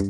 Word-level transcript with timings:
Hi, 0.00 0.06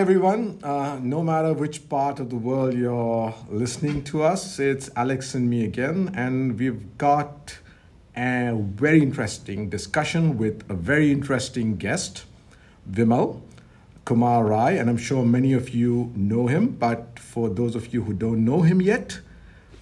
everyone. 0.00 0.58
Uh, 0.64 0.98
no 1.00 1.22
matter 1.22 1.52
which 1.52 1.88
part 1.88 2.18
of 2.18 2.30
the 2.30 2.34
world 2.34 2.74
you're 2.74 3.32
listening 3.48 4.02
to 4.04 4.24
us, 4.24 4.58
it's 4.58 4.90
Alex 4.96 5.32
and 5.36 5.48
me 5.48 5.64
again, 5.64 6.10
and 6.16 6.58
we've 6.58 6.98
got 6.98 7.60
a 8.18 8.54
very 8.56 9.00
interesting 9.00 9.68
discussion 9.68 10.36
with 10.38 10.68
a 10.68 10.74
very 10.74 11.12
interesting 11.12 11.76
guest, 11.76 12.24
Vimal 12.90 13.40
Kumar 14.04 14.44
Rai, 14.44 14.78
and 14.78 14.90
I'm 14.90 14.96
sure 14.96 15.24
many 15.24 15.52
of 15.52 15.68
you 15.70 16.10
know 16.16 16.48
him, 16.48 16.68
but 16.68 17.18
for 17.18 17.48
those 17.48 17.76
of 17.76 17.94
you 17.94 18.02
who 18.02 18.12
don't 18.12 18.44
know 18.44 18.62
him 18.62 18.82
yet, 18.82 19.20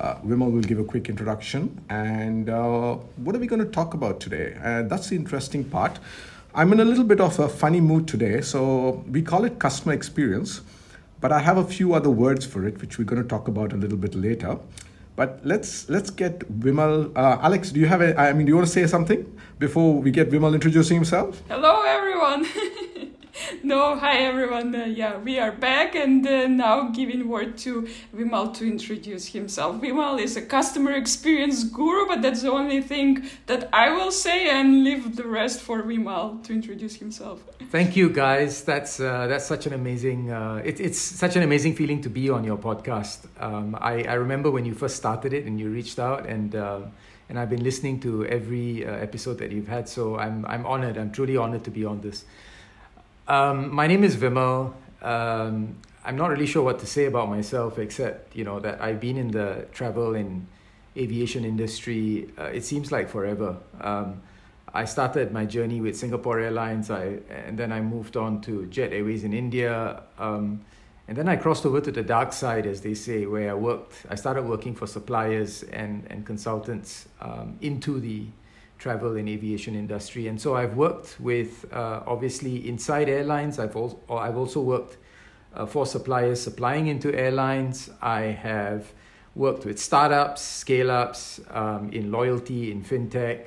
uh, 0.01 0.17
Vimal 0.17 0.53
will 0.53 0.61
give 0.61 0.79
a 0.79 0.85
quick 0.85 1.09
introduction. 1.09 1.83
And 1.89 2.51
uh, 2.51 2.97
what 3.17 3.35
are 3.35 3.39
we 3.39 3.47
going 3.47 3.65
to 3.65 3.71
talk 3.71 3.95
about 3.95 4.21
today? 4.21 4.59
Uh, 4.63 4.83
that's 4.83 5.09
the 5.09 5.17
interesting 5.17 5.65
part. 5.65 5.99
I'm 6.55 6.73
in 6.73 6.81
a 6.81 6.85
little 6.85 7.05
bit 7.05 7.21
of 7.21 7.39
a 7.39 7.49
funny 7.49 7.81
mood 7.81 8.07
today, 8.07 8.43
so 8.43 9.05
we 9.11 9.23
call 9.23 9.45
it 9.45 9.59
customer 9.59 9.95
experience, 9.95 10.61
but 11.21 11.33
I 11.33 11.39
have 11.39 11.57
a 11.57 11.65
few 11.65 11.95
other 11.95 12.11
words 12.11 12.45
for 12.45 12.67
it, 12.67 12.81
which 12.83 12.99
we're 12.99 13.05
going 13.05 13.23
to 13.23 13.29
talk 13.29 13.49
about 13.49 13.73
a 13.73 13.77
little 13.77 13.99
bit 13.99 14.15
later. 14.15 14.59
But 15.17 15.41
let's 15.45 15.89
let's 15.89 16.11
get 16.11 16.41
Vimal. 16.61 17.11
Uh, 17.17 17.39
Alex, 17.41 17.73
do 17.73 17.81
you 17.81 17.87
have 17.87 18.03
a? 18.03 18.19
I 18.21 18.33
mean, 18.35 18.45
do 18.47 18.51
you 18.51 18.57
want 18.57 18.69
to 18.69 18.73
say 18.73 18.87
something 18.87 19.25
before 19.59 19.95
we 19.95 20.11
get 20.11 20.31
Vimal 20.31 20.53
introducing 20.53 20.97
himself? 20.97 21.43
Hello, 21.49 21.83
everyone. 21.83 22.47
no, 23.63 23.97
hi 23.97 24.19
everyone. 24.19 24.75
Uh, 24.75 24.85
yeah, 24.85 25.19
we 25.19 25.39
are 25.39 25.53
back 25.53 25.95
and 25.95 26.27
uh, 26.27 26.47
now 26.47 26.89
giving 26.89 27.29
word 27.29 27.57
to 27.59 27.89
Vimal 28.15 28.55
to 28.55 28.67
introduce 28.67 29.27
himself. 29.27 29.81
Vimal 29.81 30.21
is 30.21 30.37
a 30.37 30.43
customer 30.43 30.93
experience 30.93 31.65
guru, 31.65 32.07
but 32.07 32.23
that's 32.23 32.43
the 32.43 32.51
only 32.51 32.81
thing 32.81 33.29
that 33.47 33.69
I 33.73 33.91
will 33.91 34.11
say 34.11 34.49
and 34.49 34.85
leave 34.85 35.17
the 35.17 35.27
rest 35.27 35.61
for 35.61 35.83
Vimal 35.83 36.43
to 36.45 36.53
introduce 36.53 36.97
himself. 36.97 37.43
Thank 37.71 37.97
you, 37.97 38.09
guys. 38.09 38.63
That's 38.65 39.01
uh, 39.01 39.27
that's 39.27 39.47
such 39.47 39.67
an 39.67 39.73
amazing. 39.73 40.31
Uh, 40.31 40.63
it, 40.65 40.81
it's 40.81 40.99
such 40.99 41.37
an 41.37 41.43
amazing 41.43 41.75
feeling 41.75 42.01
to 42.03 42.09
be 42.09 42.31
on 42.31 42.45
your 42.45 42.57
podcast. 42.57 43.27
Um, 43.41 43.77
I 43.81 44.05
I 44.05 44.15
remember 44.15 44.51
when 44.51 44.65
you 44.65 44.75
first 44.75 44.97
started 44.97 45.33
it 45.33 45.45
and 45.47 45.59
you 45.61 45.71
reached 45.71 45.99
out 45.99 46.27
and. 46.27 46.55
Uh, 46.55 46.81
and 47.29 47.41
I've 47.41 47.51
been 47.51 47.65
listening 47.65 47.99
to 48.03 48.25
every 48.27 48.87
uh, 48.87 48.93
episode 48.93 49.39
that 49.39 49.51
you've 49.51 49.67
had, 49.67 49.89
so 49.89 50.17
I'm 50.17 50.47
I'm 50.47 50.65
honored. 50.65 50.97
I'm 50.97 51.11
truly 51.11 51.37
honored 51.37 51.65
to 51.65 51.73
be 51.73 51.85
on 51.85 52.01
this. 52.01 52.25
Um, 53.29 53.75
my 53.75 53.89
name 53.89 54.05
is 54.05 54.17
Vimal. 54.17 54.73
Um, 55.03 55.77
I'm 56.05 56.17
not 56.17 56.31
really 56.31 56.47
sure 56.47 56.63
what 56.63 56.79
to 56.79 56.87
say 56.87 57.07
about 57.07 57.29
myself 57.29 57.79
except 57.79 58.37
you 58.37 58.45
know 58.45 58.61
that 58.61 58.81
I've 58.81 59.01
been 59.01 59.17
in 59.17 59.33
the 59.33 59.67
travel 59.73 60.15
and 60.15 60.47
aviation 60.97 61.45
industry. 61.45 62.31
Uh, 62.39 62.45
it 62.45 62.65
seems 62.65 62.93
like 62.93 63.09
forever. 63.09 63.57
Um, 63.81 64.23
I 64.73 64.85
started 64.85 65.33
my 65.33 65.45
journey 65.45 65.81
with 65.81 65.97
Singapore 65.97 66.39
Airlines, 66.39 66.91
I, 66.91 67.19
and 67.31 67.59
then 67.59 67.73
I 67.73 67.81
moved 67.81 68.17
on 68.17 68.43
to 68.43 68.67
Jet 68.67 68.93
Airways 68.93 69.25
in 69.25 69.33
India, 69.33 70.03
um, 70.19 70.61
and 71.09 71.17
then 71.17 71.29
I 71.29 71.37
crossed 71.37 71.67
over 71.67 71.81
to 71.81 71.91
the 71.91 72.03
dark 72.03 72.33
side, 72.33 72.67
as 72.67 72.83
they 72.83 72.95
say, 72.95 73.27
where 73.27 73.51
I 73.51 73.55
worked. 73.55 74.07
I 74.09 74.15
started 74.15 74.45
working 74.45 74.75
for 74.77 74.87
suppliers 74.87 75.65
and 75.65 76.07
and 76.11 76.25
consultants 76.25 77.09
um, 77.21 77.59
into 77.61 77.99
the 77.99 78.27
travel 78.79 79.17
and 79.17 79.29
aviation 79.29 79.75
industry. 79.75 80.29
And 80.29 80.41
so 80.41 80.55
I've 80.55 80.77
worked 80.77 81.21
with 81.21 81.71
uh, 81.73 82.03
obviously 82.07 82.69
inside 82.69 83.09
airlines. 83.09 83.59
I've 83.59 83.77
also 83.77 83.99
I've 84.11 84.37
also 84.37 84.61
worked 84.61 84.97
uh, 85.55 85.67
for 85.67 85.87
suppliers 85.87 86.41
supplying 86.41 86.87
into 86.89 87.15
airlines. 87.15 87.91
I 88.03 88.21
have 88.21 88.93
worked 89.35 89.65
with 89.65 89.79
startups, 89.79 90.43
scale 90.43 90.91
ups 90.91 91.41
um, 91.51 91.91
in 91.93 92.11
loyalty, 92.11 92.73
in 92.73 92.83
fintech. 92.83 93.47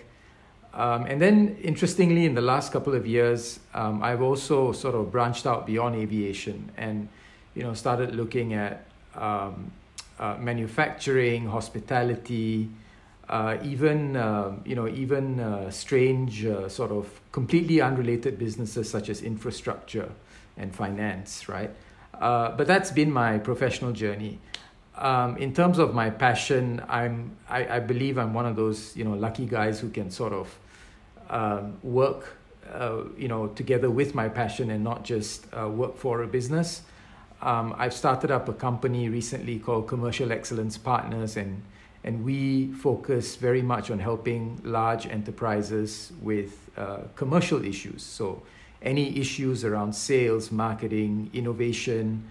Um, 0.73 1.05
and 1.05 1.19
then, 1.19 1.57
interestingly, 1.63 2.25
in 2.25 2.35
the 2.35 2.41
last 2.41 2.71
couple 2.71 2.93
of 2.93 3.07
years, 3.07 3.59
um, 3.73 4.03
I've 4.03 4.21
also 4.21 4.71
sort 4.71 4.93
of 4.93 5.11
branched 5.11 5.47
out 5.47 5.65
beyond 5.65 5.95
aviation 5.95 6.71
and, 6.77 7.09
you 7.55 7.63
know, 7.63 7.73
started 7.73 8.13
looking 8.13 8.53
at 8.53 8.85
um, 9.15 9.71
uh, 10.19 10.37
manufacturing, 10.39 11.47
hospitality, 11.47 12.69
uh, 13.29 13.57
even 13.63 14.15
uh, 14.15 14.55
you 14.65 14.75
know 14.75 14.87
even 14.87 15.39
uh, 15.39 15.69
strange 15.69 16.45
uh, 16.45 16.67
sort 16.67 16.91
of 16.91 17.21
completely 17.31 17.79
unrelated 17.79 18.39
businesses 18.39 18.89
such 18.89 19.07
as 19.07 19.21
infrastructure 19.21 20.09
and 20.57 20.75
finance 20.75 21.47
right? 21.47 21.69
Uh, 22.19 22.51
but 22.51 22.67
that's 22.67 22.91
been 22.91 23.11
my 23.11 23.37
professional 23.37 23.91
journey. 23.93 24.39
Um, 24.97 25.37
in 25.37 25.53
terms 25.53 25.79
of 25.79 25.93
my 25.93 26.09
passion 26.09 26.83
i'm 26.89 27.37
I, 27.47 27.77
I, 27.77 27.79
believe 27.79 28.17
i'm 28.17 28.33
one 28.33 28.45
of 28.45 28.57
those 28.57 28.97
you 28.97 29.05
know 29.05 29.13
lucky 29.13 29.45
guys 29.45 29.79
who 29.79 29.89
can 29.89 30.11
sort 30.11 30.33
of 30.33 30.59
um, 31.29 31.77
work 31.83 32.35
uh, 32.73 33.03
you 33.15 33.29
know 33.29 33.47
together 33.47 33.89
with 33.89 34.13
my 34.13 34.27
passion 34.27 34.69
and 34.71 34.83
not 34.83 35.05
just 35.05 35.49
work 35.53 35.95
for 35.95 36.23
a 36.23 36.27
business. 36.27 36.81
Um, 37.41 37.73
i've 37.77 37.93
started 37.93 38.31
up 38.31 38.49
a 38.49 38.53
company 38.53 39.07
recently 39.07 39.59
called 39.59 39.87
commercial 39.87 40.33
excellence 40.33 40.77
partners 40.77 41.37
and 41.37 41.61
and 42.03 42.23
we 42.23 42.71
focus 42.73 43.35
very 43.35 43.61
much 43.61 43.91
on 43.91 43.99
helping 43.99 44.59
large 44.63 45.05
enterprises 45.05 46.11
with 46.21 46.69
uh, 46.77 46.99
commercial 47.15 47.63
issues. 47.65 48.03
So, 48.03 48.41
any 48.81 49.19
issues 49.19 49.65
around 49.65 49.93
sales, 49.93 50.51
marketing, 50.51 51.29
innovation, 51.33 52.23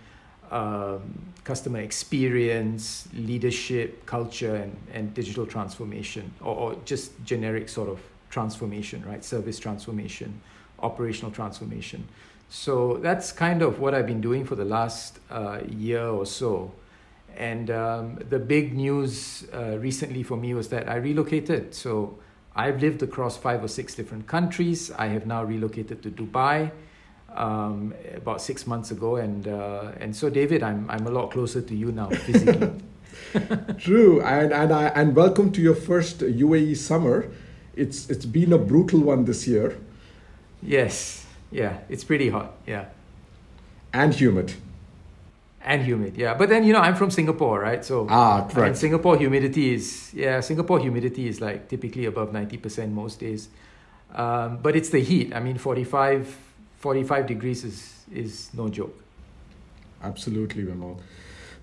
um, 0.51 1.03
customer 1.45 1.81
experience, 1.81 3.07
leadership, 3.13 4.07
culture, 4.07 4.57
and, 4.57 4.75
and 4.95 5.13
digital 5.13 5.45
transformation, 5.45 6.33
or, 6.41 6.55
or 6.57 6.75
just 6.87 7.13
generic 7.25 7.69
sort 7.69 7.91
of 7.91 8.01
transformation, 8.31 9.05
right? 9.07 9.23
Service 9.23 9.59
transformation, 9.59 10.41
operational 10.79 11.31
transformation. 11.31 12.09
So, 12.49 12.97
that's 13.03 13.31
kind 13.31 13.61
of 13.61 13.79
what 13.79 13.95
I've 13.95 14.07
been 14.07 14.23
doing 14.23 14.47
for 14.47 14.55
the 14.55 14.65
last 14.65 15.19
uh, 15.31 15.61
year 15.69 16.07
or 16.07 16.25
so. 16.25 16.73
And 17.39 17.71
um, 17.71 18.19
the 18.29 18.41
big 18.41 18.75
news 18.75 19.47
uh, 19.55 19.79
recently 19.79 20.25
for 20.25 20.37
me 20.37 20.55
was 20.55 20.69
that 20.71 20.89
I 20.89 20.97
relocated. 20.97 21.73
So 21.73 22.19
I've 22.57 22.83
lived 22.83 23.01
across 23.05 23.37
five 23.37 23.63
or 23.63 23.69
six 23.69 23.95
different 23.95 24.27
countries. 24.27 24.91
I 24.91 25.07
have 25.07 25.25
now 25.25 25.45
relocated 25.45 26.03
to 26.03 26.11
Dubai 26.11 26.73
um, 27.37 27.95
about 28.17 28.43
six 28.43 28.67
months 28.67 28.91
ago, 28.91 29.17
and 29.17 29.47
uh, 29.47 29.93
and 30.01 30.17
so 30.17 30.29
David, 30.29 30.65
I'm 30.65 30.91
I'm 30.91 31.07
a 31.07 31.11
lot 31.11 31.31
closer 31.31 31.63
to 31.63 31.75
you 31.77 31.93
now 31.93 32.09
physically. 32.11 32.73
True, 33.79 34.21
and 34.21 34.53
and 34.53 34.73
I, 34.73 34.87
and 34.89 35.15
welcome 35.15 35.53
to 35.53 35.63
your 35.63 35.77
first 35.77 36.19
UAE 36.19 36.77
summer. 36.77 37.31
It's 37.77 38.11
it's 38.11 38.27
been 38.27 38.53
a 38.53 38.59
brutal 38.59 38.99
one 38.99 39.27
this 39.27 39.47
year. 39.47 39.79
Yes, 40.61 41.25
yeah, 41.53 41.79
it's 41.89 42.03
pretty 42.03 42.31
hot. 42.31 42.57
Yeah, 42.67 42.87
and 43.93 44.13
humid 44.13 44.55
and 45.69 45.83
humid 45.83 46.17
yeah. 46.17 46.33
But 46.35 46.49
then 46.49 46.65
you 46.65 46.73
know 46.73 46.81
i'm 46.81 46.97
from 46.97 47.11
singapore 47.11 47.61
right? 47.61 47.85
So 47.85 48.07
ah 48.11 48.49
correct. 48.51 48.69
And 48.69 48.79
singapore 48.79 49.17
humidity 49.19 49.75
is 49.75 50.13
yeah 50.15 50.41
singapore 50.41 50.81
humidity 50.81 51.29
is 51.29 51.41
like 51.41 51.69
typically 51.69 52.07
above 52.07 52.33
90% 52.33 52.91
most 52.91 53.21
days. 53.21 53.49
Um, 54.15 54.59
but 54.63 54.75
it's 54.75 54.89
the 54.89 55.01
heat. 55.01 55.35
I 55.35 55.41
mean 55.41 55.59
45 55.59 56.37
45 56.79 57.27
degrees 57.27 57.65
is 57.65 57.79
is 58.11 58.51
no 58.55 58.69
joke. 58.69 58.97
Absolutely 60.03 60.65
vimal. 60.65 60.99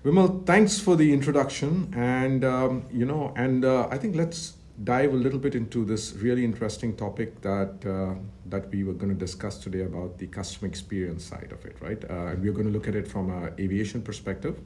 Vimal 0.04 0.46
thanks 0.46 0.78
for 0.78 0.94
the 0.94 1.12
introduction. 1.12 1.92
And 1.96 2.44
um, 2.44 2.84
you 2.92 3.04
know 3.04 3.32
and 3.36 3.64
uh, 3.64 3.88
i 3.90 3.98
think 3.98 4.14
let's 4.14 4.54
dive 4.84 5.12
a 5.12 5.16
little 5.16 5.38
bit 5.38 5.54
into 5.54 5.84
this 5.84 6.12
really 6.14 6.44
interesting 6.44 6.94
topic 6.96 7.40
that 7.40 7.74
uh, 7.86 8.14
that 8.46 8.70
we 8.70 8.84
were 8.84 8.92
going 8.92 9.08
to 9.08 9.18
discuss 9.18 9.58
today 9.58 9.82
about 9.82 10.18
the 10.18 10.26
customer 10.26 10.68
experience 10.68 11.24
side 11.24 11.50
of 11.52 11.64
it, 11.64 11.76
right? 11.80 12.04
Uh, 12.08 12.32
and 12.32 12.42
we're 12.42 12.52
going 12.52 12.66
to 12.66 12.72
look 12.72 12.86
at 12.86 12.94
it 12.94 13.08
from 13.08 13.30
an 13.30 13.54
aviation 13.58 14.02
perspective. 14.02 14.60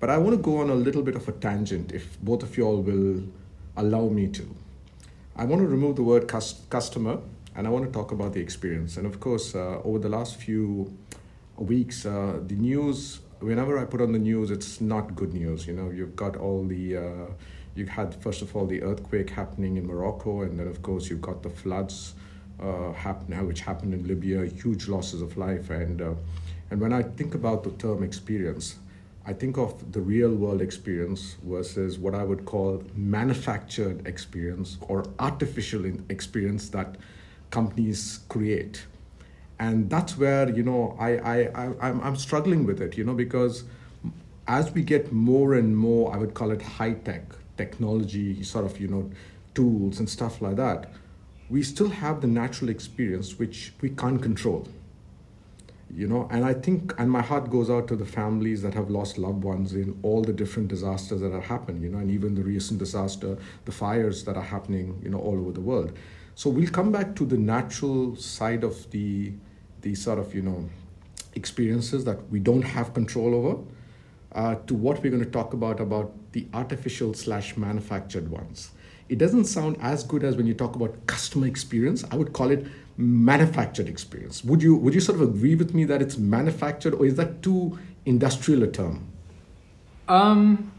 But 0.00 0.10
I 0.10 0.18
want 0.18 0.36
to 0.36 0.42
go 0.42 0.58
on 0.58 0.70
a 0.70 0.74
little 0.74 1.02
bit 1.02 1.14
of 1.14 1.28
a 1.28 1.32
tangent, 1.32 1.92
if 1.92 2.20
both 2.20 2.42
of 2.42 2.56
you 2.56 2.64
all 2.66 2.82
will 2.82 3.22
allow 3.76 4.08
me 4.08 4.28
to. 4.28 4.54
I 5.36 5.44
want 5.44 5.62
to 5.62 5.68
remove 5.68 5.96
the 5.96 6.02
word 6.02 6.28
customer, 6.28 7.18
and 7.54 7.66
I 7.66 7.70
want 7.70 7.84
to 7.86 7.92
talk 7.92 8.12
about 8.12 8.34
the 8.34 8.40
experience. 8.40 8.96
And 8.96 9.06
of 9.06 9.20
course, 9.20 9.54
uh, 9.54 9.80
over 9.84 9.98
the 9.98 10.08
last 10.08 10.36
few 10.36 10.92
weeks, 11.56 12.04
uh, 12.06 12.40
the 12.46 12.56
news. 12.56 13.20
Whenever 13.40 13.78
I 13.78 13.84
put 13.84 14.00
on 14.00 14.12
the 14.12 14.18
news, 14.18 14.50
it's 14.50 14.80
not 14.80 15.14
good 15.14 15.34
news. 15.34 15.66
You 15.66 15.74
know, 15.74 15.90
you've 15.90 16.16
got 16.16 16.36
all 16.36 16.64
the 16.64 16.96
uh, 16.96 17.26
you 17.74 17.86
had 17.86 18.14
first 18.22 18.42
of 18.42 18.54
all 18.54 18.66
the 18.66 18.82
earthquake 18.82 19.30
happening 19.30 19.76
in 19.76 19.86
Morocco, 19.86 20.42
and 20.42 20.58
then 20.58 20.68
of 20.68 20.82
course 20.82 21.08
you've 21.10 21.22
got 21.22 21.42
the 21.42 21.50
floods 21.50 22.14
uh, 22.60 22.92
happen, 22.92 23.46
which 23.46 23.60
happened 23.60 23.94
in 23.94 24.06
Libya, 24.06 24.44
huge 24.46 24.88
losses 24.88 25.20
of 25.22 25.36
life, 25.36 25.70
and 25.70 26.00
uh, 26.00 26.14
and 26.70 26.80
when 26.80 26.92
I 26.92 27.02
think 27.02 27.34
about 27.34 27.64
the 27.64 27.70
term 27.72 28.02
experience, 28.02 28.76
I 29.26 29.32
think 29.32 29.58
of 29.58 29.92
the 29.92 30.00
real 30.00 30.34
world 30.34 30.60
experience 30.62 31.36
versus 31.44 31.98
what 31.98 32.14
I 32.14 32.24
would 32.24 32.44
call 32.44 32.82
manufactured 32.94 34.06
experience 34.06 34.78
or 34.88 35.04
artificial 35.18 35.84
experience 36.08 36.68
that 36.70 36.96
companies 37.50 38.20
create. 38.28 38.86
and 39.58 39.88
that's 39.88 40.16
where 40.18 40.48
you 40.50 40.62
know 40.62 40.96
I, 40.98 41.10
I, 41.16 41.36
I 41.54 41.64
I'm, 41.80 42.00
I'm 42.00 42.16
struggling 42.16 42.64
with 42.66 42.80
it 42.80 42.96
you 42.98 43.04
know 43.04 43.14
because 43.14 43.64
as 44.46 44.72
we 44.72 44.82
get 44.82 45.12
more 45.12 45.54
and 45.54 45.76
more 45.76 46.12
i 46.14 46.16
would 46.16 46.34
call 46.34 46.50
it 46.50 46.62
high 46.62 46.94
tech 46.94 47.22
technology 47.56 48.42
sort 48.42 48.64
of 48.64 48.78
you 48.80 48.88
know 48.88 49.10
tools 49.54 49.98
and 49.98 50.08
stuff 50.08 50.40
like 50.42 50.56
that 50.56 50.90
we 51.48 51.62
still 51.62 51.88
have 51.88 52.20
the 52.20 52.26
natural 52.26 52.70
experience 52.70 53.38
which 53.38 53.72
we 53.80 53.90
can't 53.90 54.22
control 54.22 54.66
you 55.94 56.08
know? 56.08 56.28
And 56.30 56.44
i 56.44 56.52
think 56.52 56.92
and 56.98 57.10
my 57.10 57.22
heart 57.22 57.50
goes 57.50 57.70
out 57.70 57.88
to 57.88 57.96
the 57.96 58.04
families 58.04 58.62
that 58.62 58.74
have 58.74 58.90
lost 58.90 59.18
loved 59.18 59.44
ones 59.44 59.74
in 59.74 59.98
all 60.02 60.22
the 60.22 60.32
different 60.32 60.68
disasters 60.68 61.20
that 61.20 61.32
have 61.32 61.44
happened 61.44 61.82
you 61.82 61.88
know? 61.88 61.98
And 61.98 62.10
even 62.10 62.34
the 62.34 62.42
recent 62.42 62.78
disaster 62.78 63.38
the 63.64 63.72
fires 63.72 64.24
that 64.24 64.36
are 64.36 64.42
happening 64.42 65.00
you 65.02 65.10
know 65.10 65.18
all 65.18 65.38
over 65.38 65.52
the 65.52 65.60
world. 65.60 65.92
So 66.36 66.50
we'll 66.50 66.70
come 66.70 66.90
back 66.90 67.14
to 67.16 67.24
the 67.24 67.36
natural 67.36 68.16
side 68.16 68.64
of 68.64 68.90
the 68.90 69.32
the 69.82 69.94
sort 69.94 70.18
of 70.18 70.34
you 70.34 70.42
know 70.42 70.68
experiences 71.34 72.04
that 72.04 72.28
we 72.30 72.40
don't 72.40 72.62
have 72.62 72.94
control 72.94 73.34
over 73.34 73.62
uh, 74.34 74.56
to 74.66 74.74
what 74.74 75.02
we're 75.02 75.10
going 75.10 75.24
to 75.24 75.30
talk 75.30 75.52
about 75.52 75.80
about 75.80 76.12
the 76.32 76.46
artificial 76.52 77.14
slash 77.14 77.56
manufactured 77.56 78.30
ones. 78.30 78.70
It 79.08 79.18
doesn't 79.18 79.44
sound 79.44 79.76
as 79.80 80.02
good 80.02 80.24
as 80.24 80.36
when 80.36 80.46
you 80.46 80.54
talk 80.54 80.74
about 80.76 81.06
customer 81.06 81.46
experience. 81.46 82.04
I 82.10 82.16
would 82.16 82.32
call 82.32 82.50
it 82.50 82.66
manufactured 82.96 83.88
experience. 83.88 84.44
Would 84.44 84.62
you 84.62 84.76
would 84.76 84.94
you 84.94 85.00
sort 85.00 85.20
of 85.20 85.28
agree 85.28 85.54
with 85.54 85.74
me 85.74 85.84
that 85.84 86.00
it's 86.00 86.16
manufactured 86.16 86.94
or 86.94 87.04
is 87.04 87.16
that 87.16 87.42
too 87.42 87.78
industrial 88.06 88.62
a 88.62 88.68
term? 88.68 89.08
Um 90.08 90.70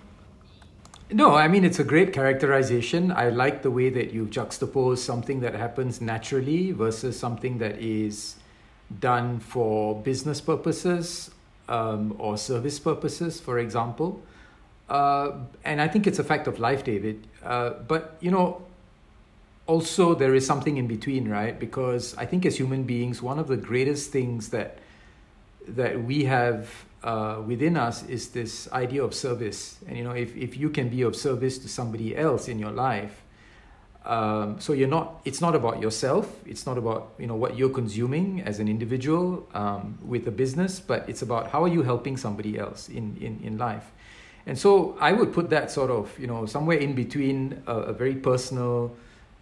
no, 1.12 1.36
I 1.36 1.48
mean, 1.48 1.64
it's 1.64 1.78
a 1.78 1.84
great 1.84 2.14
characterization. 2.14 3.12
I 3.12 3.30
like 3.30 3.62
the 3.62 3.70
way 3.70 3.90
that 3.92 4.12
you 4.12 4.26
juxtapose 4.26 4.98
something 4.98 5.40
that 5.42 5.54
happens 5.54 6.02
naturally 6.02 6.72
versus 6.72 7.18
something 7.18 7.60
that 7.60 7.80
is 7.80 8.38
done 9.00 9.40
for 9.40 10.02
business 10.02 10.42
purposes 10.42 11.30
um, 11.68 12.16
or 12.20 12.38
service 12.38 12.80
purposes, 12.80 13.40
for 13.40 13.60
example. 13.60 14.22
Uh, 14.90 15.32
and 15.64 15.82
I 15.82 15.88
think 15.88 16.06
it's 16.08 16.20
a 16.20 16.24
fact 16.24 16.48
of 16.48 16.60
life, 16.60 16.84
David. 16.84 17.28
Uh, 17.44 17.72
but, 17.88 18.18
you 18.20 18.32
know, 18.32 18.62
also 19.68 20.14
there 20.14 20.36
is 20.36 20.46
something 20.46 20.78
in 20.78 20.88
between, 20.88 21.28
right? 21.28 21.60
Because 21.60 22.16
I 22.18 22.26
think 22.26 22.46
as 22.46 22.58
human 22.58 22.84
beings, 22.84 23.22
one 23.22 23.40
of 23.40 23.48
the 23.48 23.58
greatest 23.58 24.12
things 24.12 24.50
that 24.50 24.80
that 25.68 26.04
we 26.04 26.26
have 26.26 26.86
uh, 27.04 27.42
within 27.46 27.76
us 27.76 28.04
is 28.08 28.30
this 28.30 28.72
idea 28.72 29.04
of 29.04 29.16
service. 29.16 29.78
And 29.88 29.98
you 29.98 30.04
know, 30.04 30.12
if, 30.12 30.36
if 30.36 30.58
you 30.58 30.70
can 30.70 30.90
be 30.90 31.02
of 31.02 31.16
service 31.16 31.58
to 31.60 31.68
somebody 31.68 32.16
else 32.16 32.48
in 32.48 32.60
your 32.60 32.72
life, 32.72 33.24
um, 34.06 34.60
so 34.60 34.74
you're 34.74 34.88
not. 34.88 35.22
It's 35.26 35.42
not 35.42 35.56
about 35.56 35.82
yourself. 35.82 36.30
It's 36.46 36.66
not 36.66 36.78
about 36.78 37.14
you 37.18 37.28
know 37.28 37.36
what 37.36 37.58
you're 37.58 37.70
consuming 37.74 38.42
as 38.42 38.60
an 38.60 38.68
individual 38.68 39.48
um, 39.54 39.98
with 40.04 40.28
a 40.28 40.32
business, 40.32 40.80
but 40.80 41.10
it's 41.10 41.22
about 41.22 41.50
how 41.50 41.64
are 41.64 41.68
you 41.68 41.82
helping 41.82 42.16
somebody 42.18 42.58
else 42.58 42.88
in 42.90 43.18
in 43.18 43.40
in 43.44 43.58
life. 43.58 43.92
And 44.46 44.58
so 44.58 44.96
I 45.00 45.12
would 45.12 45.34
put 45.34 45.50
that 45.50 45.72
sort 45.72 45.90
of 45.90 46.18
you 46.20 46.28
know 46.28 46.46
somewhere 46.46 46.78
in 46.78 46.94
between 46.94 47.64
a, 47.66 47.92
a 47.92 47.94
very 47.94 48.16
personal 48.16 48.96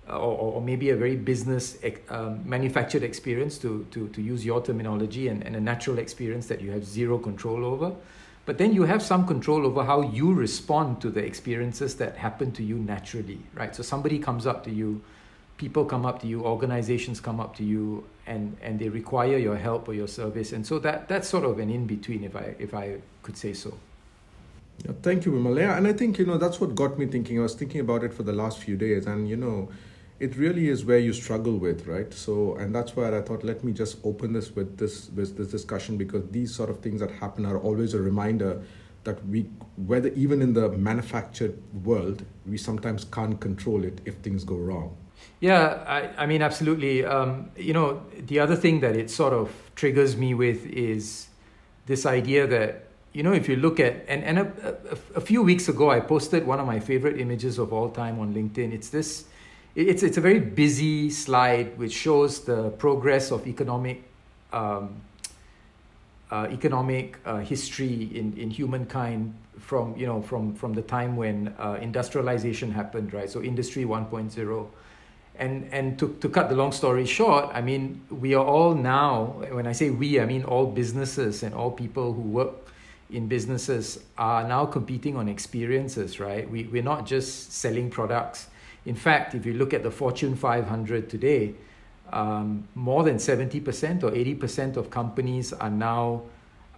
or, 0.10 0.15
or 0.56 0.62
maybe 0.62 0.89
a 0.89 0.95
very 0.95 1.15
business 1.15 1.77
um, 2.10 2.48
manufactured 2.48 3.04
experience 3.04 3.57
to, 3.57 3.86
to, 3.92 4.10
to 4.10 4.21
use 4.21 4.45
your 4.45 4.62
terminology 4.62 5.30
and, 5.30 5.44
and 5.44 5.56
a 5.56 5.62
natural 5.62 5.98
experience 5.98 6.48
that 6.48 6.62
you 6.62 6.71
have 6.71 6.83
zero 6.83 7.18
control 7.18 7.63
over. 7.63 7.95
But 8.45 8.57
then 8.57 8.73
you 8.73 8.83
have 8.83 9.01
some 9.01 9.25
control 9.25 9.65
over 9.65 9.83
how 9.83 10.01
you 10.01 10.33
respond 10.33 10.99
to 11.01 11.09
the 11.09 11.23
experiences 11.23 11.95
that 11.95 12.17
happen 12.17 12.51
to 12.53 12.63
you 12.63 12.75
naturally, 12.75 13.39
right? 13.53 13.73
So 13.73 13.83
somebody 13.83 14.19
comes 14.19 14.45
up 14.45 14.65
to 14.65 14.71
you, 14.71 15.01
people 15.57 15.85
come 15.85 16.05
up 16.05 16.21
to 16.21 16.27
you, 16.27 16.43
organizations 16.43 17.21
come 17.21 17.39
up 17.39 17.55
to 17.55 17.63
you, 17.63 18.03
and, 18.27 18.57
and 18.61 18.79
they 18.79 18.89
require 18.89 19.37
your 19.37 19.55
help 19.55 19.87
or 19.87 19.93
your 19.93 20.09
service. 20.09 20.51
And 20.51 20.67
so 20.67 20.77
that, 20.79 21.07
that's 21.07 21.29
sort 21.29 21.45
of 21.45 21.59
an 21.59 21.69
in 21.69 21.87
between, 21.87 22.23
if 22.25 22.35
I, 22.35 22.55
if 22.59 22.73
I 22.73 22.97
could 23.21 23.37
say 23.37 23.53
so. 23.53 23.77
Yeah, 24.83 24.91
thank 25.01 25.25
you, 25.25 25.31
Vimal. 25.31 25.77
And 25.77 25.87
I 25.87 25.93
think, 25.93 26.17
you 26.17 26.25
know, 26.25 26.37
that's 26.37 26.59
what 26.59 26.75
got 26.75 26.99
me 26.99 27.05
thinking. 27.05 27.39
I 27.39 27.43
was 27.43 27.55
thinking 27.55 27.79
about 27.79 28.03
it 28.03 28.13
for 28.13 28.23
the 28.23 28.33
last 28.33 28.57
few 28.57 28.75
days. 28.75 29.05
And, 29.05 29.29
you 29.29 29.37
know, 29.37 29.69
it 30.19 30.36
really 30.38 30.69
is 30.69 30.86
where 30.86 31.00
you 31.00 31.13
struggle 31.13 31.57
with 31.57 31.88
right? 31.88 32.13
So 32.13 32.56
and 32.56 32.74
that's 32.74 32.95
why 32.95 33.15
i 33.18 33.21
thought 33.21 33.44
let 33.44 33.63
me 33.63 33.71
just 33.74 33.98
open 34.04 34.33
this 34.33 34.56
with 34.56 34.77
this 34.77 35.10
with 35.10 35.38
this 35.38 35.48
discussion 35.48 35.98
because 35.98 36.24
these 36.30 36.54
sort 36.54 36.69
of 36.69 36.80
things 36.80 37.00
that 37.01 37.12
happen 37.12 37.45
are 37.45 37.57
always 37.57 37.94
a 37.94 38.01
reminder 38.01 38.62
that 39.04 39.25
we 39.27 39.42
whether 39.75 40.10
even 40.10 40.42
in 40.42 40.54
the 40.54 40.69
manufactured 40.69 41.62
world 41.83 42.24
we 42.45 42.57
sometimes 42.57 43.06
can't 43.06 43.39
control 43.39 43.83
it 43.83 44.01
if 44.06 44.15
things 44.18 44.44
go 44.44 44.56
wrong. 44.56 44.95
Yeah 45.39 45.83
i, 45.88 46.24
I 46.24 46.25
mean 46.25 46.42
absolutely. 46.42 47.06
Um, 47.06 47.51
you 47.57 47.74
know 47.74 48.04
the 48.27 48.39
other 48.39 48.56
thing 48.56 48.80
that 48.81 48.95
it 48.95 49.10
sort 49.10 49.33
of 49.33 49.51
triggers 49.75 50.15
me 50.15 50.33
with 50.33 50.65
is 50.68 51.27
this 51.86 52.06
idea 52.06 52.48
that 52.48 52.88
you 53.13 53.24
know 53.24 53.33
if 53.33 53.50
you 53.50 53.56
look 53.56 53.80
at 53.80 54.06
and, 54.07 54.24
and 54.24 54.39
a, 54.39 54.77
a, 54.94 55.18
a 55.18 55.21
few 55.21 55.42
weeks 55.44 55.68
ago 55.68 55.89
i 55.89 56.00
posted 56.00 56.45
one 56.48 56.60
of 56.60 56.65
my 56.65 56.80
favorite 56.80 57.19
images 57.19 57.57
of 57.60 57.74
all 57.74 57.89
time 57.89 58.19
on 58.19 58.33
linkedin. 58.33 58.71
It's 58.71 58.89
this 58.89 59.25
it's 59.75 60.03
it's 60.03 60.17
a 60.17 60.21
very 60.21 60.39
busy 60.39 61.09
slide 61.09 61.77
which 61.77 61.93
shows 61.93 62.41
the 62.41 62.69
progress 62.71 63.31
of 63.31 63.47
economic 63.47 64.03
um, 64.51 64.95
uh, 66.31 66.47
economic 66.51 67.17
uh, 67.25 67.37
history 67.37 68.09
in, 68.13 68.35
in 68.37 68.49
humankind 68.49 69.33
from 69.59 69.95
you 69.97 70.05
know 70.05 70.21
from 70.21 70.53
from 70.55 70.73
the 70.73 70.81
time 70.81 71.15
when 71.15 71.53
uh, 71.59 71.77
industrialization 71.81 72.71
happened 72.71 73.13
right? 73.13 73.29
So 73.29 73.41
industry 73.41 73.83
1.0 73.85 74.67
and 75.35 75.67
and 75.71 75.97
to, 75.97 76.15
to 76.21 76.29
cut 76.29 76.49
the 76.49 76.55
long 76.55 76.71
story 76.71 77.07
short 77.07 77.49
i 77.55 77.59
mean 77.59 77.99
we 78.11 78.35
are 78.35 78.45
all 78.45 78.75
now 78.75 79.25
when 79.49 79.65
i 79.65 79.71
say 79.71 79.89
we 79.89 80.19
i 80.19 80.25
mean 80.27 80.43
all 80.43 80.67
businesses 80.67 81.41
and 81.41 81.55
all 81.55 81.71
people 81.71 82.13
who 82.13 82.21
work 82.21 82.63
in 83.09 83.27
businesses 83.27 83.99
are 84.17 84.47
now 84.47 84.65
competing 84.65 85.15
on 85.15 85.29
experiences 85.29 86.19
right? 86.19 86.49
We, 86.49 86.63
we're 86.63 86.83
not 86.83 87.05
just 87.05 87.53
selling 87.53 87.89
products 87.89 88.47
in 88.85 88.95
fact, 88.95 89.35
if 89.35 89.45
you 89.45 89.53
look 89.53 89.74
at 89.74 89.83
the 89.83 89.91
Fortune 89.91 90.35
500 90.35 91.09
today, 91.09 91.56
um, 92.12 92.68
more 92.75 93.03
than 93.03 93.18
70% 93.18 94.03
or 94.03 94.12
80% 94.12 94.77
of 94.77 94.89
companies 94.89 95.53
are 95.53 95.69
now 95.69 96.24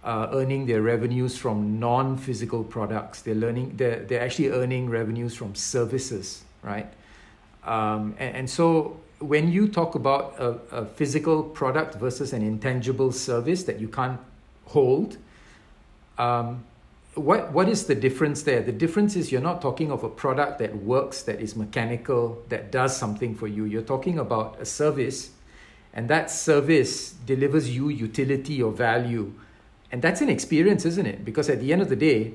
uh, 0.04 0.28
earning 0.32 0.66
their 0.66 0.82
revenues 0.82 1.36
from 1.36 1.80
non-physical 1.80 2.62
products. 2.64 3.22
They're 3.22 3.34
learning. 3.34 3.76
They're, 3.76 4.04
they're 4.04 4.22
actually 4.22 4.50
earning 4.50 4.88
revenues 4.88 5.34
from 5.34 5.54
services, 5.56 6.44
right? 6.62 6.86
Um, 7.64 8.14
and, 8.18 8.36
and, 8.36 8.50
so 8.50 9.00
when 9.18 9.50
you 9.50 9.66
talk 9.66 9.96
about 9.96 10.36
a, 10.38 10.50
a, 10.70 10.86
physical 10.86 11.42
product 11.42 11.96
versus 11.96 12.32
an 12.32 12.42
intangible 12.42 13.10
service 13.10 13.64
that 13.64 13.80
you 13.80 13.88
can't 13.88 14.20
hold, 14.66 15.16
um, 16.18 16.62
what 17.16 17.50
what 17.52 17.68
is 17.68 17.86
the 17.86 17.94
difference 17.94 18.42
there? 18.42 18.60
The 18.60 18.72
difference 18.72 19.16
is 19.16 19.32
you're 19.32 19.40
not 19.40 19.62
talking 19.62 19.90
of 19.90 20.04
a 20.04 20.08
product 20.08 20.58
that 20.58 20.76
works, 20.76 21.22
that 21.22 21.40
is 21.40 21.56
mechanical, 21.56 22.42
that 22.50 22.70
does 22.70 22.96
something 22.96 23.34
for 23.34 23.48
you. 23.48 23.64
You're 23.64 23.82
talking 23.82 24.18
about 24.18 24.60
a 24.60 24.66
service, 24.66 25.30
and 25.94 26.08
that 26.08 26.30
service 26.30 27.12
delivers 27.12 27.74
you 27.74 27.88
utility 27.88 28.62
or 28.62 28.70
value, 28.70 29.32
and 29.90 30.02
that's 30.02 30.20
an 30.20 30.28
experience, 30.28 30.84
isn't 30.84 31.06
it? 31.06 31.24
Because 31.24 31.48
at 31.48 31.60
the 31.60 31.72
end 31.72 31.80
of 31.80 31.88
the 31.88 31.96
day, 31.96 32.34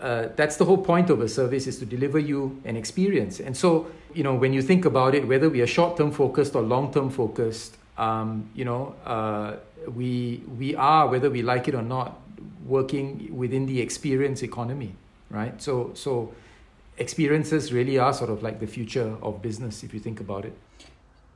uh, 0.00 0.28
that's 0.36 0.56
the 0.56 0.64
whole 0.64 0.78
point 0.78 1.10
of 1.10 1.20
a 1.20 1.28
service 1.28 1.66
is 1.66 1.78
to 1.78 1.86
deliver 1.86 2.18
you 2.18 2.60
an 2.64 2.76
experience. 2.76 3.40
And 3.40 3.54
so, 3.54 3.88
you 4.14 4.22
know, 4.22 4.34
when 4.34 4.54
you 4.54 4.62
think 4.62 4.86
about 4.86 5.14
it, 5.14 5.28
whether 5.28 5.50
we 5.50 5.60
are 5.60 5.66
short-term 5.66 6.12
focused 6.12 6.54
or 6.54 6.62
long-term 6.62 7.10
focused, 7.10 7.76
um, 7.98 8.48
you 8.54 8.64
know, 8.64 8.94
uh, 9.04 9.56
we 9.94 10.42
we 10.58 10.74
are 10.74 11.08
whether 11.08 11.28
we 11.28 11.42
like 11.42 11.68
it 11.68 11.74
or 11.74 11.82
not 11.82 12.23
working 12.64 13.36
within 13.36 13.66
the 13.66 13.80
experience 13.80 14.42
economy, 14.42 14.94
right? 15.30 15.60
So, 15.60 15.92
so 15.94 16.32
experiences 16.96 17.72
really 17.72 17.98
are 17.98 18.12
sort 18.12 18.30
of 18.30 18.42
like 18.42 18.60
the 18.60 18.66
future 18.66 19.16
of 19.22 19.42
business 19.42 19.82
if 19.82 19.92
you 19.92 20.00
think 20.00 20.20
about 20.20 20.44
it. 20.44 20.56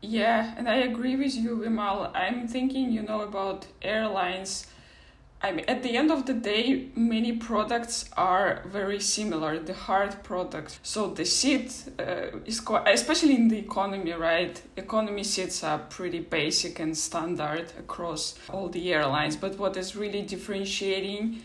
Yeah, 0.00 0.54
and 0.56 0.68
I 0.68 0.76
agree 0.76 1.16
with 1.16 1.34
you, 1.34 1.58
Vimal. 1.58 2.14
I'm 2.14 2.46
thinking, 2.46 2.92
you 2.92 3.02
know, 3.02 3.22
about 3.22 3.66
airlines 3.82 4.68
I 5.40 5.52
mean, 5.52 5.64
at 5.68 5.84
the 5.84 5.96
end 5.96 6.10
of 6.10 6.26
the 6.26 6.34
day, 6.34 6.88
many 6.96 7.32
products 7.32 8.10
are 8.16 8.62
very 8.66 8.98
similar. 8.98 9.58
The 9.60 9.72
hard 9.72 10.24
products. 10.24 10.80
So 10.82 11.10
the 11.10 11.24
seat 11.24 11.84
uh, 11.98 12.38
is 12.44 12.58
quite, 12.60 12.88
especially 12.88 13.36
in 13.36 13.46
the 13.46 13.58
economy, 13.58 14.12
right? 14.12 14.60
Economy 14.76 15.22
seats 15.22 15.62
are 15.62 15.78
pretty 15.78 16.20
basic 16.20 16.80
and 16.80 16.96
standard 16.96 17.72
across 17.78 18.36
all 18.50 18.68
the 18.68 18.92
airlines. 18.92 19.36
But 19.36 19.58
what 19.58 19.76
is 19.76 19.94
really 19.94 20.22
differentiating 20.22 21.40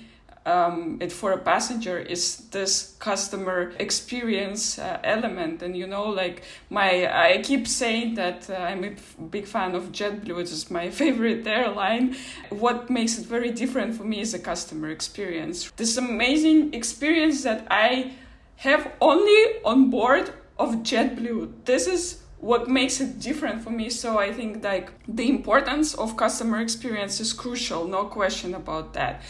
um, 0.45 0.97
it 1.01 1.11
for 1.11 1.31
a 1.31 1.37
passenger 1.37 1.97
is 1.97 2.37
this 2.51 2.95
customer 2.99 3.71
experience 3.79 4.77
uh, 4.77 4.99
element 5.03 5.61
and 5.61 5.75
you 5.77 5.87
know 5.87 6.09
like 6.09 6.43
my 6.69 7.07
i 7.13 7.41
keep 7.41 7.67
saying 7.67 8.15
that 8.15 8.49
uh, 8.49 8.53
i'm 8.53 8.83
a 8.83 9.23
big 9.23 9.45
fan 9.45 9.73
of 9.75 9.91
jetblue 9.91 10.35
which 10.35 10.51
is 10.51 10.69
my 10.69 10.89
favorite 11.01 11.45
airline 11.47 12.15
what 12.49 12.89
makes 12.89 13.17
it 13.17 13.25
very 13.25 13.51
different 13.51 13.95
for 13.95 14.03
me 14.03 14.19
is 14.19 14.33
the 14.33 14.39
customer 14.39 14.89
experience 14.89 15.71
this 15.77 15.97
amazing 15.97 16.73
experience 16.73 17.43
that 17.43 17.65
i 17.71 18.11
have 18.57 18.91
only 18.99 19.61
on 19.63 19.89
board 19.89 20.33
of 20.59 20.75
jetblue 20.83 21.51
this 21.65 21.87
is 21.87 22.23
what 22.43 22.67
makes 22.67 22.99
it 22.99 23.19
different 23.21 23.63
for 23.63 23.69
me. 23.69 23.89
So 23.89 24.19
I 24.19 24.33
think 24.33 24.63
like 24.65 24.91
the 25.07 25.29
importance 25.29 25.93
of 25.93 26.17
customer 26.17 26.59
experience 26.59 27.21
is 27.21 27.31
crucial, 27.31 27.87
no 27.87 28.03
question 28.03 28.53
about 28.53 28.93
that. 28.93 29.21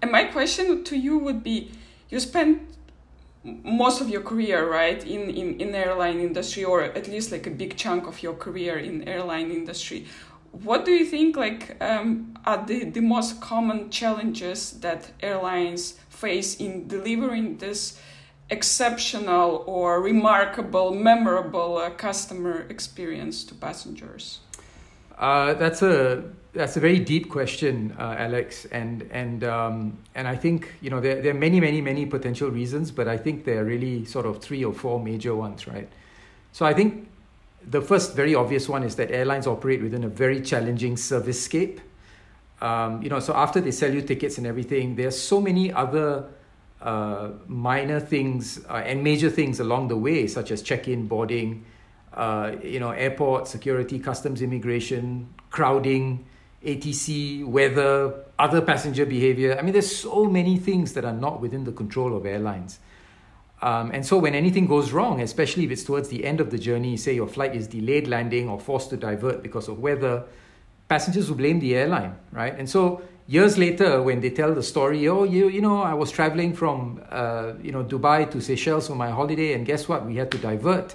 And 0.00 0.12
my 0.12 0.24
question 0.24 0.84
to 0.84 0.96
you 0.96 1.18
would 1.18 1.42
be 1.42 1.70
you 2.08 2.20
spent 2.20 2.62
most 3.44 4.00
of 4.00 4.08
your 4.08 4.22
career 4.22 4.70
right 4.70 5.04
in, 5.04 5.30
in 5.30 5.60
in 5.60 5.74
airline 5.74 6.20
industry 6.20 6.64
or 6.64 6.82
at 6.82 7.08
least 7.08 7.32
like 7.32 7.46
a 7.46 7.50
big 7.50 7.76
chunk 7.76 8.06
of 8.06 8.22
your 8.22 8.34
career 8.34 8.78
in 8.78 9.08
airline 9.08 9.50
industry. 9.50 10.06
What 10.52 10.84
do 10.84 10.92
you 10.92 11.04
think 11.04 11.36
like 11.36 11.76
um, 11.80 12.34
are 12.44 12.64
the, 12.64 12.84
the 12.84 13.00
most 13.00 13.40
common 13.40 13.90
challenges 13.90 14.72
that 14.80 15.10
airlines 15.20 15.98
face 16.08 16.56
in 16.56 16.88
delivering 16.88 17.58
this 17.58 18.00
exceptional 18.50 19.62
or 19.66 20.00
remarkable 20.00 20.94
memorable 20.94 21.76
uh, 21.76 21.90
customer 21.90 22.66
experience 22.70 23.44
to 23.44 23.54
passengers? 23.54 24.40
Uh, 25.18 25.52
that's 25.54 25.82
a 25.82 26.24
that's 26.52 26.76
a 26.76 26.80
very 26.80 26.98
deep 26.98 27.28
question, 27.28 27.94
uh, 27.98 28.16
Alex, 28.18 28.64
and 28.66 29.08
and 29.12 29.44
um, 29.44 29.98
and 30.14 30.26
I 30.26 30.36
think 30.36 30.74
you 30.80 30.90
know 30.90 31.00
there, 31.00 31.20
there 31.20 31.32
are 31.32 31.38
many 31.38 31.60
many 31.60 31.80
many 31.80 32.06
potential 32.06 32.50
reasons, 32.50 32.90
but 32.90 33.06
I 33.06 33.16
think 33.16 33.44
there 33.44 33.60
are 33.60 33.64
really 33.64 34.04
sort 34.04 34.26
of 34.26 34.40
three 34.42 34.64
or 34.64 34.72
four 34.72 35.02
major 35.02 35.34
ones, 35.34 35.66
right? 35.66 35.88
So 36.52 36.64
I 36.64 36.74
think 36.74 37.08
the 37.70 37.82
first 37.82 38.14
very 38.14 38.34
obvious 38.34 38.68
one 38.68 38.82
is 38.82 38.96
that 38.96 39.10
airlines 39.10 39.46
operate 39.46 39.82
within 39.82 40.04
a 40.04 40.08
very 40.08 40.40
challenging 40.40 40.96
service 40.96 41.42
scape. 41.42 41.80
Um, 42.60 43.02
you 43.02 43.10
know, 43.10 43.20
so 43.20 43.34
after 43.34 43.60
they 43.60 43.70
sell 43.70 43.92
you 43.92 44.02
tickets 44.02 44.38
and 44.38 44.46
everything, 44.46 44.96
there 44.96 45.08
are 45.08 45.12
so 45.12 45.40
many 45.40 45.72
other 45.72 46.24
uh, 46.80 47.30
minor 47.46 48.00
things 48.00 48.64
uh, 48.68 48.74
and 48.84 49.04
major 49.04 49.30
things 49.30 49.60
along 49.60 49.88
the 49.88 49.96
way, 49.96 50.26
such 50.26 50.50
as 50.50 50.62
check-in, 50.62 51.06
boarding, 51.06 51.64
uh, 52.14 52.52
you 52.62 52.80
know, 52.80 52.90
airport 52.90 53.46
security, 53.46 53.98
customs, 53.98 54.42
immigration, 54.42 55.28
crowding, 55.50 56.24
ATC, 56.64 57.44
weather, 57.44 58.24
other 58.38 58.60
passenger 58.60 59.06
behavior. 59.06 59.56
I 59.58 59.62
mean, 59.62 59.72
there's 59.72 59.94
so 59.94 60.24
many 60.24 60.58
things 60.58 60.94
that 60.94 61.04
are 61.04 61.12
not 61.12 61.40
within 61.40 61.64
the 61.64 61.72
control 61.72 62.16
of 62.16 62.26
airlines. 62.26 62.80
Um, 63.60 63.90
and 63.92 64.06
so 64.06 64.18
when 64.18 64.34
anything 64.34 64.66
goes 64.66 64.92
wrong, 64.92 65.20
especially 65.20 65.64
if 65.64 65.70
it's 65.70 65.82
towards 65.82 66.08
the 66.08 66.24
end 66.24 66.40
of 66.40 66.50
the 66.50 66.58
journey, 66.58 66.96
say 66.96 67.14
your 67.14 67.26
flight 67.26 67.54
is 67.54 67.66
delayed 67.66 68.06
landing 68.06 68.48
or 68.48 68.60
forced 68.60 68.90
to 68.90 68.96
divert 68.96 69.42
because 69.42 69.68
of 69.68 69.80
weather, 69.80 70.24
passengers 70.88 71.28
will 71.28 71.36
blame 71.36 71.60
the 71.60 71.74
airline, 71.74 72.16
right? 72.32 72.56
And 72.56 72.68
so 72.68 73.02
years 73.26 73.58
later, 73.58 74.02
when 74.02 74.20
they 74.20 74.30
tell 74.30 74.54
the 74.54 74.62
story, 74.62 75.08
oh, 75.08 75.24
you, 75.24 75.48
you 75.48 75.60
know, 75.60 75.82
I 75.82 75.94
was 75.94 76.10
traveling 76.10 76.54
from, 76.54 77.02
uh, 77.10 77.54
you 77.60 77.72
know, 77.72 77.84
Dubai 77.84 78.30
to 78.30 78.40
Seychelles 78.40 78.86
for 78.86 78.94
my 78.94 79.10
holiday, 79.10 79.54
and 79.54 79.66
guess 79.66 79.88
what? 79.88 80.06
We 80.06 80.16
had 80.16 80.30
to 80.32 80.38
divert. 80.38 80.94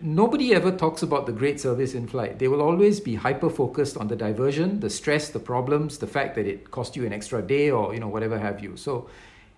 Nobody 0.00 0.54
ever 0.54 0.70
talks 0.70 1.02
about 1.02 1.26
the 1.26 1.32
great 1.32 1.60
service 1.60 1.94
in 1.94 2.06
flight. 2.06 2.38
They 2.38 2.48
will 2.48 2.60
always 2.60 3.00
be 3.00 3.14
hyper 3.14 3.48
focused 3.48 3.96
on 3.96 4.08
the 4.08 4.16
diversion, 4.16 4.80
the 4.80 4.90
stress, 4.90 5.30
the 5.30 5.38
problems, 5.38 5.98
the 5.98 6.06
fact 6.06 6.34
that 6.34 6.46
it 6.46 6.70
cost 6.70 6.96
you 6.96 7.06
an 7.06 7.12
extra 7.12 7.40
day 7.40 7.70
or, 7.70 7.94
you 7.94 8.00
know, 8.00 8.08
whatever 8.08 8.38
have 8.38 8.62
you. 8.62 8.76
So 8.76 9.08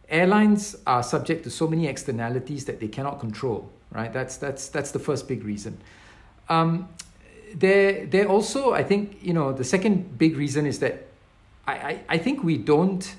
airlines 0.08 0.76
are 0.86 1.02
subject 1.02 1.44
to 1.44 1.50
so 1.50 1.66
many 1.66 1.86
externalities 1.86 2.64
that 2.66 2.80
they 2.80 2.88
cannot 2.88 3.18
control 3.20 3.68
right 3.90 4.12
that's 4.12 4.36
that's 4.36 4.68
that's 4.68 4.90
the 4.90 4.98
first 4.98 5.26
big 5.28 5.44
reason 5.44 5.76
um, 6.48 6.88
there 7.54 8.06
there 8.06 8.28
also 8.28 8.72
i 8.72 8.82
think 8.82 9.18
you 9.22 9.32
know 9.32 9.52
the 9.52 9.64
second 9.64 10.18
big 10.18 10.36
reason 10.36 10.66
is 10.66 10.78
that 10.78 11.06
I, 11.66 11.72
I, 11.72 12.00
I 12.10 12.18
think 12.18 12.44
we 12.44 12.56
don't 12.56 13.14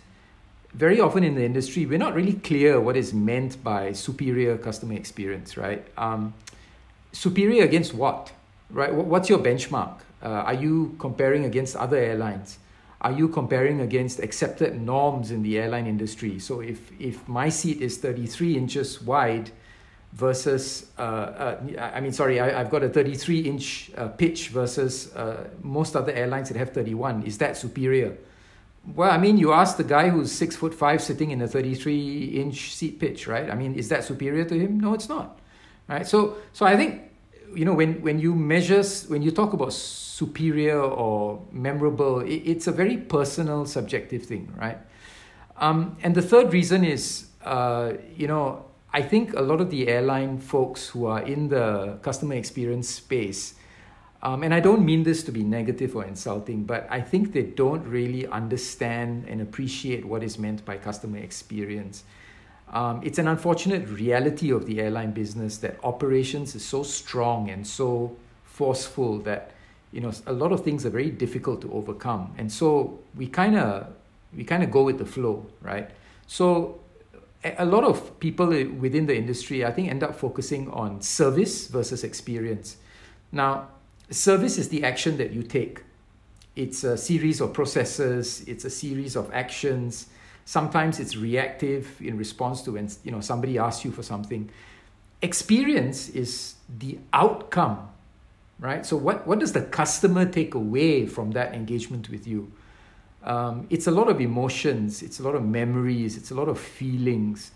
very 0.74 1.00
often 1.00 1.24
in 1.24 1.36
the 1.36 1.44
industry 1.44 1.86
we're 1.86 1.98
not 1.98 2.14
really 2.14 2.34
clear 2.34 2.80
what 2.80 2.96
is 2.96 3.14
meant 3.14 3.62
by 3.64 3.92
superior 3.94 4.58
customer 4.58 4.94
experience 4.94 5.58
right 5.58 5.86
um, 5.98 6.34
superior 7.18 7.64
against 7.64 7.94
what 7.94 8.32
right 8.70 8.94
what's 8.94 9.30
your 9.30 9.40
benchmark 9.40 9.96
uh, 10.24 10.50
are 10.50 10.54
you 10.54 10.96
comparing 11.00 11.46
against 11.46 11.76
other 11.76 11.98
airlines 11.98 12.60
are 13.02 13.12
you 13.12 13.28
comparing 13.28 13.82
against 13.82 14.20
accepted 14.20 14.82
norms 14.82 15.30
in 15.30 15.44
the 15.44 15.60
airline 15.60 15.86
industry? 15.86 16.40
So 16.40 16.62
if 16.62 16.92
if 17.00 17.28
my 17.28 17.50
seat 17.50 17.82
is 17.82 17.98
33 17.98 18.58
inches 18.58 19.02
wide 19.02 19.52
versus 20.14 20.90
uh, 20.98 21.02
uh, 21.02 21.92
I 21.94 22.02
mean 22.02 22.12
sorry 22.12 22.40
I, 22.40 22.58
have 22.58 22.72
got 22.72 22.84
a 22.84 22.90
33 22.90 23.40
inch 23.42 23.92
uh, 23.96 24.08
pitch 24.08 24.50
versus 24.50 25.16
uh, 25.16 25.48
most 25.62 25.96
other 25.96 26.12
airlines 26.12 26.50
that 26.50 26.58
have 26.58 26.72
31 26.74 27.24
is 27.24 27.38
that 27.38 27.56
superior? 27.56 28.18
Well, 28.96 29.12
I 29.12 29.18
mean, 29.18 29.38
you 29.38 29.52
ask 29.52 29.76
the 29.76 29.84
guy 29.84 30.08
who's 30.08 30.32
six 30.32 30.56
foot 30.56 30.74
five 30.74 31.04
sitting 31.04 31.32
in 31.32 31.42
a 31.42 31.48
33 31.48 32.40
inch 32.42 32.74
seat 32.74 33.02
pitch, 33.02 33.28
right? 33.28 33.52
I 33.52 33.54
mean, 33.54 33.76
is 33.76 33.90
that 33.90 34.06
superior 34.06 34.46
to 34.46 34.58
him? 34.58 34.80
No, 34.80 34.94
it's 34.94 35.10
not, 35.10 35.40
right? 35.90 36.08
So, 36.08 36.38
so 36.54 36.66
I 36.66 36.78
think 36.78 37.07
you 37.54 37.66
know 37.66 37.74
when 37.74 38.02
when 38.02 38.20
you 38.20 38.34
measure 38.36 38.84
when 39.08 39.22
you 39.22 39.32
talk 39.32 39.54
about 39.54 39.74
superior 39.74 40.82
or 40.82 41.42
memorable 41.52 42.20
it, 42.22 42.42
it's 42.46 42.68
a 42.68 42.72
very 42.72 42.98
personal 42.98 43.66
subjective 43.66 44.26
thing 44.26 44.52
right? 44.56 44.78
Um, 45.60 45.98
and 46.04 46.14
the 46.14 46.22
third 46.22 46.54
reason 46.54 46.84
is 46.84 47.28
uh, 47.44 47.94
you 48.16 48.28
know 48.28 48.66
i 48.94 49.02
think 49.02 49.34
a 49.34 49.42
lot 49.42 49.62
of 49.62 49.70
the 49.70 49.88
airline 49.88 50.38
folks 50.38 50.90
who 50.90 51.06
are 51.06 51.22
in 51.22 51.50
the 51.50 51.98
customer 52.02 52.36
experience 52.36 52.90
space 52.90 53.56
um, 54.22 54.44
and 54.44 54.54
i 54.54 54.60
don't 54.60 54.84
mean 54.86 55.04
this 55.04 55.24
to 55.24 55.32
be 55.32 55.44
negative 55.44 55.96
or 55.96 56.06
insulting 56.06 56.64
but 56.64 56.88
i 56.90 57.02
think 57.02 57.34
they 57.34 57.44
don't 57.44 57.86
really 57.88 58.28
understand 58.28 59.26
and 59.28 59.42
appreciate 59.42 60.06
what 60.06 60.24
is 60.24 60.38
meant 60.40 60.64
by 60.66 60.78
customer 60.78 61.18
experience 61.18 62.04
um, 62.74 63.02
it's 63.04 63.18
an 63.18 63.28
unfortunate 63.28 63.88
reality 63.88 64.52
of 64.52 64.66
the 64.66 64.82
airline 64.82 65.12
business 65.12 65.58
that 65.60 65.78
operations 65.84 66.54
is 66.56 66.66
so 66.66 66.84
strong 66.84 67.50
and 67.50 67.66
so 67.66 68.16
forceful 68.44 69.20
that 69.20 69.52
you 69.92 70.02
know 70.02 70.12
a 70.26 70.34
lot 70.34 70.52
of 70.52 70.64
things 70.64 70.86
are 70.86 70.90
very 70.90 71.10
difficult 71.10 71.62
to 71.62 71.72
overcome. 71.72 72.34
And 72.38 72.52
so 72.52 73.00
we 73.16 73.28
kind 73.28 73.58
of 73.58 73.88
we 74.36 74.44
kind 74.44 74.64
of 74.64 74.72
go 74.72 74.84
with 74.84 74.98
the 74.98 75.06
flow 75.06 75.46
right? 75.62 75.90
So 76.28 76.82
a 77.44 77.66
lot 77.66 77.84
of 77.84 78.20
people 78.20 78.48
within 78.48 79.06
the 79.06 79.16
industry 79.16 79.64
i 79.64 79.72
think 79.72 79.90
end 79.90 80.04
up 80.04 80.16
focusing 80.16 80.70
on 80.72 81.02
service 81.02 81.68
versus 81.68 82.04
experience. 82.04 82.78
Now 83.32 83.70
service 84.10 84.58
is 84.58 84.70
the 84.70 84.84
action 84.84 85.18
that 85.18 85.32
you 85.32 85.44
take. 85.44 85.84
It's 86.56 86.84
a 86.84 86.98
series 86.98 87.40
of 87.40 87.54
processes 87.54 88.44
it's 88.46 88.66
a 88.66 88.70
series 88.70 89.16
of 89.16 89.32
actions 89.34 90.08
Sometimes 90.48 91.02
it's 91.02 91.18
reactive 91.18 92.02
in 92.02 92.18
response 92.18 92.62
to 92.62 92.72
when 92.72 92.90
you 93.04 93.12
know 93.12 93.20
somebody 93.20 93.58
asks 93.58 93.84
you 93.84 93.92
for 93.92 94.02
something. 94.02 94.50
Experience 95.22 96.08
is 96.08 96.56
the 96.80 97.00
outcome, 97.12 97.90
right? 98.58 98.86
So 98.86 98.96
what, 98.96 99.28
what 99.28 99.40
does 99.40 99.52
the 99.52 99.64
customer 99.64 100.24
take 100.26 100.56
away 100.56 101.06
from 101.06 101.32
that 101.32 101.54
engagement 101.54 102.08
with 102.10 102.26
you? 102.26 102.50
Um, 103.24 103.68
it's 103.70 103.88
a 103.88 103.92
lot 103.92 104.08
of 104.08 104.22
emotions, 104.22 105.04
it's 105.04 105.20
a 105.20 105.24
lot 105.24 105.36
of 105.36 105.44
memories, 105.44 106.16
it's 106.16 106.32
a 106.32 106.34
lot 106.34 106.48
of 106.48 106.58
feelings. 106.58 107.52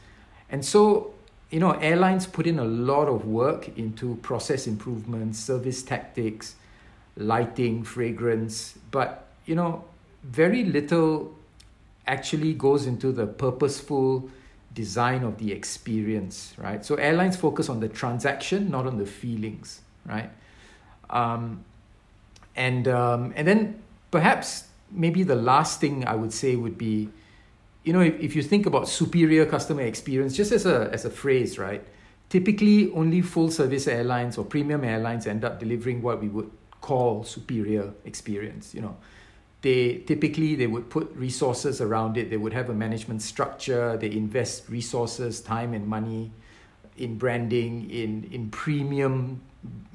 And 0.49 0.65
so, 0.65 1.13
you 1.49 1.61
know, 1.61 1.71
airlines 1.71 2.27
put 2.27 2.45
in 2.45 2.59
a 2.59 2.65
lot 2.65 3.07
of 3.07 3.25
work 3.25 3.69
into 3.77 4.15
process 4.15 4.67
improvements, 4.67 5.39
service 5.39 5.81
tactics, 5.81 6.55
lighting, 7.15 7.85
fragrance, 7.85 8.77
but, 8.91 9.27
you 9.45 9.55
know, 9.55 9.85
very 10.23 10.65
little 10.65 11.33
actually 12.07 12.53
goes 12.53 12.85
into 12.85 13.11
the 13.11 13.27
purposeful 13.27 14.29
design 14.73 15.23
of 15.23 15.37
the 15.37 15.51
experience, 15.51 16.53
right? 16.57 16.85
So 16.85 16.95
airlines 16.95 17.35
focus 17.35 17.69
on 17.69 17.79
the 17.79 17.89
transaction, 17.89 18.69
not 18.69 18.87
on 18.87 18.97
the 18.97 19.05
feelings, 19.05 19.81
right? 20.05 20.29
Um, 21.09 21.65
and 22.55 22.87
um, 22.87 23.33
and 23.35 23.47
then 23.47 23.81
perhaps 24.11 24.65
maybe 24.89 25.23
the 25.23 25.35
last 25.35 25.79
thing 25.79 26.05
I 26.05 26.15
would 26.15 26.33
say 26.33 26.55
would 26.55 26.77
be, 26.77 27.09
you 27.83 27.93
know, 27.93 28.01
if, 28.01 28.19
if 28.19 28.35
you 28.35 28.43
think 28.43 28.65
about 28.65 28.87
superior 28.87 29.45
customer 29.45 29.81
experience, 29.81 30.35
just 30.35 30.51
as 30.51 30.65
a 30.65 30.89
as 30.91 31.05
a 31.05 31.09
phrase, 31.09 31.57
right? 31.57 31.83
Typically, 32.29 32.91
only 32.93 33.21
full 33.21 33.51
service 33.51 33.87
airlines 33.87 34.37
or 34.37 34.45
premium 34.45 34.83
airlines 34.85 35.27
end 35.27 35.43
up 35.43 35.59
delivering 35.59 36.01
what 36.01 36.21
we 36.21 36.29
would 36.29 36.49
call 36.79 37.23
superior 37.23 37.93
experience. 38.05 38.73
You 38.73 38.81
know, 38.81 38.97
they 39.61 39.99
typically 40.07 40.55
they 40.55 40.67
would 40.67 40.89
put 40.89 41.11
resources 41.15 41.81
around 41.81 42.17
it. 42.17 42.29
They 42.29 42.37
would 42.37 42.53
have 42.53 42.69
a 42.69 42.73
management 42.73 43.21
structure. 43.21 43.95
They 43.97 44.11
invest 44.11 44.69
resources 44.69 45.41
time 45.41 45.73
and 45.73 45.87
money 45.87 46.31
in 46.97 47.17
branding 47.17 47.89
in 47.89 48.27
in 48.31 48.49
premium 48.49 49.41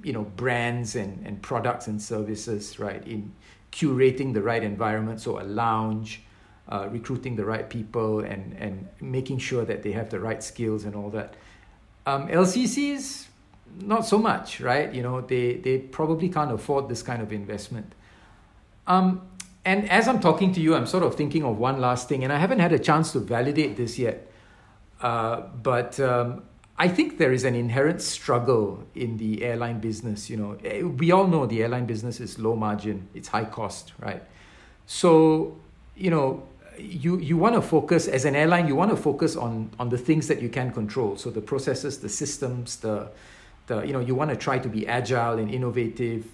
you 0.02 0.12
know 0.12 0.22
brands 0.22 0.94
and 0.94 1.26
and 1.26 1.42
products 1.42 1.88
and 1.88 2.00
services 2.00 2.78
right? 2.78 3.04
In 3.06 3.32
curating 3.72 4.34
the 4.34 4.42
right 4.42 4.62
environment. 4.62 5.20
So 5.20 5.40
a 5.40 5.42
lounge 5.42 6.22
uh, 6.68 6.88
recruiting 6.90 7.34
the 7.34 7.44
right 7.44 7.68
people 7.68 8.20
and 8.20 8.56
and 8.58 8.88
making 9.00 9.38
sure 9.38 9.64
that 9.64 9.82
they 9.82 9.92
have 9.92 10.10
the 10.10 10.20
right 10.20 10.42
skills 10.42 10.84
and 10.84 10.94
all 10.94 11.10
that. 11.10 11.34
Um, 12.06 12.28
LCCs 12.28 13.26
not 13.80 14.06
so 14.06 14.16
much 14.16 14.60
right? 14.60 14.94
You 14.94 15.02
know 15.02 15.22
they 15.22 15.54
they 15.54 15.78
probably 15.78 16.28
can't 16.28 16.52
afford 16.52 16.88
this 16.88 17.02
kind 17.02 17.20
of 17.20 17.32
investment. 17.32 17.94
Um, 18.86 19.22
and 19.66 19.90
as 19.90 20.06
I'm 20.06 20.20
talking 20.20 20.52
to 20.52 20.60
you, 20.60 20.76
I'm 20.76 20.86
sort 20.86 21.02
of 21.02 21.16
thinking 21.16 21.42
of 21.42 21.58
one 21.58 21.80
last 21.80 22.08
thing, 22.08 22.22
and 22.22 22.32
I 22.32 22.38
haven't 22.38 22.60
had 22.60 22.72
a 22.72 22.78
chance 22.78 23.10
to 23.12 23.18
validate 23.18 23.76
this 23.76 23.98
yet. 23.98 24.30
Uh, 25.00 25.40
but 25.60 25.98
um, 25.98 26.44
I 26.78 26.86
think 26.86 27.18
there 27.18 27.32
is 27.32 27.42
an 27.42 27.56
inherent 27.56 28.00
struggle 28.00 28.86
in 28.94 29.16
the 29.16 29.42
airline 29.42 29.80
business. 29.80 30.30
You 30.30 30.36
know, 30.36 30.58
eh, 30.64 30.82
we 30.82 31.10
all 31.10 31.26
know 31.26 31.46
the 31.46 31.64
airline 31.64 31.84
business 31.84 32.20
is 32.20 32.38
low 32.38 32.54
margin, 32.54 33.08
it's 33.12 33.26
high 33.26 33.44
cost, 33.44 33.92
right? 33.98 34.22
So, 34.86 35.56
you 35.96 36.10
know, 36.10 36.46
you 36.78 37.18
you 37.18 37.36
want 37.36 37.56
to 37.56 37.62
focus 37.62 38.06
as 38.06 38.24
an 38.24 38.36
airline. 38.36 38.68
You 38.68 38.76
want 38.76 38.92
to 38.92 38.96
focus 38.96 39.34
on 39.34 39.70
on 39.80 39.88
the 39.88 39.98
things 39.98 40.28
that 40.28 40.40
you 40.40 40.48
can 40.48 40.70
control. 40.70 41.16
So 41.16 41.30
the 41.30 41.40
processes, 41.40 41.98
the 41.98 42.08
systems, 42.08 42.76
the 42.76 43.10
the 43.66 43.82
you 43.82 43.92
know 43.92 44.00
you 44.00 44.14
want 44.14 44.30
to 44.30 44.36
try 44.36 44.60
to 44.60 44.68
be 44.68 44.86
agile 44.86 45.38
and 45.40 45.50
innovative, 45.50 46.24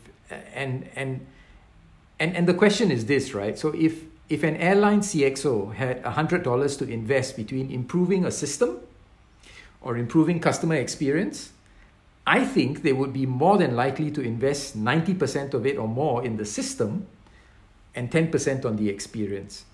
and 0.55 0.87
and 0.97 1.27
and 2.23 2.37
and 2.37 2.47
the 2.47 2.55
question 2.55 2.93
is 2.93 3.07
this, 3.07 3.35
right? 3.35 3.59
So 3.59 3.75
if 3.75 4.05
if 4.29 4.45
an 4.45 4.57
airline 4.57 5.01
CXO 5.01 5.75
had 5.75 6.05
hundred 6.05 6.45
dollars 6.45 6.77
to 6.77 6.89
invest 6.89 7.37
between 7.37 7.71
improving 7.71 8.25
a 8.25 8.31
system 8.31 8.79
or 9.81 9.97
improving 9.97 10.39
customer 10.39 10.77
experience, 10.77 11.51
I 12.25 12.45
think 12.45 12.83
they 12.83 12.93
would 12.93 13.13
be 13.13 13.27
more 13.27 13.59
than 13.59 13.75
likely 13.75 14.13
to 14.13 14.21
invest 14.21 14.79
90% 14.79 15.55
of 15.55 15.67
it 15.67 15.77
or 15.77 15.89
more 15.89 16.25
in 16.25 16.37
the 16.37 16.45
system 16.45 17.09
and 17.97 18.09
10% 18.09 18.65
on 18.65 18.77
the 18.77 18.89
experience. 18.89 19.65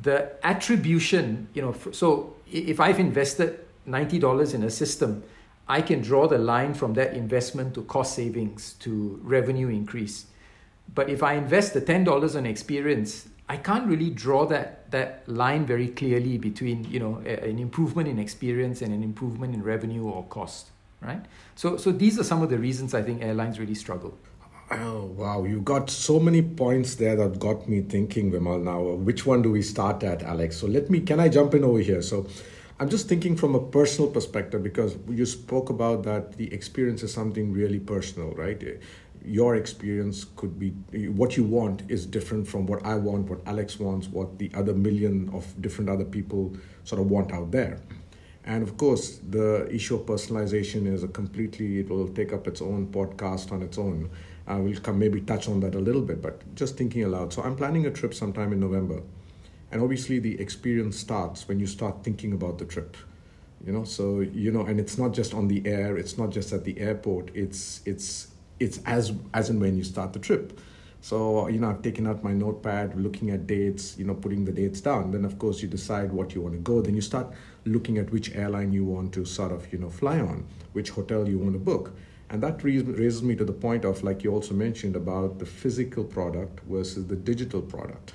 The 0.00 0.32
attribution, 0.42 1.48
you 1.52 1.60
know, 1.60 1.74
so 1.92 2.34
if 2.50 2.80
I've 2.80 2.98
invested 2.98 3.60
$90 3.86 4.54
in 4.54 4.62
a 4.62 4.70
system, 4.70 5.22
I 5.68 5.82
can 5.82 6.00
draw 6.00 6.26
the 6.26 6.38
line 6.38 6.72
from 6.72 6.94
that 6.94 7.12
investment 7.12 7.74
to 7.74 7.82
cost 7.82 8.14
savings 8.14 8.72
to 8.80 9.20
revenue 9.22 9.68
increase. 9.68 10.24
But 10.94 11.10
if 11.10 11.22
I 11.22 11.34
invest 11.34 11.74
the 11.74 11.80
$10 11.80 12.36
on 12.36 12.46
experience, 12.46 13.28
I 13.48 13.56
can't 13.56 13.86
really 13.86 14.10
draw 14.10 14.46
that 14.46 14.90
that 14.90 15.22
line 15.26 15.66
very 15.66 15.88
clearly 15.88 16.38
between 16.38 16.84
you 16.84 17.00
know 17.00 17.22
a, 17.24 17.48
an 17.48 17.58
improvement 17.58 18.08
in 18.08 18.18
experience 18.18 18.82
and 18.82 18.92
an 18.92 19.02
improvement 19.02 19.54
in 19.54 19.62
revenue 19.62 20.04
or 20.04 20.24
cost, 20.24 20.68
right? 21.00 21.24
So 21.54 21.76
so 21.76 21.90
these 21.90 22.18
are 22.18 22.24
some 22.24 22.42
of 22.42 22.50
the 22.50 22.58
reasons 22.58 22.94
I 22.94 23.02
think 23.02 23.22
airlines 23.22 23.58
really 23.58 23.74
struggle. 23.74 24.16
Oh 24.70 25.06
wow, 25.16 25.44
you 25.44 25.62
got 25.62 25.88
so 25.88 26.20
many 26.20 26.42
points 26.42 26.96
there 26.96 27.16
that 27.16 27.38
got 27.38 27.68
me 27.68 27.80
thinking, 27.80 28.30
Vimal. 28.30 28.62
Now, 28.62 28.82
which 28.82 29.24
one 29.24 29.40
do 29.40 29.50
we 29.50 29.62
start 29.62 30.02
at, 30.02 30.22
Alex? 30.22 30.58
So 30.58 30.66
let 30.66 30.90
me. 30.90 31.00
Can 31.00 31.18
I 31.18 31.28
jump 31.28 31.54
in 31.54 31.64
over 31.64 31.80
here? 31.80 32.02
So. 32.02 32.26
I'm 32.80 32.88
just 32.88 33.08
thinking 33.08 33.36
from 33.36 33.56
a 33.56 33.60
personal 33.60 34.08
perspective 34.08 34.62
because 34.62 34.96
you 35.08 35.26
spoke 35.26 35.68
about 35.68 36.04
that 36.04 36.36
the 36.36 36.52
experience 36.54 37.02
is 37.02 37.12
something 37.12 37.52
really 37.52 37.80
personal, 37.80 38.30
right? 38.36 38.62
Your 39.28 39.56
experience 39.56 40.24
could 40.36 40.58
be 40.58 40.70
what 41.08 41.36
you 41.36 41.44
want 41.44 41.82
is 41.88 42.06
different 42.06 42.48
from 42.48 42.66
what 42.66 42.84
I 42.84 42.94
want, 42.94 43.28
what 43.28 43.40
Alex 43.46 43.78
wants, 43.78 44.08
what 44.08 44.38
the 44.38 44.50
other 44.54 44.74
million 44.74 45.30
of 45.32 45.60
different 45.60 45.90
other 45.90 46.04
people 46.04 46.56
sort 46.84 47.00
of 47.00 47.10
want 47.10 47.32
out 47.32 47.50
there. 47.50 47.80
And 48.44 48.62
of 48.62 48.76
course, 48.78 49.20
the 49.28 49.68
issue 49.70 49.96
of 49.96 50.06
personalization 50.06 50.86
is 50.92 51.02
a 51.02 51.08
completely, 51.08 51.80
it 51.80 51.90
will 51.90 52.08
take 52.08 52.32
up 52.32 52.48
its 52.48 52.62
own 52.62 52.86
podcast 52.86 53.52
on 53.52 53.62
its 53.62 53.76
own. 53.76 54.10
Uh, 54.48 54.52
I 54.52 54.56
will 54.60 54.80
come 54.80 54.98
maybe 54.98 55.20
touch 55.20 55.48
on 55.48 55.60
that 55.60 55.74
a 55.74 55.78
little 55.78 56.00
bit, 56.00 56.22
but 56.22 56.54
just 56.54 56.78
thinking 56.78 57.04
aloud. 57.04 57.32
So 57.32 57.42
I'm 57.42 57.56
planning 57.56 57.84
a 57.86 57.90
trip 57.90 58.14
sometime 58.14 58.52
in 58.52 58.60
November. 58.60 59.02
And 59.70 59.82
obviously, 59.82 60.18
the 60.18 60.40
experience 60.40 60.98
starts 60.98 61.46
when 61.46 61.60
you 61.60 61.66
start 61.66 62.02
thinking 62.02 62.32
about 62.32 62.58
the 62.58 62.64
trip 62.64 62.96
you 63.64 63.72
know 63.72 63.84
so 63.84 64.20
you 64.20 64.50
know 64.52 64.64
and 64.64 64.78
it's 64.78 64.98
not 64.98 65.12
just 65.12 65.34
on 65.34 65.48
the 65.48 65.62
air 65.66 65.96
it's 65.96 66.16
not 66.16 66.30
just 66.30 66.52
at 66.52 66.64
the 66.64 66.78
airport 66.78 67.30
it's 67.34 67.80
it's 67.84 68.27
it's 68.60 68.80
as 68.86 69.12
as 69.34 69.50
and 69.50 69.60
when 69.60 69.76
you 69.76 69.84
start 69.84 70.12
the 70.12 70.18
trip. 70.18 70.60
So, 71.00 71.46
you 71.46 71.60
know, 71.60 71.70
I've 71.70 71.82
taken 71.82 72.08
out 72.08 72.24
my 72.24 72.32
notepad, 72.32 72.96
looking 73.00 73.30
at 73.30 73.46
dates, 73.46 73.96
you 73.98 74.04
know, 74.04 74.14
putting 74.14 74.44
the 74.44 74.50
dates 74.50 74.80
down. 74.80 75.12
Then, 75.12 75.24
of 75.24 75.38
course, 75.38 75.62
you 75.62 75.68
decide 75.68 76.12
what 76.12 76.34
you 76.34 76.40
want 76.40 76.54
to 76.54 76.60
go. 76.60 76.80
Then 76.80 76.94
you 76.94 77.00
start 77.00 77.32
looking 77.64 77.98
at 77.98 78.10
which 78.10 78.34
airline 78.34 78.72
you 78.72 78.84
want 78.84 79.14
to 79.14 79.24
sort 79.24 79.52
of, 79.52 79.72
you 79.72 79.78
know, 79.78 79.90
fly 79.90 80.18
on, 80.18 80.44
which 80.72 80.90
hotel 80.90 81.28
you 81.28 81.38
want 81.38 81.52
to 81.52 81.58
book. 81.60 81.92
And 82.30 82.42
that 82.42 82.62
raises 82.64 83.22
me 83.22 83.36
to 83.36 83.44
the 83.44 83.52
point 83.52 83.84
of, 83.84 84.02
like 84.02 84.24
you 84.24 84.32
also 84.32 84.54
mentioned, 84.54 84.96
about 84.96 85.38
the 85.38 85.46
physical 85.46 86.02
product 86.02 86.60
versus 86.68 87.06
the 87.06 87.16
digital 87.16 87.62
product. 87.62 88.14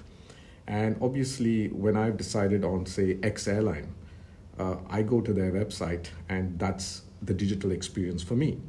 And 0.68 0.98
obviously, 1.02 1.70
when 1.70 1.96
I've 1.96 2.18
decided 2.18 2.66
on, 2.66 2.86
say, 2.86 3.18
X 3.24 3.48
airline, 3.48 3.94
uh, 4.60 4.76
I 4.90 5.02
go 5.04 5.22
to 5.22 5.34
their 5.34 5.52
website, 5.52 6.08
and 6.30 6.60
that's 6.60 7.04
the 7.22 7.34
digital 7.34 7.72
experience 7.72 8.22
for 8.22 8.36
me 8.36 8.60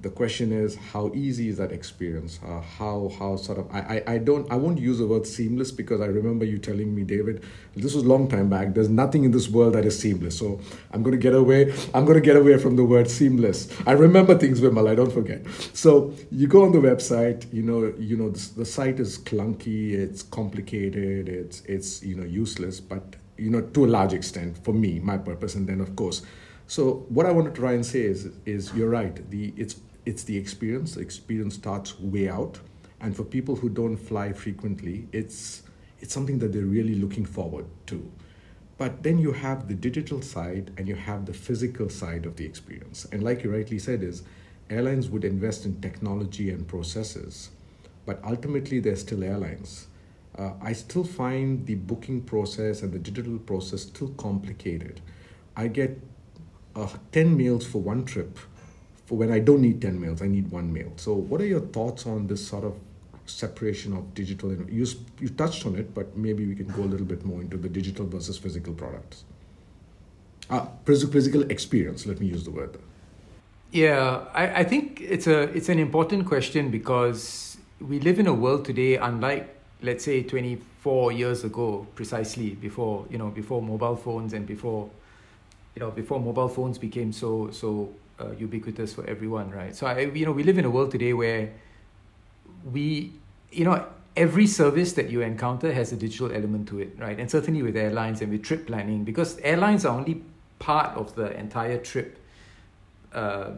the 0.00 0.10
question 0.10 0.52
is 0.52 0.76
how 0.76 1.10
easy 1.14 1.48
is 1.48 1.56
that 1.56 1.72
experience? 1.72 2.38
Uh, 2.44 2.60
how 2.60 3.10
how 3.18 3.36
sort 3.36 3.58
of 3.58 3.68
I, 3.72 4.02
I 4.06 4.14
i 4.14 4.18
don't 4.18 4.50
i 4.50 4.54
won't 4.54 4.78
use 4.78 4.98
the 4.98 5.06
word 5.06 5.26
seamless 5.26 5.72
because 5.72 6.00
i 6.00 6.06
remember 6.06 6.44
you 6.44 6.58
telling 6.58 6.94
me 6.94 7.02
david 7.02 7.42
this 7.74 7.94
was 7.94 8.04
a 8.04 8.08
long 8.08 8.28
time 8.28 8.48
back. 8.48 8.74
There's 8.74 8.88
nothing 8.88 9.24
in 9.24 9.30
this 9.30 9.48
world 9.48 9.74
that 9.74 9.84
is 9.84 9.98
seamless. 9.98 10.38
So 10.38 10.60
i'm 10.92 11.02
going 11.02 11.16
to 11.16 11.22
get 11.22 11.34
away 11.34 11.72
i'm 11.94 12.04
going 12.04 12.16
to 12.16 12.24
get 12.24 12.36
away 12.36 12.58
from 12.58 12.76
the 12.76 12.84
word 12.84 13.10
seamless. 13.10 13.68
I 13.86 13.92
remember 13.92 14.36
things 14.38 14.60
vimal 14.60 14.88
i 14.88 14.94
don't 14.94 15.12
forget. 15.12 15.44
So 15.72 16.14
you 16.30 16.46
go 16.46 16.64
on 16.64 16.72
the 16.72 16.78
website 16.78 17.52
you 17.52 17.62
know 17.62 17.92
you 17.98 18.16
know 18.16 18.30
the, 18.30 18.50
the 18.58 18.64
site 18.64 19.00
is 19.00 19.18
clunky 19.18 19.92
it's 19.92 20.22
complicated 20.22 21.28
it's 21.28 21.62
it's 21.62 22.02
you 22.02 22.14
know 22.14 22.24
useless 22.24 22.80
but 22.80 23.16
you 23.36 23.50
know 23.50 23.60
to 23.60 23.84
a 23.84 23.88
large 23.88 24.12
extent 24.12 24.58
for 24.64 24.72
me 24.72 25.00
my 25.00 25.18
purpose 25.18 25.54
and 25.54 25.68
then 25.68 25.80
of 25.80 25.96
course. 25.96 26.22
So 26.68 27.06
what 27.08 27.24
I 27.24 27.32
want 27.32 27.52
to 27.52 27.58
try 27.58 27.72
and 27.72 27.84
say 27.84 28.02
is, 28.02 28.28
is 28.44 28.72
you're 28.74 28.90
right. 28.90 29.30
The 29.30 29.54
it's 29.56 29.76
it's 30.08 30.24
the 30.24 30.38
experience. 30.38 30.94
The 30.94 31.02
experience 31.02 31.54
starts 31.56 32.00
way 32.00 32.30
out, 32.30 32.58
and 32.98 33.14
for 33.14 33.24
people 33.24 33.56
who 33.56 33.68
don't 33.68 33.98
fly 33.98 34.32
frequently, 34.32 35.06
it's 35.12 35.62
it's 36.00 36.14
something 36.14 36.38
that 36.38 36.52
they're 36.52 36.72
really 36.78 36.94
looking 36.94 37.26
forward 37.26 37.66
to. 37.88 38.10
But 38.78 39.02
then 39.02 39.18
you 39.18 39.32
have 39.32 39.68
the 39.68 39.74
digital 39.74 40.22
side 40.22 40.70
and 40.78 40.88
you 40.88 40.94
have 40.94 41.26
the 41.26 41.34
physical 41.34 41.90
side 41.90 42.24
of 42.24 42.36
the 42.36 42.46
experience. 42.46 43.06
And 43.10 43.22
like 43.22 43.42
you 43.42 43.52
rightly 43.52 43.80
said, 43.80 44.04
is 44.04 44.22
airlines 44.70 45.10
would 45.10 45.24
invest 45.24 45.66
in 45.66 45.80
technology 45.80 46.50
and 46.50 46.66
processes, 46.66 47.50
but 48.06 48.20
ultimately 48.24 48.78
they're 48.78 48.96
still 48.96 49.24
airlines. 49.24 49.88
Uh, 50.38 50.52
I 50.62 50.72
still 50.72 51.04
find 51.04 51.66
the 51.66 51.74
booking 51.74 52.22
process 52.22 52.82
and 52.82 52.92
the 52.92 53.00
digital 53.00 53.38
process 53.38 53.82
still 53.82 54.10
complicated. 54.10 55.00
I 55.56 55.66
get 55.66 56.00
uh, 56.76 56.88
10 57.10 57.36
mails 57.36 57.66
for 57.66 57.82
one 57.82 58.04
trip 58.04 58.38
for 59.08 59.16
when 59.16 59.32
I 59.32 59.38
don't 59.38 59.62
need 59.62 59.80
10 59.80 59.98
mails, 59.98 60.20
I 60.20 60.26
need 60.26 60.50
one 60.50 60.70
mail. 60.70 60.92
So, 60.96 61.14
what 61.14 61.40
are 61.40 61.46
your 61.46 61.60
thoughts 61.60 62.06
on 62.06 62.26
this 62.26 62.46
sort 62.46 62.62
of 62.62 62.76
separation 63.24 63.94
of 63.96 64.12
digital? 64.12 64.50
And 64.50 64.68
you, 64.70 64.86
you 65.18 65.30
touched 65.30 65.64
on 65.64 65.76
it, 65.76 65.94
but 65.94 66.14
maybe 66.14 66.46
we 66.46 66.54
can 66.54 66.66
go 66.66 66.82
a 66.82 66.90
little 66.92 67.06
bit 67.06 67.24
more 67.24 67.40
into 67.40 67.56
the 67.56 67.70
digital 67.70 68.06
versus 68.06 68.36
physical 68.36 68.74
products. 68.74 69.24
Ah, 70.50 70.68
physical 70.84 71.42
experience, 71.50 72.04
let 72.04 72.20
me 72.20 72.26
use 72.26 72.44
the 72.44 72.50
word. 72.50 72.78
Yeah, 73.72 74.24
I, 74.34 74.60
I 74.60 74.64
think 74.64 75.00
it's 75.00 75.26
a 75.26 75.42
it's 75.56 75.70
an 75.70 75.78
important 75.78 76.26
question 76.26 76.70
because 76.70 77.56
we 77.80 78.00
live 78.00 78.18
in 78.18 78.26
a 78.26 78.34
world 78.34 78.64
today 78.66 78.96
unlike 78.96 79.54
let's 79.82 80.04
say 80.04 80.22
24 80.22 81.12
years 81.12 81.44
ago 81.44 81.86
precisely 81.94 82.50
before 82.50 83.06
you 83.10 83.18
know 83.18 83.28
before 83.28 83.62
mobile 83.62 83.94
phones 83.94 84.32
and 84.32 84.46
before 84.46 84.88
you 85.76 85.80
know 85.80 85.90
before 85.90 86.18
mobile 86.18 86.48
phones 86.48 86.78
became 86.78 87.12
so 87.12 87.50
so 87.50 87.90
uh, 88.20 88.30
ubiquitous 88.38 88.94
for 88.94 89.06
everyone, 89.06 89.50
right? 89.50 89.74
So 89.74 89.86
I, 89.86 90.00
you 90.00 90.26
know, 90.26 90.32
we 90.32 90.42
live 90.42 90.58
in 90.58 90.64
a 90.64 90.70
world 90.70 90.90
today 90.90 91.12
where 91.12 91.50
we, 92.72 93.12
you 93.52 93.64
know, 93.64 93.86
every 94.16 94.46
service 94.46 94.92
that 94.94 95.10
you 95.10 95.20
encounter 95.22 95.72
has 95.72 95.92
a 95.92 95.96
digital 95.96 96.32
element 96.32 96.68
to 96.68 96.80
it, 96.80 96.98
right? 96.98 97.18
And 97.18 97.30
certainly 97.30 97.62
with 97.62 97.76
airlines 97.76 98.20
and 98.20 98.32
with 98.32 98.42
trip 98.42 98.66
planning, 98.66 99.04
because 99.04 99.38
airlines 99.40 99.84
are 99.84 99.96
only 99.96 100.22
part 100.58 100.96
of 100.96 101.14
the 101.14 101.38
entire 101.38 101.78
trip 101.78 102.18
uh, 103.14 103.52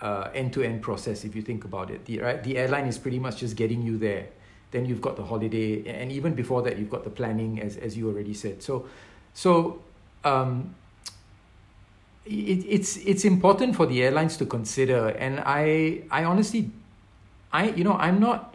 uh, 0.00 0.28
end-to-end 0.34 0.82
process. 0.82 1.24
If 1.24 1.34
you 1.34 1.42
think 1.42 1.64
about 1.64 1.90
it, 1.90 2.04
the 2.04 2.20
right, 2.20 2.42
the 2.44 2.58
airline 2.58 2.86
is 2.86 2.98
pretty 2.98 3.18
much 3.18 3.38
just 3.38 3.56
getting 3.56 3.82
you 3.82 3.98
there. 3.98 4.28
Then 4.70 4.84
you've 4.84 5.00
got 5.00 5.16
the 5.16 5.24
holiday, 5.24 5.82
and 5.88 6.12
even 6.12 6.34
before 6.34 6.60
that, 6.62 6.78
you've 6.78 6.90
got 6.90 7.02
the 7.02 7.10
planning, 7.10 7.60
as 7.60 7.78
as 7.78 7.96
you 7.96 8.06
already 8.08 8.34
said. 8.34 8.62
So, 8.62 8.86
so 9.32 9.80
um, 10.24 10.74
it, 12.28 12.64
it's 12.68 12.96
it's 12.98 13.24
important 13.24 13.74
for 13.74 13.86
the 13.86 14.02
airlines 14.02 14.36
to 14.36 14.46
consider 14.46 15.08
and 15.08 15.40
i 15.40 16.02
i 16.10 16.24
honestly 16.24 16.70
i 17.52 17.70
you 17.70 17.84
know 17.84 17.94
i'm 17.94 18.20
not 18.20 18.54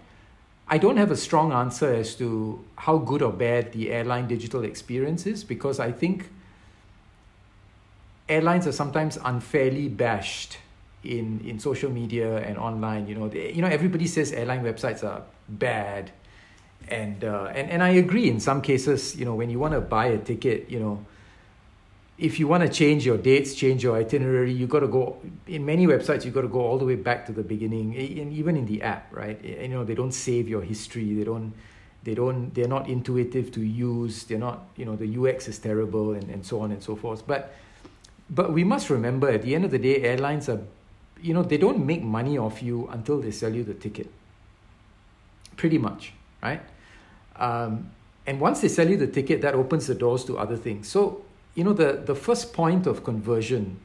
i 0.68 0.78
don't 0.78 0.98
have 0.98 1.12
a 1.12 1.18
strong 1.18 1.52
answer 1.52 1.94
as 1.94 2.16
to 2.16 2.64
how 2.76 2.98
good 2.98 3.22
or 3.22 3.32
bad 3.32 3.72
the 3.74 3.92
airline 3.92 4.28
digital 4.28 4.64
experience 4.64 5.26
is 5.26 5.44
because 5.44 5.80
i 5.80 5.92
think 5.92 6.30
airlines 8.30 8.68
are 8.68 8.72
sometimes 8.72 9.18
unfairly 9.26 9.90
bashed 9.90 10.58
in 11.04 11.42
in 11.46 11.60
social 11.60 11.92
media 11.92 12.38
and 12.38 12.58
online 12.58 13.08
you 13.08 13.16
know. 13.16 13.28
They, 13.28 13.52
you 13.52 13.62
know 13.62 13.68
everybody 13.68 14.08
says 14.08 14.32
airline 14.32 14.64
websites 14.64 15.04
are 15.04 15.24
bad 15.50 16.12
and 16.88 17.24
uh, 17.24 17.52
and 17.54 17.70
and 17.70 17.84
I 17.84 17.90
agree 17.90 18.30
in 18.30 18.40
some 18.40 18.62
cases 18.62 19.16
you 19.16 19.26
know 19.26 19.36
when 19.36 19.50
you 19.50 19.60
want 19.60 19.74
to 19.74 19.82
buy 19.82 20.06
a 20.08 20.18
ticket 20.18 20.70
you 20.70 20.80
know 20.80 21.06
if 22.18 22.40
you 22.40 22.48
want 22.48 22.62
to 22.64 22.70
change 22.70 23.06
your 23.06 23.18
dates, 23.18 23.56
change 23.56 23.84
your 23.84 23.96
itinerary, 23.96 24.54
you 24.54 24.68
got 24.68 24.82
to 24.82 24.88
go 24.88 25.18
in 25.48 25.66
many 25.66 25.88
websites. 25.88 26.26
You 26.26 26.32
got 26.32 26.42
to 26.42 26.48
go 26.48 26.62
all 26.62 26.78
the 26.78 26.86
way 26.86 26.96
back 26.96 27.26
to 27.26 27.32
the 27.32 27.44
beginning, 27.44 27.96
and 27.96 28.32
even 28.32 28.56
in 28.56 28.66
the 28.66 28.84
app, 28.84 29.12
right? 29.12 29.44
You 29.44 29.68
know, 29.70 29.84
they 29.84 29.96
don't 29.96 30.12
save 30.12 30.48
your 30.48 30.62
history. 30.62 31.14
They 31.14 31.24
don't, 31.24 31.54
they 32.04 32.14
don't, 32.14 32.54
they're 32.54 32.68
not 32.68 32.88
intuitive 32.88 33.52
to 33.54 33.62
use. 33.62 34.26
They're 34.26 34.38
not, 34.38 34.66
you 34.76 34.86
know, 34.86 34.96
the 34.96 35.18
UX 35.18 35.48
is 35.48 35.58
terrible, 35.58 36.14
and 36.14 36.30
and 36.30 36.46
so 36.46 36.62
on 36.62 36.72
and 36.72 36.84
so 36.84 36.96
forth. 36.96 37.26
But 37.26 37.56
but 38.30 38.54
we 38.54 38.64
must 38.64 38.90
remember 38.90 39.30
at 39.30 39.42
the 39.42 39.56
end 39.56 39.66
of 39.66 39.72
the 39.72 39.80
day, 39.80 40.02
airlines 40.04 40.50
are, 40.50 40.62
you 41.22 41.34
know, 41.34 41.44
they 41.44 41.58
don't 41.58 41.86
make 41.86 42.04
money 42.04 42.38
off 42.38 42.62
you 42.64 42.88
until 42.88 43.20
they 43.20 43.32
sell 43.32 43.54
you 43.54 43.64
the 43.64 43.74
ticket. 43.74 44.10
Pretty 45.56 45.78
much, 45.78 46.14
right? 46.42 46.62
Um, 47.36 47.92
and 48.26 48.40
once 48.40 48.62
they 48.62 48.70
sell 48.70 48.88
you 48.88 48.98
the 48.98 49.08
ticket, 49.08 49.42
that 49.42 49.56
opens 49.56 49.88
the 49.88 49.96
doors 49.96 50.24
to 50.26 50.38
other 50.38 50.58
things. 50.58 50.88
So, 50.88 51.24
you 51.56 51.64
know, 51.64 51.74
the, 51.74 52.04
the 52.06 52.16
first 52.16 52.54
point 52.54 52.88
of 52.88 53.04
conversion 53.04 53.80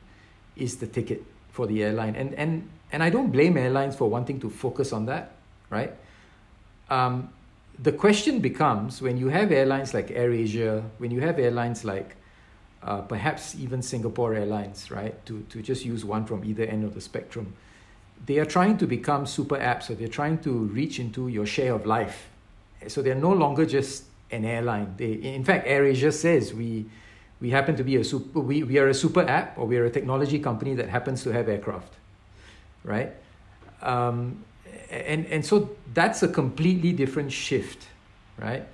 is 0.56 0.76
the 0.76 0.86
ticket 0.86 1.22
for 1.50 1.66
the 1.66 1.82
airline. 1.82 2.16
And, 2.16 2.34
and, 2.34 2.68
and 2.92 3.02
I 3.02 3.10
don't 3.10 3.30
blame 3.30 3.56
airlines 3.56 3.96
for 3.96 4.08
wanting 4.08 4.40
to 4.40 4.50
focus 4.50 4.92
on 4.92 5.06
that, 5.06 5.32
right? 5.70 5.92
Um, 6.90 7.30
the 7.78 7.92
question 7.92 8.40
becomes 8.40 9.00
when 9.00 9.18
you 9.18 9.28
have 9.28 9.52
airlines 9.52 9.94
like 9.94 10.08
AirAsia, 10.08 10.82
when 10.98 11.10
you 11.10 11.20
have 11.20 11.38
airlines 11.38 11.84
like 11.84 12.16
uh, 12.82 13.00
perhaps 13.02 13.54
even 13.56 13.82
Singapore 13.82 14.34
Airlines, 14.34 14.90
right, 14.90 15.14
to, 15.26 15.44
to 15.50 15.62
just 15.62 15.84
use 15.84 16.04
one 16.04 16.24
from 16.24 16.44
either 16.44 16.64
end 16.64 16.84
of 16.84 16.94
the 16.94 17.00
spectrum, 17.00 17.52
they 18.26 18.38
are 18.38 18.44
trying 18.44 18.78
to 18.78 18.86
become 18.86 19.26
super 19.26 19.56
apps, 19.56 19.84
so 19.84 19.94
they're 19.94 20.08
trying 20.08 20.38
to 20.38 20.50
reach 20.50 20.98
into 20.98 21.28
your 21.28 21.46
share 21.46 21.74
of 21.74 21.86
life. 21.86 22.28
So 22.86 23.02
they're 23.02 23.14
no 23.14 23.32
longer 23.32 23.66
just 23.66 24.04
an 24.30 24.44
airline. 24.44 24.94
They, 24.96 25.12
in 25.12 25.44
fact, 25.44 25.66
AirAsia 25.66 26.12
says 26.12 26.54
we, 26.54 26.86
we 27.40 27.50
happen 27.50 27.76
to 27.76 27.84
be 27.84 27.96
a 27.96 28.04
super, 28.04 28.40
we, 28.40 28.62
we 28.62 28.78
are 28.78 28.88
a 28.88 28.94
super 28.94 29.22
app 29.22 29.58
or 29.58 29.66
we 29.66 29.76
are 29.76 29.84
a 29.84 29.90
technology 29.90 30.38
company 30.38 30.74
that 30.74 30.88
happens 30.88 31.22
to 31.22 31.32
have 31.32 31.48
aircraft, 31.48 31.94
right? 32.84 33.12
Um, 33.82 34.44
and 34.90 35.26
and 35.26 35.44
so 35.44 35.76
that's 35.94 36.22
a 36.22 36.28
completely 36.28 36.92
different 36.92 37.30
shift, 37.30 37.86
right? 38.38 38.66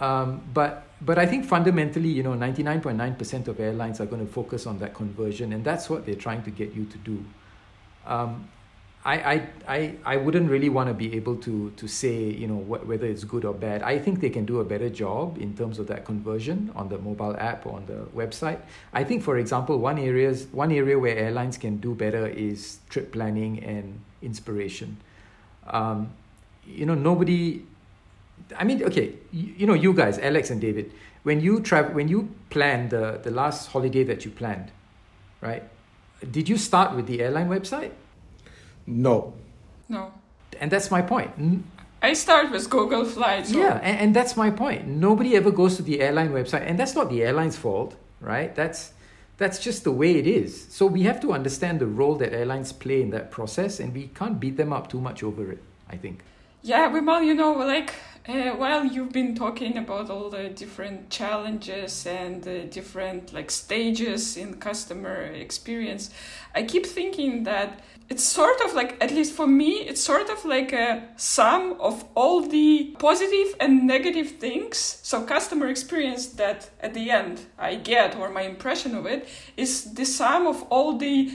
Um, 0.00 0.42
but 0.54 0.84
but 1.00 1.18
I 1.18 1.26
think 1.26 1.44
fundamentally, 1.44 2.08
you 2.08 2.22
know, 2.22 2.34
ninety 2.34 2.62
nine 2.62 2.80
point 2.80 2.96
nine 2.96 3.16
percent 3.16 3.48
of 3.48 3.58
airlines 3.60 4.00
are 4.00 4.06
going 4.06 4.24
to 4.24 4.32
focus 4.32 4.66
on 4.66 4.78
that 4.78 4.94
conversion, 4.94 5.52
and 5.52 5.64
that's 5.64 5.90
what 5.90 6.06
they're 6.06 6.14
trying 6.14 6.42
to 6.44 6.50
get 6.50 6.74
you 6.74 6.84
to 6.84 6.98
do. 6.98 7.24
Um, 8.06 8.48
I, 9.06 9.48
I, 9.68 9.94
I, 10.04 10.16
wouldn't 10.16 10.50
really 10.50 10.68
want 10.68 10.88
to 10.88 10.94
be 10.94 11.14
able 11.14 11.36
to, 11.36 11.70
to 11.76 11.86
say, 11.86 12.24
you 12.24 12.48
know, 12.48 12.58
wh- 12.58 12.88
whether 12.88 13.06
it's 13.06 13.22
good 13.22 13.44
or 13.44 13.54
bad. 13.54 13.84
I 13.84 14.00
think 14.00 14.20
they 14.20 14.30
can 14.30 14.44
do 14.44 14.58
a 14.58 14.64
better 14.64 14.88
job 14.88 15.38
in 15.38 15.56
terms 15.56 15.78
of 15.78 15.86
that 15.86 16.04
conversion 16.04 16.72
on 16.74 16.88
the 16.88 16.98
mobile 16.98 17.36
app 17.38 17.66
or 17.66 17.74
on 17.74 17.86
the 17.86 18.08
website. 18.16 18.58
I 18.92 19.04
think, 19.04 19.22
for 19.22 19.38
example, 19.38 19.78
one 19.78 19.96
areas 19.96 20.48
one 20.50 20.72
area 20.72 20.98
where 20.98 21.16
airlines 21.16 21.56
can 21.56 21.76
do 21.76 21.94
better 21.94 22.26
is 22.26 22.78
trip 22.90 23.12
planning 23.12 23.62
and 23.62 24.00
inspiration 24.22 24.96
um, 25.68 26.12
you 26.66 26.86
know 26.86 26.94
nobody 26.94 27.62
i 28.58 28.64
mean 28.64 28.82
okay 28.82 29.14
you, 29.32 29.54
you, 29.58 29.66
know 29.66 29.74
you 29.74 29.92
guys 29.92 30.18
alex 30.18 30.50
and 30.50 30.60
david 30.60 30.92
when 31.22 31.40
you 31.40 31.60
travel 31.60 31.94
when 31.94 32.08
you 32.08 32.28
planned 32.50 32.90
the, 32.90 33.20
the 33.22 33.30
last 33.30 33.68
holiday 33.68 34.02
that 34.04 34.24
you 34.24 34.30
planned 34.30 34.70
right 35.40 35.62
did 36.30 36.48
you 36.48 36.56
start 36.56 36.94
with 36.94 37.06
the 37.06 37.20
airline 37.20 37.48
website 37.48 37.92
no 38.86 39.34
no 39.88 40.12
and 40.60 40.70
that's 40.70 40.90
my 40.90 41.02
point 41.02 41.32
I 42.02 42.12
start 42.12 42.52
with 42.52 42.68
Google 42.70 43.04
Flights. 43.04 43.50
So. 43.52 43.58
Yeah, 43.58 43.80
and, 43.82 43.98
and 43.98 44.14
that's 44.14 44.36
my 44.36 44.50
point. 44.50 44.86
Nobody 44.86 45.34
ever 45.34 45.50
goes 45.50 45.76
to 45.76 45.82
the 45.82 46.00
airline 46.00 46.30
website, 46.30 46.62
and 46.64 46.78
that's 46.78 46.94
not 46.94 47.08
the 47.08 47.22
airline's 47.22 47.56
fault, 47.56 47.96
right? 48.20 48.54
That's 48.54 48.92
that's 49.38 49.58
just 49.58 49.84
the 49.84 49.92
way 49.92 50.16
it 50.16 50.26
is. 50.26 50.66
So 50.70 50.86
we 50.86 51.02
have 51.02 51.20
to 51.20 51.32
understand 51.32 51.80
the 51.80 51.86
role 51.86 52.14
that 52.16 52.32
airlines 52.32 52.72
play 52.72 53.02
in 53.02 53.10
that 53.10 53.30
process, 53.30 53.80
and 53.80 53.92
we 53.94 54.08
can't 54.08 54.38
beat 54.38 54.56
them 54.56 54.72
up 54.72 54.88
too 54.88 55.00
much 55.00 55.22
over 55.22 55.50
it, 55.50 55.62
I 55.88 55.96
think. 55.96 56.20
Yeah, 56.62 56.90
Vimal, 56.90 57.24
you 57.24 57.34
know, 57.34 57.52
like 57.52 57.94
uh, 58.28 58.50
while 58.56 58.84
you've 58.84 59.12
been 59.12 59.34
talking 59.34 59.78
about 59.78 60.10
all 60.10 60.30
the 60.30 60.48
different 60.48 61.10
challenges 61.10 62.06
and 62.06 62.42
the 62.42 62.64
different 62.64 63.32
like 63.32 63.50
stages 63.50 64.36
in 64.36 64.54
customer 64.54 65.22
experience, 65.22 66.10
I 66.54 66.64
keep 66.64 66.86
thinking 66.86 67.44
that 67.44 67.80
it's 68.08 68.22
sort 68.22 68.60
of 68.60 68.74
like 68.74 68.96
at 69.02 69.10
least 69.10 69.34
for 69.34 69.46
me 69.46 69.80
it's 69.80 70.00
sort 70.00 70.30
of 70.30 70.44
like 70.44 70.72
a 70.72 71.02
sum 71.16 71.76
of 71.80 72.04
all 72.14 72.40
the 72.40 72.94
positive 72.98 73.54
and 73.58 73.86
negative 73.86 74.32
things. 74.32 75.00
So 75.02 75.22
customer 75.22 75.68
experience 75.68 76.26
that 76.40 76.70
at 76.80 76.94
the 76.94 77.10
end 77.10 77.40
i 77.58 77.74
get 77.74 78.16
or 78.16 78.30
my 78.30 78.42
impression 78.42 78.94
of 78.94 79.06
it 79.06 79.28
is 79.56 79.94
the 79.94 80.04
sum 80.04 80.46
of 80.46 80.62
all 80.70 80.96
the 80.96 81.32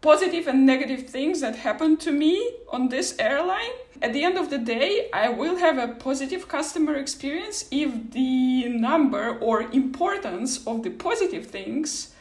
positive 0.00 0.46
and 0.46 0.66
negative 0.66 1.08
things 1.08 1.40
that 1.40 1.56
happened 1.56 1.98
to 1.98 2.12
me 2.12 2.50
on 2.70 2.90
this 2.90 3.16
airline. 3.18 3.74
At 4.02 4.12
the 4.12 4.22
end 4.22 4.38
of 4.38 4.48
the 4.48 4.58
day 4.58 5.10
i 5.12 5.28
will 5.28 5.56
have 5.56 5.76
a 5.76 5.88
positive 5.88 6.48
customer 6.48 6.94
experience 6.94 7.66
if 7.70 7.90
the 8.12 8.68
number 8.70 9.38
or 9.40 9.62
importance 9.72 10.66
of 10.66 10.82
the 10.84 10.90
positive 10.90 11.46
things 11.46 12.13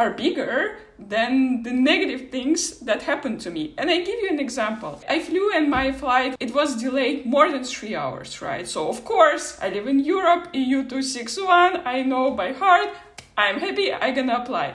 are 0.00 0.10
bigger 0.10 0.78
than 0.98 1.62
the 1.62 1.70
negative 1.70 2.30
things 2.30 2.78
that 2.88 3.02
happened 3.02 3.38
to 3.42 3.50
me. 3.50 3.74
And 3.76 3.90
I 3.90 3.98
give 3.98 4.18
you 4.22 4.30
an 4.30 4.40
example. 4.40 4.92
I 5.06 5.20
flew 5.20 5.52
and 5.52 5.70
my 5.70 5.92
flight, 5.92 6.36
it 6.40 6.54
was 6.54 6.80
delayed 6.80 7.26
more 7.26 7.50
than 7.52 7.64
three 7.64 7.94
hours, 7.94 8.40
right? 8.40 8.66
So 8.66 8.88
of 8.88 9.04
course, 9.04 9.58
I 9.60 9.68
live 9.68 9.86
in 9.86 9.98
Europe, 10.00 10.48
EU 10.54 10.78
261, 10.88 11.86
I 11.86 12.02
know 12.02 12.30
by 12.30 12.52
heart, 12.52 12.88
I'm 13.36 13.60
happy, 13.60 13.92
I'm 13.92 14.14
going 14.14 14.28
to 14.28 14.40
apply. 14.42 14.74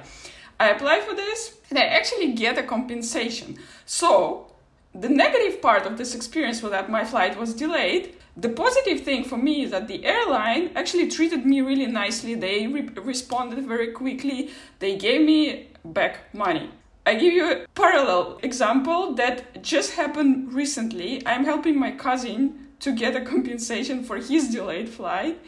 I 0.60 0.70
apply 0.70 1.02
for 1.02 1.16
this 1.16 1.58
and 1.72 1.80
I 1.80 1.86
actually 1.86 2.34
get 2.34 2.60
a 2.60 2.64
compensation. 2.64 3.58
So 3.86 4.52
the 4.94 5.10
negative 5.10 5.60
part 5.60 5.88
of 5.88 5.98
this 5.98 6.14
experience 6.14 6.62
was 6.62 6.72
that 6.72 6.90
my 6.90 7.04
flight 7.04 7.36
was 7.40 7.56
delayed 7.56 8.15
the 8.38 8.50
positive 8.50 9.02
thing 9.02 9.24
for 9.24 9.38
me 9.38 9.64
is 9.64 9.72
that 9.72 9.88
the 9.88 10.06
airline 10.06 10.72
actually 10.76 11.10
treated 11.10 11.46
me 11.46 11.62
really 11.62 11.88
nicely. 11.88 12.36
They 12.36 12.68
re- 12.68 12.90
responded 13.02 13.66
very 13.66 13.92
quickly. 13.92 14.50
They 14.80 14.98
gave 14.98 15.22
me 15.22 15.70
back 15.86 16.34
money. 16.34 16.70
I 17.06 17.16
give 17.16 17.34
you 17.34 17.52
a 17.52 17.66
parallel 17.76 18.40
example 18.42 19.14
that 19.14 19.62
just 19.62 19.94
happened 19.94 20.54
recently. 20.54 21.26
I'm 21.26 21.46
helping 21.46 21.80
my 21.80 21.92
cousin 21.92 22.68
to 22.80 22.92
get 22.92 23.16
a 23.16 23.22
compensation 23.22 24.04
for 24.04 24.18
his 24.18 24.50
delayed 24.50 24.90
flight, 24.90 25.40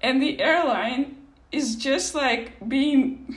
and 0.00 0.22
the 0.22 0.40
airline 0.40 1.16
is 1.52 1.76
just 1.76 2.14
like 2.14 2.68
being 2.68 3.36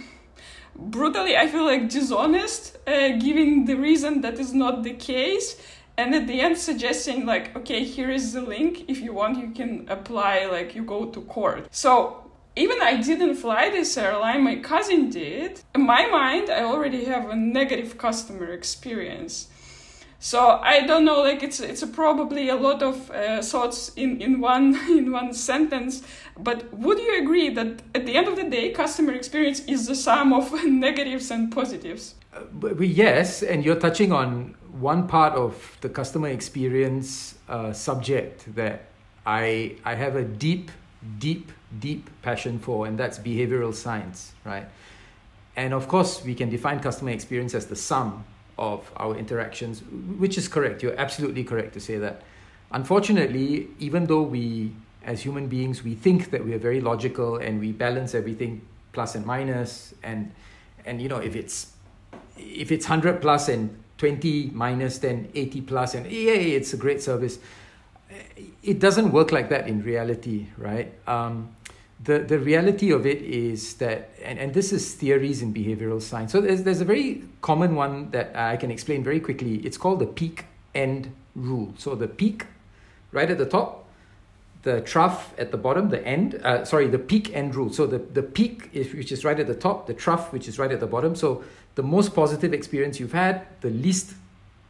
brutally, 0.76 1.36
I 1.36 1.48
feel 1.48 1.66
like 1.66 1.90
dishonest, 1.90 2.78
uh, 2.88 3.10
giving 3.18 3.66
the 3.66 3.76
reason 3.76 4.22
that 4.22 4.40
is 4.40 4.54
not 4.54 4.84
the 4.84 4.94
case 4.94 5.58
and 5.98 6.16
at 6.16 6.28
the 6.28 6.42
end 6.42 6.58
suggesting 6.58 7.26
like 7.26 7.56
okay 7.56 7.84
here 7.84 8.10
is 8.10 8.34
the 8.34 8.42
link. 8.42 8.86
If 8.90 9.02
you 9.02 9.14
want 9.14 9.38
you 9.38 9.52
can 9.52 9.86
apply 9.90 10.46
like 10.46 10.76
you 10.76 10.84
go 10.84 11.06
to 11.06 11.22
court. 11.22 11.68
So 11.72 12.20
even 12.56 12.82
i 12.82 12.98
didn't 13.02 13.36
fly 13.36 13.70
this 13.70 13.98
airline. 13.98 14.44
My 14.44 14.56
cousin 14.56 15.10
did. 15.10 15.62
In 15.76 15.86
my 15.86 16.08
mind 16.08 16.50
i 16.50 16.64
already 16.64 17.06
have 17.06 17.30
a 17.30 17.36
negative 17.36 17.98
customer 17.98 18.52
experience. 18.52 19.50
So 20.20 20.60
i 20.64 20.82
don't 20.88 21.06
know 21.06 21.22
like 21.22 21.44
it's 21.44 21.60
it's 21.60 21.84
a 21.84 21.88
probably 21.88 22.50
a 22.50 22.56
lot 22.56 22.82
of 22.82 23.12
uh, 23.12 23.42
thoughts 23.42 23.92
in 23.96 24.20
in 24.20 24.42
one 24.42 24.76
in 24.98 25.12
one 25.12 25.32
sentence. 25.34 26.02
But 26.38 26.74
would 26.74 26.98
you 26.98 27.22
agree 27.22 27.50
that 27.50 27.84
at 27.94 28.08
the 28.08 28.16
end 28.16 28.28
of 28.28 28.36
the 28.36 28.50
day 28.50 28.72
customer 28.72 29.14
experience 29.14 29.60
is 29.66 29.86
the 29.86 29.96
sum 29.96 30.34
of 30.34 30.52
negatives 30.66 31.30
and 31.30 31.52
positives? 31.52 32.16
Uh, 32.34 32.80
yes 32.80 33.44
and 33.44 33.64
you're 33.64 33.80
touching 33.80 34.12
on 34.12 34.56
one 34.80 35.08
part 35.08 35.34
of 35.34 35.78
the 35.82 35.90
customer 35.90 36.30
experience 36.30 37.36
uh, 37.48 37.72
subject 37.72 38.54
that 38.56 38.86
I 39.26 39.76
I 39.86 39.96
have 39.96 40.16
a 40.16 40.24
deep, 40.24 40.72
deep, 41.20 41.52
deep 41.80 42.10
passion 42.22 42.60
for, 42.60 42.88
and 42.88 42.98
that's 42.98 43.20
behavioral 43.20 43.74
science, 43.74 44.34
right? 44.44 44.66
And 45.56 45.74
of 45.74 45.88
course, 45.88 46.24
we 46.24 46.34
can 46.34 46.50
define 46.50 46.80
customer 46.80 47.12
experience 47.12 47.54
as 47.54 47.68
the 47.68 47.76
sum 47.76 48.26
of 48.58 48.92
our 48.98 49.16
interactions, 49.16 49.82
which 50.18 50.38
is 50.38 50.48
correct. 50.48 50.82
You're 50.82 51.00
absolutely 51.00 51.44
correct 51.44 51.74
to 51.74 51.80
say 51.80 51.98
that. 51.98 52.22
Unfortunately, 52.72 53.68
even 53.80 54.08
though 54.08 54.24
we, 54.24 54.72
as 55.06 55.22
human 55.22 55.48
beings, 55.48 55.84
we 55.84 55.94
think 55.94 56.32
that 56.32 56.44
we 56.44 56.54
are 56.54 56.60
very 56.60 56.82
logical 56.82 57.38
and 57.38 57.60
we 57.60 57.72
balance 57.72 58.16
everything 58.16 58.62
plus 58.92 59.14
and 59.14 59.26
minus, 59.26 59.94
and 60.02 60.32
and 60.86 61.02
you 61.02 61.10
know 61.10 61.18
if 61.18 61.36
it's 61.36 61.74
if 62.38 62.72
it's 62.72 62.88
hundred 62.88 63.22
plus 63.22 63.48
and 63.48 63.83
20 64.04 64.52
minus 64.54 64.98
then 64.98 65.30
80 65.34 65.62
plus 65.62 65.96
and 65.96 66.06
yeah 66.12 66.34
it's 66.34 66.74
a 66.74 66.78
great 66.78 67.02
service. 67.02 67.40
It 68.62 68.80
doesn't 68.80 69.14
work 69.14 69.32
like 69.32 69.48
that 69.48 69.66
in 69.70 69.82
reality 69.82 70.48
right? 70.58 70.92
Um, 71.08 71.56
the, 72.04 72.20
the 72.20 72.38
reality 72.38 72.92
of 72.92 73.06
it 73.06 73.22
is 73.22 73.76
that 73.76 74.10
and, 74.22 74.38
and 74.40 74.54
this 74.54 74.74
is 74.74 74.94
theories 74.94 75.42
in 75.42 75.54
behavioral 75.54 76.02
science. 76.02 76.34
So 76.34 76.42
there's, 76.42 76.64
there's 76.64 76.82
a 76.82 76.86
very 76.86 77.24
common 77.42 77.76
one 77.76 78.12
that 78.12 78.36
i 78.36 78.58
can 78.58 78.72
explain 78.72 79.06
very 79.06 79.22
quickly. 79.22 79.56
It's 79.66 79.78
called 79.78 80.00
the 80.00 80.08
peak 80.08 80.48
end 80.76 81.10
rule. 81.34 81.74
So 81.78 81.96
the 81.96 82.10
peak 82.10 82.48
right 83.14 83.32
at 83.32 83.38
the 83.38 83.46
top 83.46 83.86
the 84.64 84.80
trough 84.80 85.34
at 85.38 85.52
the 85.52 85.58
bottom, 85.58 85.90
the 85.90 86.06
end, 86.08 86.36
uh, 86.36 86.64
sorry, 86.64 86.88
the 86.88 87.00
peak 87.00 87.34
end 87.36 87.54
rule. 87.54 87.72
So 87.72 87.86
the, 87.86 88.00
the 88.00 88.24
peak, 88.24 88.70
is, 88.72 88.94
which 88.94 89.12
is 89.12 89.26
right 89.26 89.38
at 89.38 89.48
the 89.48 89.56
top, 89.56 89.88
the 89.88 89.94
trough, 89.94 90.32
which 90.32 90.48
is 90.48 90.58
right 90.58 90.72
at 90.72 90.80
the 90.80 90.88
bottom. 90.88 91.16
So 91.16 91.44
the 91.76 91.84
most 91.84 92.14
positive 92.14 92.54
experience 92.54 93.00
you've 93.00 93.14
had, 93.14 93.46
the 93.62 93.70
least 93.70 94.14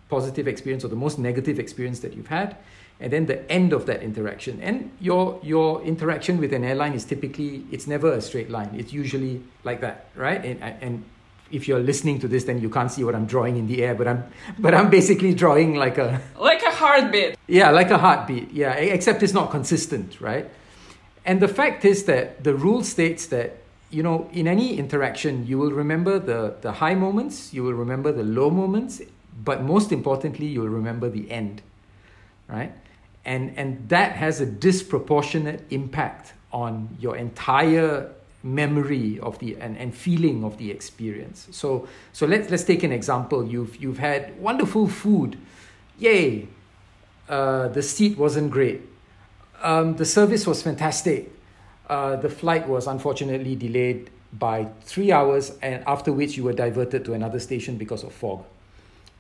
positive 0.09 0.47
experience 0.47 0.83
or 0.83 0.89
the 0.89 0.95
most 0.95 1.19
negative 1.19 1.59
experience 1.59 1.99
that 1.99 2.13
you've 2.13 2.27
had, 2.27 2.55
and 2.99 3.11
then 3.11 3.25
the 3.25 3.51
end 3.51 3.73
of 3.73 3.85
that 3.85 4.01
interaction. 4.03 4.61
And 4.61 4.91
your 4.99 5.39
your 5.43 5.81
interaction 5.83 6.37
with 6.37 6.53
an 6.53 6.63
airline 6.63 6.93
is 6.93 7.03
typically 7.05 7.65
it's 7.71 7.87
never 7.87 8.13
a 8.13 8.21
straight 8.21 8.49
line. 8.49 8.69
It's 8.77 8.93
usually 8.93 9.41
like 9.63 9.81
that, 9.81 10.07
right? 10.15 10.43
And 10.45 10.61
and 10.81 11.03
if 11.51 11.67
you're 11.67 11.79
listening 11.79 12.19
to 12.19 12.27
this, 12.27 12.45
then 12.45 12.59
you 12.61 12.69
can't 12.69 12.91
see 12.91 13.03
what 13.03 13.15
I'm 13.15 13.25
drawing 13.25 13.57
in 13.57 13.67
the 13.67 13.83
air, 13.83 13.95
but 13.95 14.07
I'm 14.07 14.23
but 14.59 14.73
I'm 14.73 14.89
basically 14.89 15.33
drawing 15.33 15.75
like 15.75 15.97
a 15.97 16.21
like 16.39 16.63
a 16.63 16.71
heartbeat. 16.71 17.37
Yeah, 17.47 17.71
like 17.71 17.91
a 17.91 17.97
heartbeat. 17.97 18.51
Yeah, 18.51 18.73
except 18.73 19.23
it's 19.23 19.33
not 19.33 19.51
consistent, 19.51 20.21
right? 20.21 20.49
And 21.25 21.41
the 21.41 21.47
fact 21.47 21.85
is 21.85 22.03
that 22.05 22.43
the 22.43 22.53
rule 22.53 22.83
states 22.83 23.27
that 23.27 23.62
you 23.93 24.03
know 24.03 24.29
in 24.33 24.47
any 24.47 24.77
interaction 24.77 25.45
you 25.45 25.57
will 25.57 25.71
remember 25.71 26.19
the 26.19 26.55
the 26.61 26.71
high 26.71 26.95
moments, 26.95 27.53
you 27.53 27.63
will 27.63 27.73
remember 27.73 28.11
the 28.11 28.23
low 28.23 28.49
moments, 28.49 29.01
but 29.43 29.61
most 29.63 29.91
importantly 29.91 30.47
you 30.47 30.61
will 30.61 30.69
remember 30.69 31.09
the 31.09 31.29
end, 31.29 31.61
right? 32.47 32.73
And 33.25 33.53
and 33.57 33.87
that 33.89 34.13
has 34.13 34.41
a 34.41 34.45
disproportionate 34.45 35.63
impact 35.69 36.33
on 36.51 36.95
your 36.99 37.15
entire 37.15 38.11
memory 38.43 39.19
of 39.19 39.39
the 39.39 39.55
and, 39.57 39.77
and 39.77 39.95
feeling 39.95 40.43
of 40.43 40.57
the 40.57 40.69
experience. 40.69 41.47
So 41.51 41.87
so 42.11 42.25
let's 42.25 42.49
let's 42.49 42.63
take 42.63 42.83
an 42.83 42.91
example. 42.91 43.47
You've 43.47 43.77
you've 43.77 43.99
had 43.99 44.39
wonderful 44.39 44.87
food, 44.87 45.37
yay. 45.97 46.47
Uh, 47.29 47.69
the 47.69 47.81
seat 47.81 48.17
wasn't 48.17 48.51
great. 48.51 48.81
Um, 49.61 49.95
the 49.95 50.05
service 50.05 50.45
was 50.45 50.61
fantastic. 50.61 51.32
Uh, 51.93 52.15
the 52.15 52.29
flight 52.41 52.67
was 52.67 52.87
unfortunately 52.87 53.55
delayed 53.55 54.09
by 54.47 54.57
three 54.81 55.11
hours, 55.11 55.45
and 55.61 55.83
after 55.85 56.11
which 56.11 56.31
you 56.37 56.43
were 56.43 56.57
diverted 56.65 57.05
to 57.05 57.13
another 57.13 57.39
station 57.39 57.77
because 57.77 58.03
of 58.03 58.11
fog. 58.11 58.43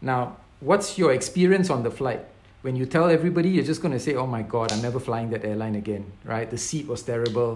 Now, 0.01 0.37
what's 0.59 0.97
your 0.97 1.13
experience 1.13 1.69
on 1.69 1.83
the 1.83 1.91
flight? 1.91 2.21
When 2.63 2.75
you 2.75 2.85
tell 2.87 3.07
everybody, 3.09 3.49
you're 3.49 3.69
just 3.73 3.81
going 3.83 3.93
to 3.99 4.03
say, 4.07 4.15
"Oh 4.15 4.25
my 4.25 4.41
God, 4.41 4.71
I'm 4.73 4.81
never 4.81 4.99
flying 4.99 5.29
that 5.29 5.43
airline 5.45 5.75
again." 5.75 6.03
Right? 6.33 6.49
The 6.49 6.57
seat 6.57 6.87
was 6.87 7.03
terrible 7.03 7.51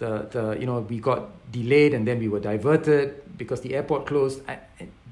the, 0.00 0.26
the 0.32 0.58
you 0.58 0.66
know 0.66 0.80
we 0.80 0.98
got 0.98 1.30
delayed 1.52 1.94
and 1.94 2.08
then 2.08 2.18
we 2.18 2.28
were 2.28 2.40
diverted 2.40 3.22
because 3.38 3.60
the 3.60 3.74
airport 3.76 4.06
closed 4.06 4.42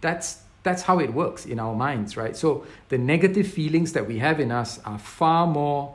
that's 0.00 0.42
that's 0.64 0.82
how 0.82 0.98
it 0.98 1.12
works 1.12 1.46
in 1.46 1.60
our 1.60 1.74
minds 1.74 2.16
right 2.16 2.36
so 2.36 2.66
the 2.88 2.98
negative 2.98 3.46
feelings 3.46 3.92
that 3.92 4.08
we 4.08 4.18
have 4.18 4.40
in 4.40 4.50
us 4.50 4.80
are 4.84 4.98
far 4.98 5.46
more 5.46 5.94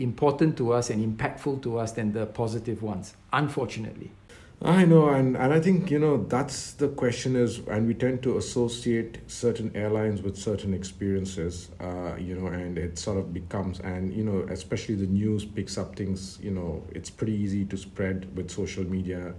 important 0.00 0.56
to 0.56 0.72
us 0.72 0.90
and 0.90 1.18
impactful 1.18 1.62
to 1.62 1.78
us 1.78 1.92
than 1.92 2.12
the 2.12 2.26
positive 2.26 2.82
ones 2.82 3.14
unfortunately 3.32 4.10
I 4.62 4.84
know, 4.84 5.08
and, 5.08 5.38
and 5.38 5.54
I 5.54 5.58
think, 5.58 5.90
you 5.90 5.98
know, 5.98 6.22
that's 6.24 6.72
the 6.72 6.88
question 6.88 7.34
is, 7.34 7.60
and 7.60 7.86
we 7.86 7.94
tend 7.94 8.22
to 8.24 8.36
associate 8.36 9.18
certain 9.26 9.74
airlines 9.74 10.20
with 10.20 10.36
certain 10.36 10.74
experiences, 10.74 11.70
uh, 11.80 12.16
you 12.18 12.34
know, 12.34 12.48
and 12.48 12.76
it 12.76 12.98
sort 12.98 13.16
of 13.16 13.32
becomes, 13.32 13.80
and, 13.80 14.12
you 14.12 14.22
know, 14.22 14.46
especially 14.50 14.96
the 14.96 15.06
news 15.06 15.46
picks 15.46 15.78
up 15.78 15.96
things, 15.96 16.38
you 16.42 16.50
know, 16.50 16.84
it's 16.90 17.08
pretty 17.08 17.32
easy 17.32 17.64
to 17.64 17.76
spread 17.78 18.36
with 18.36 18.50
social 18.50 18.84
media, 18.84 19.32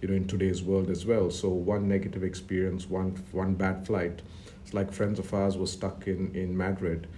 you 0.00 0.06
know, 0.06 0.14
in 0.14 0.28
today's 0.28 0.62
world 0.62 0.90
as 0.90 1.04
well. 1.04 1.28
So 1.28 1.48
one 1.48 1.88
negative 1.88 2.22
experience, 2.22 2.88
one, 2.88 3.20
one 3.32 3.54
bad 3.54 3.84
flight, 3.84 4.22
it's 4.62 4.74
like 4.74 4.92
friends 4.92 5.18
of 5.18 5.34
ours 5.34 5.58
were 5.58 5.66
stuck 5.66 6.06
in, 6.06 6.32
in 6.36 6.56
Madrid. 6.56 7.08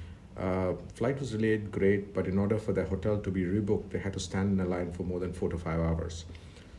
Uh, 0.40 0.72
flight 0.94 1.20
was 1.20 1.32
delayed, 1.32 1.70
great, 1.70 2.14
but 2.14 2.26
in 2.26 2.38
order 2.38 2.56
for 2.58 2.72
the 2.72 2.84
hotel 2.86 3.18
to 3.18 3.30
be 3.30 3.42
rebooked, 3.42 3.90
they 3.90 3.98
had 3.98 4.14
to 4.14 4.20
stand 4.20 4.58
in 4.58 4.66
a 4.66 4.68
line 4.68 4.90
for 4.90 5.02
more 5.02 5.20
than 5.20 5.34
four 5.34 5.50
to 5.50 5.58
five 5.58 5.78
hours. 5.78 6.24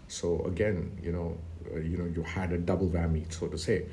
So 0.08 0.44
again, 0.46 0.98
you 1.04 1.12
know, 1.12 1.38
uh, 1.72 1.80
you 1.80 1.98
know, 1.98 2.06
you 2.06 2.24
had 2.24 2.52
a 2.54 2.58
double 2.58 2.90
whammy, 2.90 3.32
so 3.32 3.48
to 3.48 3.58
say. 3.58 3.86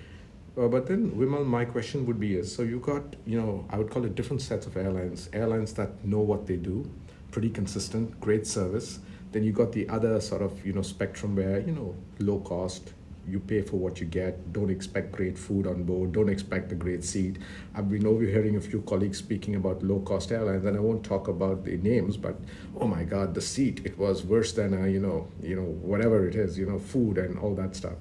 Uh, 0.59 0.69
but 0.69 0.87
then, 0.87 1.11
Vimal, 1.13 1.45
my 1.47 1.67
question 1.67 2.07
would 2.07 2.19
be: 2.19 2.35
is 2.35 2.53
so 2.53 2.63
you 2.63 2.81
got, 2.81 3.15
you 3.27 3.39
know, 3.41 3.67
I 3.69 3.77
would 3.77 3.91
call 3.91 4.05
it 4.07 4.15
different 4.15 4.41
sets 4.41 4.67
of 4.67 4.77
airlines. 4.77 5.29
Airlines 5.35 5.75
that 5.75 6.03
know 6.05 6.21
what 6.21 6.47
they 6.47 6.57
do, 6.57 6.91
pretty 7.31 7.51
consistent, 7.51 8.19
great 8.21 8.47
service. 8.47 9.01
Then 9.33 9.45
you 9.45 9.53
got 9.53 9.73
the 9.73 9.87
other 9.91 10.19
sort 10.23 10.41
of, 10.41 10.67
you 10.67 10.73
know, 10.73 10.83
spectrum 10.83 11.37
where 11.37 11.61
you 11.61 11.73
know, 11.73 11.95
low 12.19 12.41
cost, 12.41 12.95
you 13.29 13.41
pay 13.41 13.63
for 13.63 13.77
what 13.77 14.01
you 14.01 14.07
get. 14.07 14.53
Don't 14.53 14.71
expect 14.71 15.13
great 15.13 15.39
food 15.39 15.67
on 15.67 15.85
board. 15.85 16.13
Don't 16.13 16.29
expect 16.29 16.73
a 16.73 16.75
great 16.75 17.05
seat. 17.05 17.39
I've 17.75 17.91
been 17.91 18.07
overhearing 18.07 18.57
a 18.57 18.61
few 18.61 18.83
colleagues 18.83 19.19
speaking 19.19 19.55
about 19.55 19.83
low 19.83 20.01
cost 20.01 20.33
airlines, 20.33 20.65
and 20.65 20.77
I 20.77 20.81
won't 20.81 21.05
talk 21.05 21.29
about 21.29 21.65
the 21.65 21.77
names, 21.77 22.17
but 22.17 22.37
oh 22.81 22.87
my 22.87 23.05
God, 23.05 23.35
the 23.35 23.41
seat 23.41 23.83
it 23.85 23.99
was 23.99 24.25
worse 24.25 24.53
than 24.53 24.75
a, 24.75 24.89
you 24.89 25.01
know 25.01 25.29
you 25.43 25.57
know 25.57 25.69
whatever 25.93 26.27
it 26.27 26.35
is, 26.35 26.59
you 26.59 26.67
know 26.67 26.79
food 26.79 27.19
and 27.19 27.39
all 27.39 27.55
that 27.55 27.77
stuff. 27.77 27.99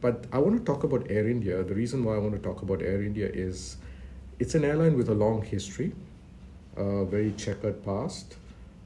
But 0.00 0.24
I 0.32 0.38
want 0.38 0.56
to 0.58 0.64
talk 0.64 0.84
about 0.84 1.06
Air 1.10 1.28
India. 1.28 1.62
The 1.62 1.74
reason 1.74 2.04
why 2.04 2.14
I 2.14 2.18
want 2.18 2.32
to 2.32 2.40
talk 2.40 2.62
about 2.62 2.82
Air 2.82 3.02
India 3.02 3.28
is 3.28 3.76
it's 4.38 4.54
an 4.54 4.64
airline 4.64 4.96
with 4.96 5.08
a 5.10 5.14
long 5.14 5.42
history, 5.42 5.92
a 6.76 7.04
very 7.04 7.32
checkered 7.32 7.84
past. 7.84 8.36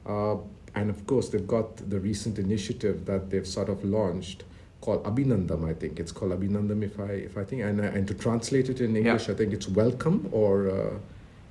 Uh, 0.04 0.36
and 0.74 0.90
of 0.90 1.06
course, 1.06 1.28
they've 1.28 1.46
got 1.46 1.76
the 1.88 2.00
recent 2.00 2.38
initiative 2.38 3.06
that 3.06 3.30
they've 3.30 3.46
sort 3.46 3.68
of 3.68 3.84
launched 3.84 4.42
called 4.84 5.02
Abhinandan. 5.04 5.60
I 5.68 5.72
think 5.72 5.98
it's 5.98 6.12
called 6.12 6.32
Abhinandan. 6.32 6.82
If 6.82 7.00
I 7.00 7.12
if 7.28 7.38
I 7.38 7.44
think 7.44 7.62
and 7.62 7.80
uh, 7.80 7.96
and 7.96 8.06
to 8.10 8.14
translate 8.14 8.68
it 8.68 8.80
in 8.80 8.94
English, 8.96 9.26
yeah. 9.26 9.34
I 9.34 9.36
think 9.38 9.52
it's 9.54 9.68
welcome 9.68 10.28
or 10.30 10.52
uh, 10.70 10.94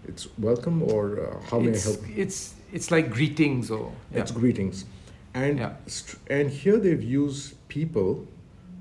it's 0.08 0.28
welcome 0.38 0.84
or 0.84 1.04
uh, 1.20 1.50
how 1.50 1.60
may 1.60 1.72
it's, 1.72 1.88
I 1.88 1.92
help? 1.92 2.02
It's 2.24 2.54
it's 2.72 2.92
like 2.92 3.10
greetings 3.10 3.72
or 3.72 3.92
yeah. 3.92 4.20
it's 4.22 4.32
greetings, 4.32 4.86
and 5.34 5.58
yeah. 5.58 5.74
and 6.38 6.46
here 6.50 6.78
they've 6.78 7.08
used 7.24 7.44
people 7.70 8.28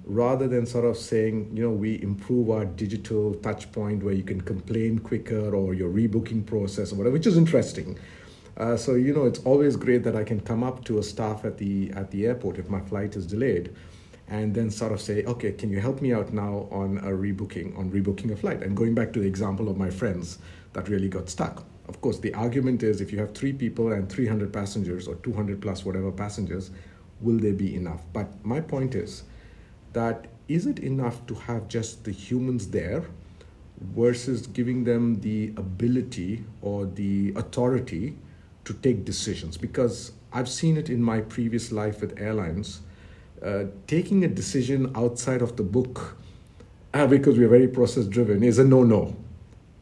rather 0.05 0.47
than 0.49 0.67
sort 0.67 0.85
of 0.85 0.97
saying 0.97 1.35
you 1.55 1.63
know 1.63 1.75
we 1.85 2.03
improve 2.03 2.51
our 2.51 2.67
digital 2.83 3.35
touch 3.47 3.73
point 3.73 4.03
where 4.05 4.17
you 4.21 4.27
can 4.33 4.41
complain 4.41 4.99
quicker 4.99 5.55
or 5.61 5.73
your 5.73 5.91
rebooking 5.91 6.45
process 6.45 6.93
or 6.93 6.97
whatever, 6.97 7.15
which 7.15 7.27
is 7.27 7.39
interesting. 7.39 7.99
Uh, 8.59 8.77
so 8.77 8.91
you 8.97 9.15
know 9.15 9.25
it's 9.25 9.43
always 9.51 9.77
great 9.77 10.03
that 10.05 10.15
I 10.15 10.25
can 10.25 10.41
come 10.41 10.63
up 10.63 10.85
to 10.89 10.99
a 10.99 11.03
staff 11.03 11.47
at 11.47 11.57
the 11.57 11.91
at 12.01 12.11
the 12.11 12.27
airport 12.27 12.59
if 12.59 12.69
my 12.69 12.83
flight 12.91 13.17
is 13.17 13.27
delayed 13.27 13.75
and 14.33 14.55
then 14.55 14.71
sort 14.71 14.93
of 14.93 15.01
say, 15.01 15.23
okay, 15.25 15.53
can 15.53 15.71
you 15.71 15.79
help 15.79 16.01
me 16.01 16.11
out 16.11 16.33
now 16.33 16.67
on 16.71 16.97
a 16.99 17.11
rebooking, 17.11 17.79
on 17.79 17.91
rebooking 17.91 18.33
a 18.33 18.37
flight? 18.37 18.63
And 18.63 18.75
going 18.75 18.95
back 18.95 19.13
to 19.13 19.21
the 19.21 19.27
example 19.27 19.69
of 19.69 19.77
my 19.77 19.91
friends 19.91 20.39
that 20.73 20.89
really 20.89 21.11
got 21.11 21.29
stuck. 21.29 21.67
Of 21.87 22.01
course, 22.01 22.19
the 22.19 22.33
argument 22.33 22.83
is 22.83 23.03
if 23.03 23.13
you 23.13 23.19
have 23.19 23.35
three 23.35 23.53
people 23.53 23.93
and 23.93 24.09
300 24.09 24.51
passengers 24.51 25.07
or 25.07 25.17
200 25.17 25.61
plus 25.61 25.85
whatever 25.85 26.11
passengers, 26.11 26.71
will 27.21 27.37
they 27.37 27.53
be 27.53 27.77
enough? 27.77 28.01
But 28.15 28.43
my 28.43 28.59
point 28.59 28.95
is 28.95 29.25
that 29.93 30.29
is 30.49 30.65
it 30.65 30.79
enough 30.79 31.27
to 31.27 31.35
have 31.35 31.69
just 31.69 32.05
the 32.05 32.11
humans 32.11 32.69
there 32.69 33.05
versus 33.95 34.47
giving 34.47 34.85
them 34.85 35.21
the 35.21 35.49
ability 35.59 36.43
or 36.63 36.87
the 36.87 37.35
authority 37.37 38.17
to 38.65 38.73
take 38.73 39.05
decisions? 39.05 39.59
Because 39.59 40.13
I've 40.33 40.49
seen 40.49 40.79
it 40.79 40.89
in 40.89 41.03
my 41.03 41.21
previous 41.21 41.71
life 41.71 42.01
with 42.01 42.19
airlines 42.19 42.81
uh, 43.45 43.65
taking 43.87 44.25
a 44.25 44.29
decision 44.29 44.93
outside 44.95 45.43
of 45.43 45.57
the 45.57 45.63
book 45.63 46.17
uh, 46.95 47.07
because 47.07 47.39
we're 47.39 47.49
very 47.49 47.69
process 47.69 48.05
driven 48.07 48.43
is 48.43 48.59
a 48.59 48.65
no 48.65 48.83
no. 48.83 49.17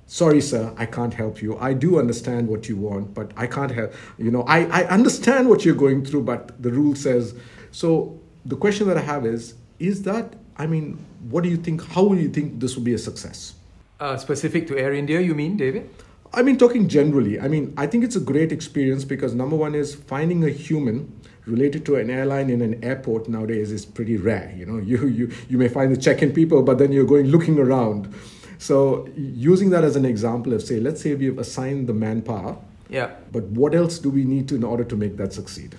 Sorry, 0.07 0.41
sir, 0.41 0.75
I 0.77 0.87
can't 0.87 1.15
help 1.15 1.41
you. 1.41 1.57
I 1.59 1.73
do 1.73 1.99
understand 1.99 2.49
what 2.49 2.69
you 2.69 2.77
want, 2.77 3.15
but 3.15 3.31
I 3.37 3.47
can't 3.47 3.71
help. 3.71 3.93
You 4.19 4.33
know, 4.33 4.43
I, 4.43 4.65
I 4.65 4.85
understand 4.87 5.49
what 5.49 5.65
you're 5.65 5.77
going 5.77 6.05
through, 6.05 6.23
but 6.23 6.61
the 6.61 6.73
rule 6.73 6.97
says. 6.97 7.35
So 7.71 8.19
the 8.45 8.57
question 8.57 8.89
that 8.89 8.97
I 8.97 9.03
have 9.03 9.25
is 9.25 9.55
is 9.79 10.03
that, 10.03 10.35
I 10.57 10.67
mean, 10.67 10.99
what 11.29 11.45
do 11.45 11.49
you 11.49 11.57
think? 11.57 11.85
How 11.85 12.09
do 12.09 12.17
you 12.17 12.29
think 12.29 12.61
this 12.61 12.77
will 12.77 12.83
be 12.83 12.95
a 12.95 12.99
success? 12.99 13.55
Uh, 14.01 14.17
specific 14.17 14.67
to 14.69 14.79
Air 14.79 14.95
India, 14.95 15.21
you 15.21 15.35
mean, 15.35 15.57
David? 15.57 15.91
I 16.33 16.43
mean, 16.43 16.57
talking 16.57 16.89
generally, 16.89 17.41
I 17.41 17.49
mean, 17.49 17.75
I 17.77 17.87
think 17.87 18.05
it's 18.05 18.17
a 18.17 18.21
great 18.21 18.53
experience 18.53 19.05
because 19.05 19.35
number 19.35 19.57
one 19.57 19.75
is 19.75 19.95
finding 19.95 20.45
a 20.45 20.49
human 20.49 21.13
related 21.47 21.85
to 21.87 21.97
an 21.97 22.11
airline 22.11 22.51
in 22.51 22.61
an 22.63 22.83
airport 22.85 23.29
nowadays 23.29 23.73
is 23.73 23.85
pretty 23.85 24.17
rare. 24.17 24.53
You 24.57 24.67
know, 24.67 24.79
you 24.91 25.07
you 25.07 25.33
you 25.49 25.59
may 25.59 25.69
find 25.69 25.93
the 25.93 26.01
check-in 26.01 26.33
people, 26.33 26.63
but 26.63 26.79
then 26.79 26.93
you're 26.93 27.07
going 27.07 27.27
looking 27.27 27.59
around. 27.59 28.13
So 28.59 29.09
using 29.17 29.71
that 29.71 29.85
as 29.85 29.97
an 29.97 30.05
example 30.05 30.53
of 30.53 30.63
say, 30.63 30.81
let's 30.81 31.01
say 31.01 31.15
we've 31.15 31.39
assigned 31.39 31.89
the 31.89 31.95
manpower. 31.95 32.59
Yeah. 32.91 33.13
But 33.33 33.45
what 33.45 33.75
else 33.75 33.99
do 33.99 34.11
we 34.11 34.25
need 34.25 34.49
to 34.49 34.57
in 34.57 34.65
order 34.65 34.85
to 34.85 34.97
make 34.97 35.17
that 35.17 35.33
succeed? 35.33 35.77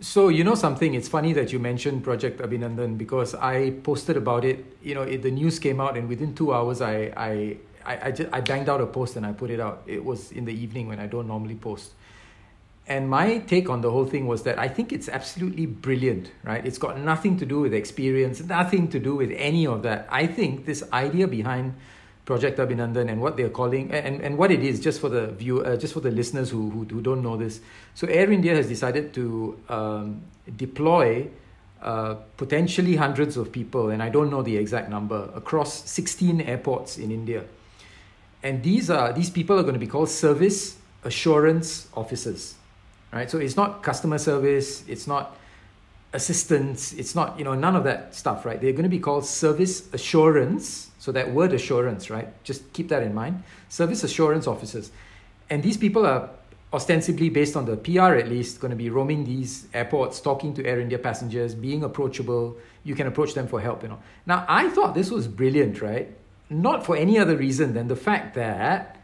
So 0.00 0.28
you 0.28 0.44
know 0.44 0.54
something, 0.54 0.94
it's 0.94 1.08
funny 1.08 1.32
that 1.34 1.52
you 1.52 1.58
mentioned 1.58 2.02
Project 2.04 2.40
Abhinandan 2.40 2.98
because 2.98 3.34
I 3.34 3.70
posted 3.82 4.16
about 4.16 4.44
it. 4.44 4.64
You 4.82 4.94
know, 4.94 5.02
it, 5.02 5.22
the 5.22 5.30
news 5.30 5.58
came 5.58 5.80
out, 5.80 5.96
and 5.96 6.08
within 6.08 6.34
two 6.34 6.52
hours, 6.54 6.80
I 6.80 7.12
I 7.16 7.56
I 7.84 8.08
I, 8.08 8.10
just, 8.10 8.28
I 8.32 8.40
banged 8.40 8.68
out 8.68 8.80
a 8.80 8.86
post 8.86 9.16
and 9.16 9.26
I 9.26 9.32
put 9.32 9.50
it 9.50 9.60
out. 9.60 9.82
It 9.86 10.02
was 10.04 10.32
in 10.32 10.44
the 10.44 10.52
evening 10.52 10.88
when 10.88 11.00
I 11.00 11.06
don't 11.06 11.26
normally 11.26 11.54
post. 11.54 11.92
And 12.90 13.08
my 13.08 13.38
take 13.38 13.70
on 13.70 13.82
the 13.82 13.90
whole 13.92 14.04
thing 14.04 14.26
was 14.26 14.42
that 14.42 14.58
I 14.58 14.66
think 14.66 14.92
it's 14.92 15.08
absolutely 15.08 15.64
brilliant, 15.64 16.32
right? 16.42 16.66
It's 16.66 16.76
got 16.76 16.98
nothing 16.98 17.36
to 17.36 17.46
do 17.46 17.60
with 17.60 17.72
experience, 17.72 18.42
nothing 18.42 18.88
to 18.88 18.98
do 18.98 19.14
with 19.14 19.30
any 19.36 19.64
of 19.64 19.84
that. 19.84 20.08
I 20.10 20.26
think 20.26 20.66
this 20.66 20.82
idea 20.92 21.28
behind 21.28 21.76
Project 22.24 22.58
Abhinandan 22.58 23.08
and 23.08 23.20
what 23.20 23.36
they're 23.36 23.48
calling 23.48 23.92
and, 23.92 24.20
and 24.20 24.36
what 24.36 24.50
it 24.50 24.64
is, 24.64 24.80
just 24.80 25.00
for 25.00 25.08
the 25.08 25.28
view, 25.28 25.60
uh, 25.60 25.76
just 25.76 25.94
for 25.94 26.00
the 26.00 26.10
listeners 26.10 26.50
who, 26.50 26.68
who, 26.70 26.84
who 26.84 27.00
don't 27.00 27.22
know 27.22 27.36
this. 27.36 27.60
So 27.94 28.08
Air 28.08 28.32
India 28.32 28.56
has 28.56 28.66
decided 28.66 29.14
to 29.14 29.56
um, 29.68 30.22
deploy 30.56 31.28
uh, 31.82 32.14
potentially 32.36 32.96
hundreds 32.96 33.36
of 33.36 33.52
people, 33.52 33.90
and 33.90 34.02
I 34.02 34.08
don't 34.08 34.30
know 34.30 34.42
the 34.42 34.56
exact 34.56 34.90
number, 34.90 35.30
across 35.36 35.88
16 35.88 36.40
airports 36.40 36.98
in 36.98 37.12
India. 37.12 37.44
And 38.42 38.64
these 38.64 38.90
are 38.90 39.12
these 39.12 39.30
people 39.30 39.56
are 39.60 39.62
going 39.62 39.74
to 39.74 39.80
be 39.80 39.86
called 39.86 40.08
service 40.08 40.76
assurance 41.04 41.86
officers 41.94 42.56
right? 43.12 43.30
So 43.30 43.38
it's 43.38 43.56
not 43.56 43.82
customer 43.82 44.18
service, 44.18 44.84
it's 44.88 45.06
not 45.06 45.36
assistance. 46.12 46.92
It's 46.92 47.14
not, 47.14 47.38
you 47.38 47.44
know, 47.44 47.54
none 47.54 47.76
of 47.76 47.84
that 47.84 48.14
stuff, 48.14 48.44
right? 48.44 48.60
They're 48.60 48.72
going 48.72 48.84
to 48.84 48.88
be 48.88 48.98
called 48.98 49.24
service 49.24 49.92
assurance. 49.92 50.90
So 50.98 51.12
that 51.12 51.32
word 51.32 51.52
assurance, 51.52 52.10
right? 52.10 52.28
Just 52.44 52.72
keep 52.72 52.88
that 52.88 53.02
in 53.02 53.14
mind. 53.14 53.42
Service 53.68 54.04
assurance 54.04 54.46
officers. 54.46 54.90
And 55.48 55.62
these 55.62 55.76
people 55.76 56.06
are 56.06 56.30
ostensibly 56.72 57.28
based 57.28 57.56
on 57.56 57.64
the 57.64 57.76
PR 57.76 58.14
at 58.14 58.28
least 58.28 58.60
going 58.60 58.70
to 58.70 58.76
be 58.76 58.90
roaming 58.90 59.24
these 59.24 59.66
airports 59.74 60.20
talking 60.20 60.54
to 60.54 60.64
air 60.64 60.78
india 60.78 61.00
passengers 61.00 61.52
being 61.52 61.82
approachable 61.82 62.56
you 62.84 62.94
can 62.94 63.08
approach 63.08 63.34
them 63.34 63.48
for 63.48 63.60
help 63.60 63.82
you 63.82 63.88
know 63.88 63.98
now 64.24 64.44
i 64.48 64.70
thought 64.70 64.94
this 64.94 65.10
was 65.10 65.26
brilliant 65.26 65.82
right 65.82 66.16
not 66.48 66.86
for 66.86 66.96
any 66.96 67.18
other 67.18 67.36
reason 67.36 67.74
than 67.74 67.88
the 67.88 67.96
fact 67.96 68.36
that 68.36 68.99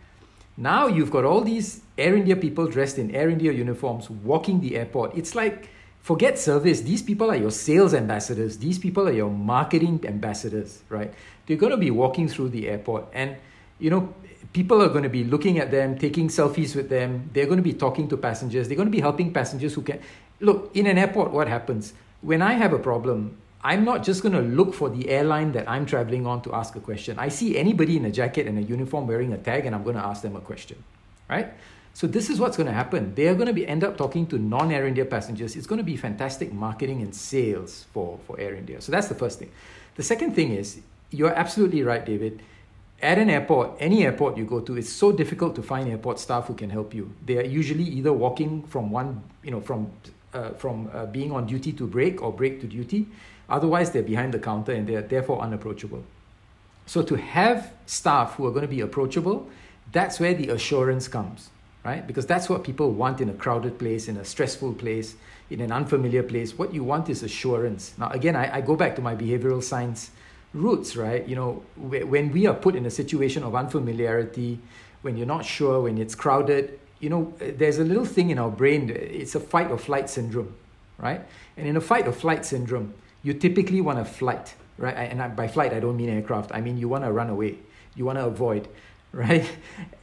now 0.57 0.87
you've 0.87 1.11
got 1.11 1.25
all 1.25 1.41
these 1.41 1.83
air 1.99 2.15
india 2.17 2.37
people 2.37 2.67
dressed 2.67 2.99
in 2.99 3.15
air 3.15 3.29
india 3.29 3.53
uniforms 3.53 4.11
walking 4.11 4.61
the 4.61 4.77
airport 4.77 5.15
it's 5.17 5.35
like 5.35 5.69
forget 6.01 6.39
service 6.39 6.83
these 6.83 7.03
people 7.03 7.31
are 7.31 7.37
your 7.37 7.51
sales 7.51 7.95
ambassadors 7.95 8.59
these 8.59 8.79
people 8.79 9.09
are 9.09 9.13
your 9.13 9.31
marketing 9.31 10.01
ambassadors 10.07 10.83
right 10.89 11.13
they're 11.47 11.57
going 11.57 11.73
to 11.73 11.77
be 11.79 11.91
walking 11.91 12.29
through 12.29 12.49
the 12.49 12.69
airport 12.69 13.07
and 13.13 13.37
you 13.79 13.91
know 13.91 14.15
people 14.53 14.83
are 14.83 14.89
going 14.89 15.03
to 15.03 15.09
be 15.11 15.25
looking 15.25 15.59
at 15.59 15.71
them, 15.71 15.99
taking 15.99 16.29
selfies 16.29 16.75
with 16.75 16.89
them. 16.89 17.29
They're 17.33 17.47
going 17.47 17.59
to 17.59 17.63
be 17.63 17.73
talking 17.73 18.09
to 18.09 18.17
passengers. 18.17 18.69
They're 18.69 18.77
going 18.77 18.89
to 18.89 18.97
be 18.99 19.01
helping 19.01 19.33
passengers 19.33 19.75
who 19.75 19.83
can. 19.83 20.01
Look, 20.41 20.71
in 20.75 20.87
an 20.87 20.99
airport, 20.99 21.31
what 21.31 21.49
happens? 21.49 21.93
When 22.21 22.43
I 22.43 22.55
have 22.55 22.73
a 22.73 22.79
problem, 22.79 23.37
I'm 23.67 23.85
not 23.85 24.05
just 24.05 24.23
going 24.23 24.37
to 24.41 24.43
look 24.43 24.75
for 24.75 24.89
the 24.89 25.09
airline 25.09 25.51
that 25.53 25.69
I'm 25.69 25.87
traveling 25.87 26.25
on 26.25 26.41
to 26.43 26.55
ask 26.55 26.77
a 26.77 26.81
question. 26.81 27.19
I 27.19 27.27
see 27.27 27.59
anybody 27.59 27.97
in 27.97 28.05
a 28.05 28.13
jacket 28.13 28.47
and 28.47 28.57
a 28.59 28.63
uniform 28.63 29.09
wearing 29.09 29.33
a 29.33 29.39
tag, 29.39 29.67
and 29.67 29.75
I'm 29.75 29.83
going 29.83 29.97
to 29.97 30.07
ask 30.07 30.23
them 30.23 30.37
a 30.37 30.41
question, 30.41 30.85
right? 31.29 31.53
So 31.93 32.07
this 32.07 32.31
is 32.31 32.39
what's 32.39 32.57
going 32.57 32.69
to 32.69 32.73
happen. 32.73 33.13
They 33.17 33.27
are 33.27 33.35
going 33.35 33.49
to 33.49 33.53
be 33.53 33.67
end 33.67 33.83
up 33.83 33.97
talking 33.97 34.25
to 34.29 34.39
non-Air 34.39 34.87
India 34.87 35.05
passengers. 35.05 35.57
It's 35.57 35.67
going 35.67 35.79
to 35.79 35.89
be 35.93 35.97
fantastic 35.97 36.53
marketing 36.53 37.03
and 37.03 37.13
sales 37.13 37.87
for, 37.93 38.21
for 38.25 38.39
Air 38.39 38.55
India. 38.55 38.81
So 38.81 38.93
that's 38.93 39.09
the 39.09 39.17
first 39.17 39.41
thing. 39.41 39.51
The 39.97 40.05
second 40.05 40.37
thing 40.37 40.53
is, 40.53 40.79
you're 41.11 41.35
absolutely 41.35 41.83
right, 41.83 42.07
David 42.07 42.43
at 43.03 43.19
an 43.19 43.29
airport, 43.29 43.73
any 43.79 44.05
airport 44.05 44.39
you 44.39 44.45
go 44.47 44.61
to, 44.61 44.77
it's 44.77 44.89
so 44.89 45.13
difficult 45.13 45.55
to 45.55 45.63
find 45.63 45.87
airport 45.87 46.19
staff 46.19 46.47
who 46.47 46.55
can 46.55 46.71
help 46.71 46.95
you. 46.95 47.13
They 47.27 47.37
are 47.37 47.45
usually 47.45 47.85
either 47.85 48.13
walking 48.13 48.63
from 48.63 48.91
one, 48.91 49.23
you 49.43 49.51
know, 49.51 49.61
from 49.61 49.91
uh, 50.33 50.51
from 50.51 50.91
uh, 50.93 51.07
being 51.07 51.33
on 51.33 51.47
duty 51.47 51.73
to 51.73 51.87
break 51.87 52.23
or 52.23 52.33
break 52.33 52.61
to 52.61 52.67
duty. 52.67 53.07
Otherwise, 53.49 53.91
they're 53.91 54.03
behind 54.03 54.35
the 54.35 54.39
counter 54.39 54.73
and 54.73 54.87
they 54.87 54.95
are 54.95 55.03
therefore 55.03 55.41
unapproachable. 55.41 56.03
So 56.87 57.03
to 57.03 57.17
have 57.17 57.73
staff 57.87 58.35
who 58.35 58.47
are 58.47 58.51
going 58.51 58.63
to 58.63 58.69
be 58.69 58.81
approachable, 58.81 59.49
that's 59.93 60.19
where 60.21 60.35
the 60.35 60.49
assurance 60.49 61.09
comes, 61.09 61.51
right? 61.85 62.07
Because 62.07 62.27
that's 62.27 62.49
what 62.49 62.65
people 62.65 62.91
want 62.93 63.21
in 63.21 63.29
a 63.29 63.35
crowded 63.35 63.79
place, 63.79 64.09
in 64.09 64.17
a 64.17 64.25
stressful 64.25 64.75
place, 64.75 65.15
in 65.51 65.61
an 65.61 65.73
unfamiliar 65.73 66.23
place. 66.23 66.59
What 66.59 66.75
you 66.75 66.83
want 66.83 67.09
is 67.09 67.23
assurance. 67.23 67.95
Now, 67.99 68.11
again, 68.11 68.35
I, 68.37 68.57
I 68.57 68.61
go 68.61 68.77
back 68.77 68.97
to 68.97 69.03
my 69.03 69.15
behavioral 69.15 69.63
science 69.63 70.11
roots, 70.53 70.97
right? 70.97 71.27
You 71.29 71.37
know, 71.37 71.63
when 71.77 72.33
we 72.33 72.47
are 72.47 72.55
put 72.55 72.75
in 72.75 72.87
a 72.87 72.91
situation 72.91 73.43
of 73.43 73.55
unfamiliarity, 73.55 74.59
when 75.03 75.17
you're 75.17 75.27
not 75.27 75.45
sure, 75.45 75.83
when 75.83 75.99
it's 75.99 76.15
crowded, 76.15 76.79
you 76.99 77.11
know, 77.11 77.33
there's 77.39 77.79
a 77.79 77.85
little 77.85 78.07
thing 78.07 78.31
in 78.31 78.39
our 78.39 78.51
brain, 78.51 78.91
it's 78.91 79.35
a 79.35 79.41
fight 79.41 79.71
or 79.71 79.79
flight 79.79 80.09
syndrome, 80.09 80.55
right? 80.99 81.21
And 81.57 81.67
in 81.67 81.77
a 81.77 81.81
fight 81.81 82.09
or 82.09 82.13
flight 82.13 82.45
syndrome, 82.47 82.95
you 83.27 83.35
typically 83.35 83.81
want 83.81 83.99
to 83.99 84.05
flight, 84.05 84.55
right? 84.79 84.95
And 84.95 85.35
by 85.35 85.49
flight, 85.49 85.73
I 85.73 85.81
don't 85.81 85.97
mean 85.97 86.09
aircraft. 86.09 86.53
I 86.55 86.61
mean 86.61 86.79
you 86.79 86.89
want 86.89 87.03
to 87.03 87.11
run 87.11 87.29
away, 87.29 87.59
you 87.97 88.05
want 88.05 88.19
to 88.19 88.27
avoid, 88.27 88.69
right? 89.13 89.51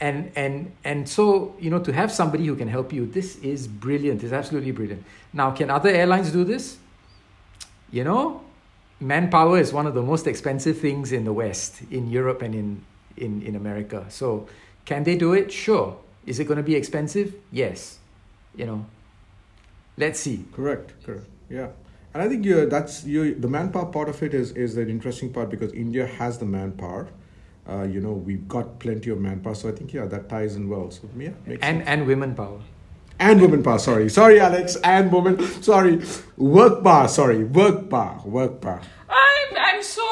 And 0.01 0.29
and 0.35 0.73
and 0.83 1.07
so 1.07 1.55
you 1.57 1.69
know, 1.69 1.79
to 1.79 1.93
have 1.93 2.11
somebody 2.11 2.45
who 2.45 2.57
can 2.57 2.67
help 2.67 2.91
you, 2.91 3.05
this 3.05 3.37
is 3.37 3.65
brilliant. 3.65 4.23
It's 4.23 4.33
absolutely 4.33 4.71
brilliant. 4.71 5.05
Now, 5.31 5.51
can 5.51 5.69
other 5.69 5.89
airlines 5.89 6.31
do 6.31 6.43
this? 6.43 6.77
You 7.91 8.03
know, 8.03 8.41
manpower 8.99 9.57
is 9.57 9.71
one 9.71 9.87
of 9.87 9.93
the 9.93 10.01
most 10.01 10.27
expensive 10.27 10.79
things 10.79 11.13
in 11.13 11.23
the 11.23 11.31
West, 11.31 11.81
in 11.91 12.09
Europe 12.09 12.41
and 12.41 12.53
in, 12.53 12.85
in, 13.15 13.41
in 13.43 13.55
America. 13.55 14.05
So 14.09 14.49
can 14.83 15.03
they 15.05 15.15
do 15.15 15.31
it? 15.31 15.49
Sure. 15.49 15.97
Is 16.25 16.39
it 16.39 16.45
going 16.45 16.57
to 16.57 16.63
be 16.63 16.75
expensive? 16.75 17.35
Yes. 17.51 17.99
You 18.55 18.65
know, 18.65 18.85
let's 19.95 20.19
see. 20.19 20.43
Correct. 20.51 20.91
Correct. 21.05 21.27
Yeah. 21.49 21.67
And 22.13 22.21
I 22.21 22.29
think 22.29 22.45
you 22.45 22.65
that's 22.67 23.03
you 23.05 23.35
the 23.35 23.47
manpower 23.47 23.87
part 23.87 24.09
of 24.09 24.21
it 24.21 24.33
is 24.33 24.51
is 24.51 24.75
the 24.75 24.87
interesting 24.87 25.33
part 25.33 25.49
because 25.49 25.73
India 25.73 26.05
has 26.05 26.37
the 26.37 26.45
manpower. 26.45 27.09
Uh, 27.67 27.83
you 27.83 28.01
know, 28.01 28.11
we've 28.11 28.47
got 28.47 28.79
plenty 28.79 29.09
of 29.09 29.19
manpower, 29.19 29.55
so 29.55 29.69
I 29.69 29.71
think 29.71 29.93
yeah, 29.93 30.05
that 30.05 30.27
ties 30.27 30.55
in 30.55 30.67
well. 30.69 30.91
So 30.91 31.09
yeah, 31.17 31.29
and 31.45 31.61
sense. 31.61 31.83
and 31.87 32.05
women 32.05 32.35
power 32.35 32.59
and 33.19 33.41
women 33.41 33.63
power. 33.63 33.79
Sorry, 33.79 34.09
sorry, 34.09 34.39
Alex, 34.39 34.75
and 34.83 35.11
women. 35.11 35.39
Sorry, 35.61 36.01
work 36.37 36.83
power. 36.83 37.07
Sorry, 37.07 37.43
work 37.43 37.89
power. 37.89 38.21
Work 38.25 38.61
power. 38.61 38.81
I'm 39.09 39.57
I'm 39.57 39.83
so 39.83 40.02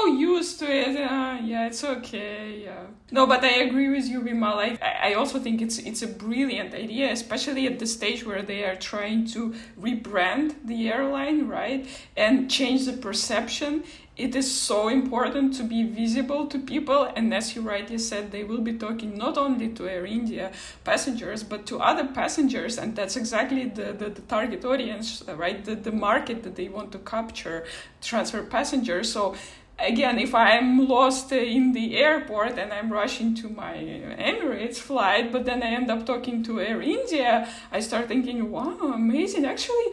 used 0.41 0.59
to 0.59 0.65
it. 0.65 0.95
Uh, 0.97 1.37
yeah, 1.43 1.67
it's 1.67 1.83
okay. 1.83 2.63
Yeah. 2.65 2.85
No, 3.11 3.27
but 3.27 3.43
I 3.43 3.53
agree 3.67 3.89
with 3.89 4.07
you, 4.11 4.19
Vimal. 4.21 4.57
I 4.65 4.69
I 5.09 5.13
also 5.19 5.37
think 5.45 5.61
it's 5.65 5.77
it's 5.89 6.01
a 6.09 6.11
brilliant 6.25 6.71
idea, 6.85 7.07
especially 7.19 7.63
at 7.71 7.77
the 7.81 7.87
stage 7.97 8.19
where 8.29 8.43
they 8.51 8.61
are 8.69 8.77
trying 8.91 9.21
to 9.33 9.53
rebrand 9.85 10.47
the 10.71 10.79
airline, 10.95 11.39
right, 11.59 11.81
and 12.25 12.33
change 12.57 12.81
the 12.89 12.97
perception 13.07 13.83
it 14.17 14.35
is 14.35 14.49
so 14.69 14.89
important 14.89 15.53
to 15.55 15.63
be 15.63 15.83
visible 15.83 16.45
to 16.45 16.59
people 16.59 17.01
and 17.15 17.33
as 17.33 17.55
you 17.55 17.61
rightly 17.61 17.97
said 17.97 18.29
they 18.31 18.43
will 18.43 18.61
be 18.61 18.73
talking 18.73 19.17
not 19.17 19.37
only 19.37 19.69
to 19.69 19.87
air 19.87 20.05
india 20.05 20.51
passengers 20.83 21.43
but 21.43 21.65
to 21.65 21.79
other 21.79 22.05
passengers 22.19 22.77
and 22.77 22.95
that's 22.95 23.15
exactly 23.15 23.63
the, 23.77 23.87
the, 23.93 24.09
the 24.09 24.21
target 24.35 24.65
audience 24.65 25.23
right 25.43 25.63
the, 25.65 25.75
the 25.75 25.91
market 25.91 26.43
that 26.43 26.55
they 26.55 26.67
want 26.67 26.91
to 26.91 26.99
capture 26.99 27.63
transfer 28.01 28.43
passengers 28.43 29.11
so 29.11 29.33
again, 29.79 30.19
if 30.19 30.33
I'm 30.35 30.87
lost 30.87 31.31
in 31.31 31.73
the 31.73 31.97
airport 31.97 32.57
and 32.57 32.71
I'm 32.73 32.91
rushing 32.91 33.35
to 33.35 33.49
my 33.49 33.73
Emirates 33.73 34.77
flight, 34.77 35.31
but 35.31 35.45
then 35.45 35.63
I 35.63 35.67
end 35.67 35.89
up 35.89 36.05
talking 36.05 36.43
to 36.43 36.59
Air 36.59 36.81
India, 36.81 37.47
I 37.71 37.79
start 37.79 38.07
thinking, 38.07 38.51
wow, 38.51 38.77
amazing. 38.93 39.45
Actually, 39.45 39.85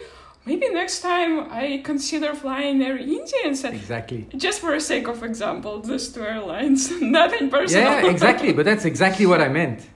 maybe 0.44 0.68
next 0.70 1.00
time 1.00 1.50
I 1.50 1.80
consider 1.84 2.34
flying 2.34 2.82
Air 2.82 2.96
India 2.98 3.40
instead. 3.44 3.74
Exactly. 3.74 4.28
Just 4.36 4.60
for 4.60 4.72
the 4.72 4.80
sake 4.80 5.08
of 5.08 5.22
example, 5.22 5.80
these 5.80 6.08
two 6.12 6.22
airlines, 6.22 6.90
nothing 7.00 7.50
personal. 7.50 7.84
Yeah, 7.84 8.10
exactly. 8.10 8.52
but 8.52 8.64
that's 8.64 8.84
exactly 8.84 9.26
what 9.26 9.40
I 9.40 9.48
meant. 9.48 9.86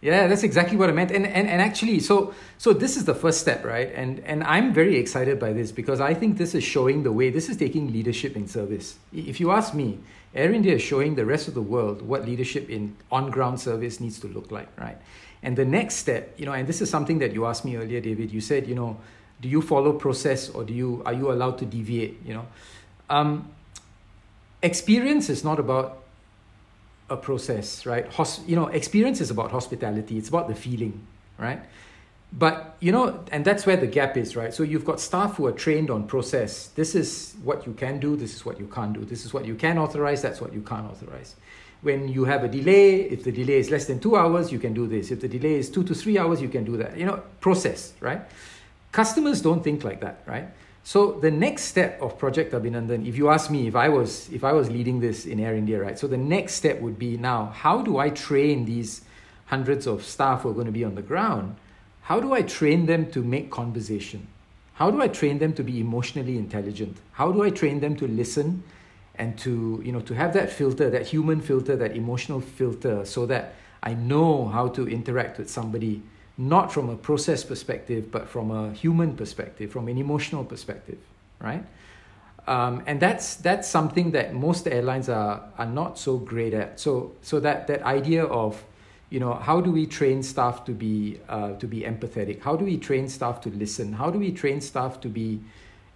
Yeah, 0.00 0.28
that's 0.28 0.44
exactly 0.44 0.76
what 0.76 0.88
I 0.88 0.92
meant. 0.92 1.10
And, 1.10 1.26
and 1.26 1.48
and 1.48 1.60
actually, 1.60 1.98
so 2.00 2.32
so 2.56 2.72
this 2.72 2.96
is 2.96 3.04
the 3.04 3.14
first 3.14 3.40
step, 3.40 3.64
right? 3.64 3.90
And 3.94 4.20
and 4.20 4.44
I'm 4.44 4.72
very 4.72 4.96
excited 4.96 5.40
by 5.40 5.52
this 5.52 5.72
because 5.72 6.00
I 6.00 6.14
think 6.14 6.38
this 6.38 6.54
is 6.54 6.62
showing 6.62 7.02
the 7.02 7.10
way. 7.10 7.30
This 7.30 7.48
is 7.48 7.56
taking 7.56 7.92
leadership 7.92 8.36
in 8.36 8.46
service. 8.46 8.96
If 9.12 9.40
you 9.40 9.50
ask 9.50 9.74
me, 9.74 9.98
Air 10.34 10.52
India 10.52 10.74
is 10.76 10.82
showing 10.82 11.16
the 11.16 11.26
rest 11.26 11.48
of 11.48 11.54
the 11.54 11.62
world 11.62 12.02
what 12.02 12.24
leadership 12.24 12.70
in 12.70 12.96
on-ground 13.10 13.60
service 13.60 13.98
needs 13.98 14.20
to 14.20 14.28
look 14.28 14.52
like, 14.52 14.68
right? 14.78 14.98
And 15.42 15.56
the 15.56 15.64
next 15.64 15.96
step, 15.96 16.34
you 16.36 16.46
know, 16.46 16.52
and 16.52 16.68
this 16.68 16.80
is 16.80 16.90
something 16.90 17.18
that 17.18 17.32
you 17.32 17.46
asked 17.46 17.64
me 17.64 17.76
earlier, 17.76 18.00
David. 18.00 18.30
You 18.30 18.40
said, 18.40 18.68
you 18.68 18.74
know, 18.74 18.98
do 19.40 19.48
you 19.48 19.62
follow 19.62 19.92
process 19.92 20.48
or 20.50 20.64
do 20.64 20.72
you 20.72 21.02
are 21.06 21.12
you 21.12 21.30
allowed 21.30 21.58
to 21.58 21.64
deviate 21.64 22.18
you 22.24 22.34
know 22.34 22.46
um, 23.10 23.48
experience 24.62 25.28
is 25.30 25.44
not 25.44 25.58
about 25.58 26.02
a 27.10 27.16
process 27.16 27.86
right? 27.86 28.06
Hos- 28.12 28.40
you 28.46 28.56
know 28.56 28.66
experience 28.66 29.20
is 29.20 29.30
about 29.30 29.50
hospitality. 29.50 30.18
It's 30.18 30.28
about 30.28 30.48
the 30.48 30.54
feeling 30.54 31.06
right? 31.38 31.60
But 32.32 32.76
you 32.80 32.92
know 32.92 33.24
and 33.32 33.44
that's 33.44 33.64
where 33.66 33.76
the 33.76 33.86
gap 33.86 34.16
is 34.16 34.36
right? 34.36 34.52
So 34.52 34.62
you've 34.62 34.84
got 34.84 35.00
staff 35.00 35.36
who 35.36 35.46
are 35.46 35.52
trained 35.52 35.90
on 35.90 36.06
process. 36.06 36.68
This 36.68 36.94
is 36.94 37.34
what 37.42 37.66
you 37.66 37.72
can 37.72 37.98
do. 37.98 38.16
This 38.16 38.34
is 38.34 38.44
what 38.44 38.60
you 38.60 38.66
can't 38.66 38.92
do. 38.92 39.04
This 39.04 39.24
is 39.24 39.32
what 39.32 39.46
you 39.46 39.54
can 39.54 39.78
authorize. 39.78 40.20
That's 40.22 40.40
what 40.40 40.52
you 40.52 40.60
can't 40.60 40.90
authorize. 40.90 41.36
When 41.80 42.08
you 42.08 42.24
have 42.24 42.44
a 42.44 42.48
delay 42.48 43.02
if 43.02 43.24
the 43.24 43.32
delay 43.32 43.58
is 43.58 43.70
less 43.70 43.86
than 43.86 44.00
two 44.00 44.16
hours 44.16 44.52
you 44.52 44.58
can 44.58 44.74
do 44.74 44.86
this. 44.86 45.10
If 45.10 45.20
the 45.20 45.28
delay 45.28 45.54
is 45.54 45.70
two 45.70 45.84
to 45.84 45.94
three 45.94 46.18
hours 46.18 46.42
you 46.42 46.48
can 46.48 46.64
do 46.64 46.76
that. 46.76 46.98
You 46.98 47.06
know 47.06 47.22
process 47.40 47.92
right? 48.00 48.22
Customers 48.92 49.40
don't 49.42 49.62
think 49.62 49.84
like 49.84 50.00
that, 50.00 50.22
right? 50.26 50.48
So 50.88 51.12
the 51.12 51.30
next 51.30 51.64
step 51.64 52.00
of 52.00 52.16
Project 52.16 52.54
Abhinandan, 52.54 53.06
if 53.06 53.14
you 53.14 53.28
ask 53.28 53.50
me, 53.50 53.68
if 53.68 53.76
I 53.76 53.90
was 53.90 54.30
if 54.32 54.42
I 54.42 54.52
was 54.52 54.70
leading 54.70 55.00
this 55.00 55.26
in 55.26 55.38
Air 55.38 55.54
India, 55.54 55.78
right? 55.78 55.98
So 55.98 56.06
the 56.06 56.16
next 56.16 56.54
step 56.54 56.80
would 56.80 56.98
be 56.98 57.18
now, 57.18 57.52
how 57.54 57.82
do 57.82 57.98
I 57.98 58.08
train 58.08 58.64
these 58.64 59.02
hundreds 59.44 59.86
of 59.86 60.02
staff 60.02 60.40
who 60.40 60.48
are 60.48 60.54
going 60.54 60.64
to 60.64 60.72
be 60.72 60.84
on 60.84 60.94
the 60.94 61.02
ground? 61.02 61.56
How 62.00 62.20
do 62.20 62.32
I 62.32 62.40
train 62.40 62.86
them 62.86 63.10
to 63.10 63.22
make 63.22 63.50
conversation? 63.50 64.28
How 64.76 64.90
do 64.90 65.02
I 65.02 65.08
train 65.08 65.38
them 65.38 65.52
to 65.56 65.62
be 65.62 65.78
emotionally 65.78 66.38
intelligent? 66.38 66.96
How 67.12 67.32
do 67.32 67.42
I 67.42 67.50
train 67.50 67.80
them 67.80 67.94
to 67.96 68.08
listen 68.08 68.62
and 69.16 69.38
to, 69.40 69.82
you 69.84 69.92
know, 69.92 70.00
to 70.00 70.14
have 70.14 70.32
that 70.32 70.50
filter, 70.50 70.88
that 70.88 71.06
human 71.06 71.42
filter, 71.42 71.76
that 71.76 71.96
emotional 71.96 72.40
filter, 72.40 73.04
so 73.04 73.26
that 73.26 73.56
I 73.82 73.92
know 73.92 74.48
how 74.48 74.68
to 74.68 74.88
interact 74.88 75.36
with 75.36 75.50
somebody 75.50 76.00
not 76.38 76.72
from 76.72 76.88
a 76.88 76.96
process 76.96 77.42
perspective, 77.42 78.10
but 78.10 78.28
from 78.28 78.50
a 78.50 78.72
human 78.72 79.16
perspective, 79.16 79.72
from 79.72 79.88
an 79.88 79.98
emotional 79.98 80.44
perspective, 80.44 80.98
right? 81.40 81.64
Um, 82.46 82.82
and 82.86 82.98
that's 83.00 83.34
that's 83.34 83.68
something 83.68 84.12
that 84.12 84.32
most 84.32 84.66
airlines 84.66 85.08
are 85.08 85.42
are 85.58 85.66
not 85.66 85.98
so 85.98 86.16
great 86.16 86.54
at. 86.54 86.80
So 86.80 87.12
so 87.20 87.40
that 87.40 87.66
that 87.66 87.82
idea 87.82 88.24
of 88.24 88.64
you 89.10 89.20
know 89.20 89.34
how 89.34 89.60
do 89.60 89.70
we 89.72 89.84
train 89.84 90.22
staff 90.22 90.64
to 90.64 90.72
be 90.72 91.20
uh, 91.28 91.54
to 91.54 91.66
be 91.66 91.80
empathetic? 91.80 92.40
How 92.40 92.56
do 92.56 92.64
we 92.64 92.78
train 92.78 93.08
staff 93.08 93.40
to 93.42 93.50
listen? 93.50 93.92
How 93.92 94.08
do 94.08 94.18
we 94.18 94.30
train 94.30 94.60
staff 94.60 95.00
to 95.00 95.08
be 95.08 95.40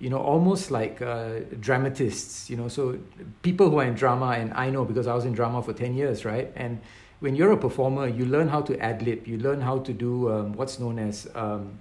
you 0.03 0.11
know, 0.11 0.19
almost 0.19 0.73
like 0.73 1.01
uh, 1.01 1.39
dramatists, 1.61 2.51
you 2.51 2.57
know, 2.57 2.67
so 2.67 2.99
people 3.43 3.71
who 3.71 3.79
are 3.79 3.85
in 3.85 3.95
drama, 3.95 4.31
and 4.31 4.53
I 4.53 4.69
know 4.69 4.85
because 4.85 5.07
I 5.07 5.15
was 5.15 5.25
in 5.25 5.33
drama 5.33 5.63
for 5.63 5.73
10 5.73 5.95
years, 5.95 6.25
right? 6.25 6.51
And 6.57 6.81
when 7.23 7.37
you're 7.37 7.53
a 7.53 7.57
performer, 7.57 8.09
you 8.09 8.25
learn 8.25 8.49
how 8.49 8.61
to 8.61 8.77
ad 8.81 9.01
lib, 9.03 9.29
you 9.29 9.39
learn 9.39 9.61
how 9.61 9.79
to 9.79 9.93
do 9.93 10.31
um, 10.33 10.55
what's 10.55 10.81
known 10.81 10.99
as, 10.99 11.29
um, 11.37 11.79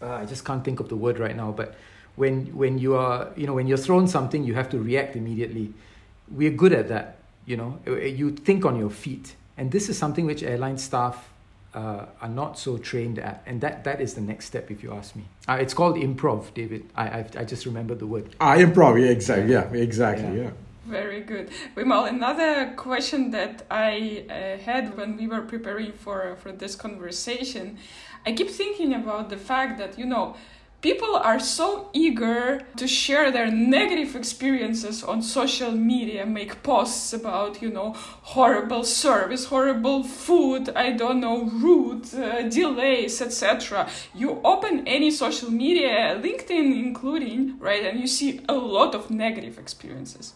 uh, 0.00 0.12
I 0.12 0.26
just 0.26 0.44
can't 0.44 0.64
think 0.64 0.78
of 0.78 0.88
the 0.88 0.94
word 0.94 1.18
right 1.18 1.36
now, 1.36 1.50
but 1.50 1.74
when, 2.14 2.46
when 2.56 2.78
you 2.78 2.94
are, 2.94 3.30
you 3.36 3.48
know, 3.48 3.54
when 3.54 3.66
you're 3.66 3.84
thrown 3.88 4.06
something, 4.06 4.44
you 4.44 4.54
have 4.54 4.70
to 4.70 4.78
react 4.78 5.16
immediately. 5.16 5.74
We're 6.30 6.52
good 6.52 6.72
at 6.72 6.88
that, 6.88 7.16
you 7.46 7.56
know, 7.56 7.80
you 7.84 8.30
think 8.30 8.64
on 8.64 8.78
your 8.78 8.90
feet. 8.90 9.34
And 9.56 9.72
this 9.72 9.88
is 9.88 9.98
something 9.98 10.24
which 10.24 10.44
airline 10.44 10.78
staff 10.78 11.28
uh, 11.74 12.06
are 12.22 12.28
not 12.28 12.56
so 12.56 12.78
trained 12.78 13.18
at, 13.18 13.42
and 13.46 13.60
that 13.60 13.82
that 13.82 14.00
is 14.00 14.14
the 14.14 14.20
next 14.20 14.46
step, 14.46 14.70
if 14.70 14.84
you 14.84 14.92
ask 14.92 15.16
me. 15.16 15.24
Uh, 15.48 15.54
it's 15.54 15.74
called 15.74 15.96
improv, 15.96 16.54
David. 16.54 16.88
I 16.94 17.18
I've, 17.18 17.36
i 17.36 17.44
just 17.44 17.66
remembered 17.66 17.98
the 17.98 18.06
word. 18.06 18.36
Ah, 18.40 18.54
improv. 18.54 19.00
Yeah, 19.00 19.08
exactly. 19.08 19.52
Yeah, 19.52 19.72
exactly. 19.72 20.36
Yeah. 20.36 20.44
yeah. 20.44 20.50
Very 20.86 21.22
good, 21.22 21.50
Vimal. 21.74 22.08
Another 22.08 22.74
question 22.76 23.30
that 23.30 23.64
I 23.70 24.26
uh, 24.28 24.62
had 24.62 24.96
when 24.98 25.16
we 25.16 25.26
were 25.26 25.40
preparing 25.40 25.92
for 25.92 26.36
for 26.36 26.52
this 26.52 26.76
conversation, 26.76 27.78
I 28.26 28.32
keep 28.32 28.50
thinking 28.50 28.92
about 28.94 29.30
the 29.30 29.38
fact 29.38 29.78
that 29.78 29.98
you 29.98 30.04
know 30.04 30.36
people 30.82 31.16
are 31.16 31.40
so 31.40 31.88
eager 31.94 32.60
to 32.76 32.86
share 32.86 33.30
their 33.30 33.50
negative 33.50 34.14
experiences 34.14 35.02
on 35.02 35.22
social 35.22 35.72
media 35.72 36.26
make 36.26 36.62
posts 36.62 37.14
about 37.14 37.62
you 37.62 37.70
know 37.70 37.94
horrible 38.34 38.84
service 38.84 39.46
horrible 39.46 40.02
food 40.02 40.68
i 40.76 40.92
don't 40.92 41.20
know 41.20 41.44
rude 41.44 42.04
uh, 42.14 42.42
delays 42.50 43.22
etc 43.22 43.88
you 44.14 44.38
open 44.44 44.86
any 44.86 45.10
social 45.10 45.50
media 45.50 46.20
linkedin 46.22 46.78
including 46.86 47.58
right 47.58 47.86
and 47.86 47.98
you 47.98 48.06
see 48.06 48.40
a 48.46 48.52
lot 48.54 48.94
of 48.94 49.10
negative 49.10 49.58
experiences 49.58 50.34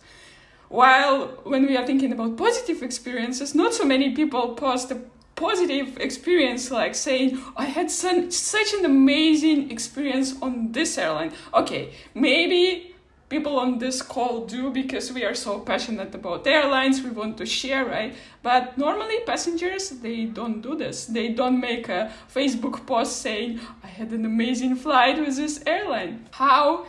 while 0.68 1.28
when 1.44 1.66
we 1.66 1.76
are 1.76 1.86
thinking 1.86 2.12
about 2.12 2.36
positive 2.36 2.82
experiences 2.82 3.54
not 3.54 3.72
so 3.72 3.84
many 3.84 4.14
people 4.14 4.54
post 4.54 4.90
a 4.90 4.98
positive 5.38 5.98
experience 5.98 6.70
like 6.70 6.94
saying 6.94 7.40
i 7.56 7.64
had 7.64 7.90
some, 7.90 8.30
such 8.30 8.74
an 8.74 8.84
amazing 8.84 9.70
experience 9.70 10.34
on 10.42 10.72
this 10.72 10.98
airline. 10.98 11.32
Okay 11.54 11.92
maybe 12.14 12.94
people 13.28 13.58
on 13.58 13.78
this 13.78 14.00
call 14.00 14.46
do 14.46 14.70
because 14.70 15.12
we 15.12 15.24
are 15.24 15.34
so 15.34 15.60
passionate 15.60 16.14
about 16.14 16.46
airlines 16.46 17.02
we 17.02 17.10
want 17.10 17.36
to 17.36 17.46
share 17.46 17.84
right? 17.84 18.14
But 18.42 18.78
normally 18.78 19.20
passengers 19.26 19.90
they 19.90 20.24
don't 20.24 20.60
do 20.60 20.74
this. 20.76 21.06
They 21.06 21.28
don't 21.28 21.60
make 21.60 21.88
a 21.88 22.10
facebook 22.34 22.86
post 22.86 23.22
saying 23.22 23.60
i 23.84 23.86
had 23.86 24.10
an 24.12 24.24
amazing 24.24 24.76
flight 24.76 25.18
with 25.18 25.36
this 25.36 25.62
airline. 25.66 26.26
How 26.32 26.86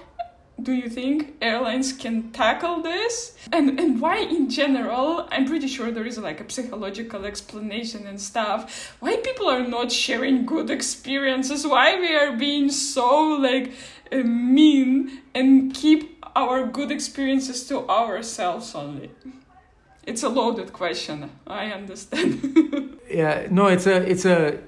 do 0.64 0.74
you 0.74 0.90
think 0.90 1.36
airlines 1.42 1.94
can 1.94 2.32
tackle 2.32 2.82
this? 2.82 3.38
And 3.52 3.80
and 3.80 4.00
why 4.02 4.18
in 4.18 4.50
general 4.50 5.28
i'm 5.32 5.46
pretty 5.46 5.68
sure 5.68 5.92
there 5.92 6.06
is 6.06 6.18
like 6.18 6.40
a 6.42 6.50
psychological 6.50 7.26
explanation 7.26 8.06
and 8.08 8.20
stuff 8.20 8.96
why 9.00 9.18
people 9.18 9.48
are 9.48 9.66
not 9.66 9.92
sharing 9.92 10.46
good 10.46 10.70
experiences 10.70 11.66
why 11.66 12.00
we 12.00 12.16
are 12.16 12.36
being 12.36 12.70
so 12.70 13.08
like 13.48 13.74
uh, 14.12 14.18
mean 14.18 15.22
and 15.34 15.74
keep 15.74 16.26
our 16.36 16.66
good 16.66 16.92
experiences 16.92 17.68
to 17.68 17.88
ourselves 17.90 18.76
only? 18.76 19.10
It's 20.06 20.24
a 20.24 20.30
loaded 20.30 20.74
question. 20.74 21.30
I 21.48 21.72
understand. 21.72 22.98
Yeah 23.10 23.48
no 23.50 23.66
it's 23.66 23.88
a 23.88 23.98
it's 24.08 24.26
a 24.26 24.60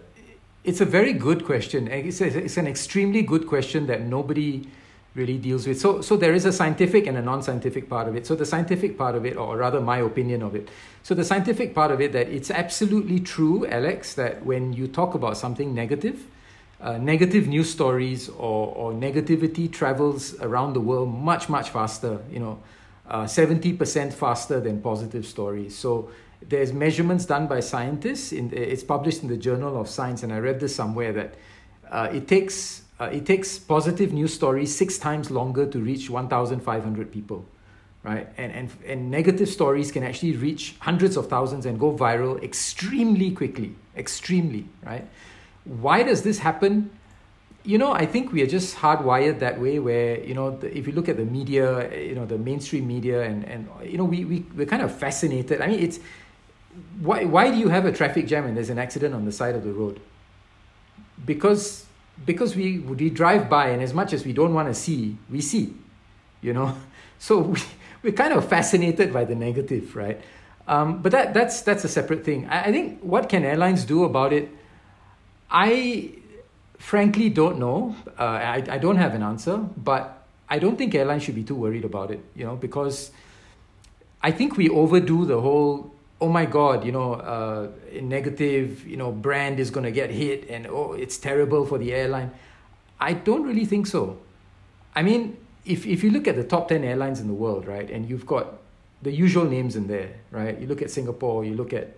it's 0.63 0.81
a 0.81 0.85
very 0.85 1.13
good 1.13 1.45
question. 1.45 1.87
It's, 1.87 2.21
a, 2.21 2.25
it's 2.25 2.57
an 2.57 2.67
extremely 2.67 3.21
good 3.21 3.47
question 3.47 3.87
that 3.87 4.01
nobody 4.01 4.67
really 5.13 5.37
deals 5.37 5.67
with. 5.67 5.79
So, 5.79 6.01
so 6.01 6.15
there 6.15 6.33
is 6.33 6.45
a 6.45 6.53
scientific 6.53 7.05
and 7.05 7.17
a 7.17 7.21
non-scientific 7.21 7.89
part 7.89 8.07
of 8.07 8.15
it. 8.15 8.25
So 8.25 8.35
the 8.35 8.45
scientific 8.45 8.97
part 8.97 9.15
of 9.15 9.25
it, 9.25 9.35
or 9.35 9.57
rather 9.57 9.81
my 9.81 9.97
opinion 9.97 10.41
of 10.41 10.55
it. 10.55 10.69
So 11.03 11.13
the 11.13 11.25
scientific 11.25 11.75
part 11.75 11.91
of 11.91 11.99
it, 11.99 12.13
that 12.13 12.29
it's 12.29 12.49
absolutely 12.49 13.19
true, 13.19 13.67
Alex, 13.67 14.13
that 14.13 14.45
when 14.45 14.71
you 14.71 14.87
talk 14.87 15.13
about 15.13 15.35
something 15.35 15.73
negative, 15.73 16.25
uh, 16.79 16.97
negative 16.97 17.47
news 17.47 17.69
stories 17.69 18.29
or, 18.29 18.73
or 18.73 18.93
negativity 18.93 19.71
travels 19.71 20.39
around 20.39 20.73
the 20.73 20.79
world 20.79 21.13
much, 21.13 21.49
much 21.49 21.69
faster, 21.69 22.19
you 22.31 22.39
know, 22.39 22.59
uh, 23.07 23.25
70% 23.25 24.13
faster 24.13 24.61
than 24.61 24.81
positive 24.81 25.25
stories. 25.25 25.77
So 25.77 26.09
there's 26.41 26.71
measurements 26.71 27.25
done 27.25 27.47
by 27.47 27.59
scientists. 27.59 28.31
In, 28.31 28.51
it's 28.53 28.83
published 28.83 29.21
in 29.21 29.27
the 29.27 29.37
Journal 29.37 29.79
of 29.79 29.89
Science, 29.89 30.23
and 30.23 30.31
I 30.31 30.39
read 30.39 30.59
this 30.59 30.73
somewhere 30.73 31.11
that 31.13 31.35
uh, 31.91 32.09
it 32.11 32.27
takes 32.27 32.80
uh, 33.01 33.05
it 33.05 33.25
takes 33.25 33.57
positive 33.57 34.13
news 34.13 34.31
stories 34.31 34.73
six 34.73 34.99
times 34.99 35.31
longer 35.31 35.65
to 35.65 35.79
reach 35.79 36.07
1,500 36.07 37.11
people, 37.11 37.43
right? 38.03 38.27
And, 38.37 38.51
and, 38.51 38.69
and 38.85 39.09
negative 39.09 39.49
stories 39.49 39.91
can 39.91 40.03
actually 40.03 40.33
reach 40.33 40.75
hundreds 40.79 41.17
of 41.17 41.27
thousands 41.27 41.65
and 41.65 41.79
go 41.79 41.91
viral 41.91 42.41
extremely 42.43 43.31
quickly, 43.31 43.73
extremely, 43.97 44.65
right? 44.85 45.07
Why 45.65 46.03
does 46.03 46.21
this 46.21 46.37
happen? 46.37 46.91
You 47.63 47.79
know, 47.79 47.91
I 47.91 48.05
think 48.05 48.31
we 48.31 48.43
are 48.43 48.47
just 48.47 48.77
hardwired 48.77 49.39
that 49.39 49.59
way 49.59 49.79
where, 49.79 50.23
you 50.23 50.35
know, 50.35 50.51
the, 50.51 50.75
if 50.77 50.85
you 50.85 50.93
look 50.93 51.09
at 51.09 51.17
the 51.17 51.25
media, 51.25 51.91
you 51.99 52.13
know, 52.13 52.27
the 52.27 52.37
mainstream 52.37 52.87
media 52.87 53.23
and, 53.23 53.43
and 53.45 53.67
you 53.83 53.97
know, 53.97 54.05
we, 54.05 54.25
we, 54.25 54.45
we're 54.55 54.67
kind 54.67 54.83
of 54.83 54.95
fascinated. 54.95 55.59
I 55.59 55.67
mean, 55.67 55.79
it's, 55.79 55.99
why, 56.99 57.25
why 57.25 57.49
do 57.49 57.57
you 57.57 57.69
have 57.69 57.85
a 57.85 57.91
traffic 57.91 58.27
jam 58.27 58.45
and 58.45 58.55
there's 58.55 58.69
an 58.69 58.77
accident 58.77 59.15
on 59.15 59.25
the 59.25 59.31
side 59.31 59.55
of 59.55 59.63
the 59.63 59.73
road? 59.73 59.99
Because 61.25 61.85
because 62.25 62.55
we 62.55 62.79
we 62.79 63.09
drive 63.09 63.49
by 63.49 63.69
and 63.69 63.81
as 63.81 63.93
much 63.93 64.13
as 64.13 64.25
we 64.25 64.33
don't 64.33 64.53
want 64.53 64.67
to 64.67 64.73
see 64.73 65.17
we 65.29 65.41
see 65.41 65.73
you 66.41 66.53
know? 66.53 66.75
So 67.21 67.37
we, 67.37 67.61
we're 68.01 68.13
kind 68.13 68.33
of 68.33 68.49
fascinated 68.49 69.13
by 69.13 69.25
the 69.25 69.35
negative 69.35 69.95
right? 69.95 70.19
Um, 70.67 71.03
but 71.03 71.11
that 71.11 71.35
that's 71.35 71.61
that's 71.61 71.83
a 71.83 71.87
separate 71.87 72.25
thing. 72.25 72.47
I, 72.49 72.63
I 72.63 72.71
think 72.71 72.99
what 73.01 73.29
can 73.29 73.43
airlines 73.43 73.85
do 73.85 74.05
about 74.05 74.33
it 74.33 74.49
i 75.51 76.09
frankly 76.77 77.29
don't 77.29 77.59
know. 77.59 77.95
Uh, 78.17 78.23
I, 78.23 78.63
I 78.67 78.77
don't 78.79 78.95
have 78.95 79.13
an 79.13 79.21
answer 79.21 79.57
but 79.57 80.25
i 80.49 80.57
don't 80.57 80.77
think 80.77 80.95
airlines 80.95 81.23
should 81.23 81.35
be 81.35 81.43
too 81.43 81.55
worried 81.55 81.85
about 81.85 82.09
it 82.09 82.23
you 82.35 82.45
know 82.45 82.55
because 82.55 83.11
i 84.23 84.31
think 84.31 84.57
we 84.57 84.69
overdo 84.69 85.25
the 85.25 85.39
whole 85.39 85.91
oh 86.19 86.29
my 86.29 86.45
god 86.45 86.85
you 86.85 86.91
know 86.91 87.13
uh, 87.13 87.67
negative 88.01 88.87
you 88.87 88.97
know 88.97 89.11
brand 89.11 89.59
is 89.59 89.69
going 89.69 89.83
to 89.83 89.91
get 89.91 90.09
hit 90.09 90.49
and 90.49 90.67
oh 90.67 90.93
it's 90.93 91.17
terrible 91.17 91.65
for 91.65 91.77
the 91.77 91.93
airline. 91.93 92.31
I 92.99 93.13
don't 93.13 93.43
really 93.43 93.65
think 93.65 93.87
so. 93.87 94.19
I 94.95 95.01
mean 95.01 95.37
if, 95.65 95.85
if 95.85 96.03
you 96.03 96.09
look 96.11 96.27
at 96.27 96.35
the 96.35 96.43
top 96.43 96.69
10 96.69 96.83
airlines 96.83 97.19
in 97.19 97.27
the 97.27 97.33
world 97.33 97.67
right 97.67 97.89
and 97.89 98.09
you've 98.09 98.25
got 98.25 98.57
the 99.01 99.11
usual 99.11 99.45
names 99.45 99.75
in 99.75 99.87
there 99.87 100.13
right? 100.31 100.59
You 100.59 100.67
look 100.67 100.81
at 100.81 100.91
singapore 100.91 101.43
you 101.43 101.55
look 101.55 101.73
at 101.73 101.95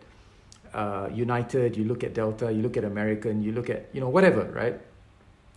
uh, 0.73 1.09
united 1.13 1.77
you 1.77 1.83
look 1.83 2.03
at 2.03 2.13
delta 2.13 2.51
you 2.51 2.63
look 2.63 2.77
at 2.77 2.83
american 2.83 3.43
you 3.43 3.51
look 3.51 3.69
at 3.69 3.89
you 3.93 4.01
know 4.01 4.09
whatever 4.09 4.43
right? 4.45 4.79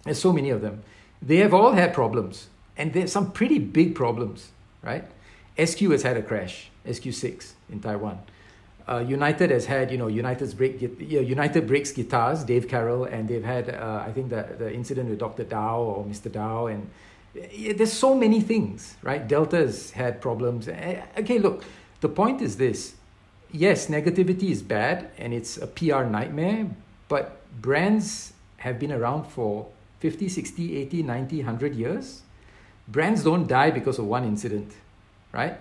There's 0.04 0.20
so 0.20 0.32
many 0.32 0.50
of 0.50 0.60
them. 0.60 0.82
They 1.20 1.38
have 1.38 1.52
all 1.54 1.72
had 1.72 1.94
problems 1.94 2.48
and 2.76 2.92
there's 2.92 3.12
some 3.12 3.32
pretty 3.32 3.58
big 3.58 3.94
problems 3.94 4.50
right? 4.82 5.04
Sq 5.58 5.80
has 5.80 6.02
had 6.02 6.16
a 6.16 6.22
crash 6.22 6.70
sq6 6.86 7.52
in 7.70 7.80
taiwan 7.80 8.20
uh, 8.88 8.98
United 8.98 9.50
has 9.50 9.66
had, 9.66 9.90
you 9.90 9.98
know, 9.98 10.06
United's 10.06 10.54
break, 10.54 10.80
United 10.80 11.66
breaks 11.66 11.90
guitars, 11.90 12.44
Dave 12.44 12.68
Carroll, 12.68 13.04
and 13.04 13.28
they've 13.28 13.44
had, 13.44 13.70
uh, 13.70 14.04
I 14.06 14.12
think, 14.12 14.30
the, 14.30 14.46
the 14.58 14.72
incident 14.72 15.10
with 15.10 15.18
Dr. 15.18 15.44
Dao 15.44 15.78
or 15.78 16.04
Mr. 16.04 16.30
Dao, 16.30 16.72
and 16.72 16.88
there's 17.76 17.92
so 17.92 18.14
many 18.14 18.40
things, 18.40 18.96
right? 19.02 19.26
Delta's 19.26 19.90
had 19.90 20.20
problems. 20.20 20.68
Okay, 20.68 21.38
look, 21.38 21.64
the 22.00 22.08
point 22.08 22.40
is 22.40 22.56
this. 22.56 22.94
Yes, 23.52 23.88
negativity 23.88 24.50
is 24.50 24.62
bad 24.62 25.10
and 25.18 25.32
it's 25.32 25.56
a 25.56 25.66
PR 25.66 26.04
nightmare, 26.04 26.68
but 27.08 27.40
brands 27.60 28.32
have 28.58 28.78
been 28.78 28.92
around 28.92 29.24
for 29.24 29.66
50, 30.00 30.28
60, 30.28 30.76
80, 30.76 31.02
90, 31.02 31.36
100 31.38 31.74
years. 31.74 32.22
Brands 32.88 33.24
don't 33.24 33.46
die 33.46 33.70
because 33.70 33.98
of 33.98 34.06
one 34.06 34.24
incident, 34.24 34.72
right? 35.32 35.58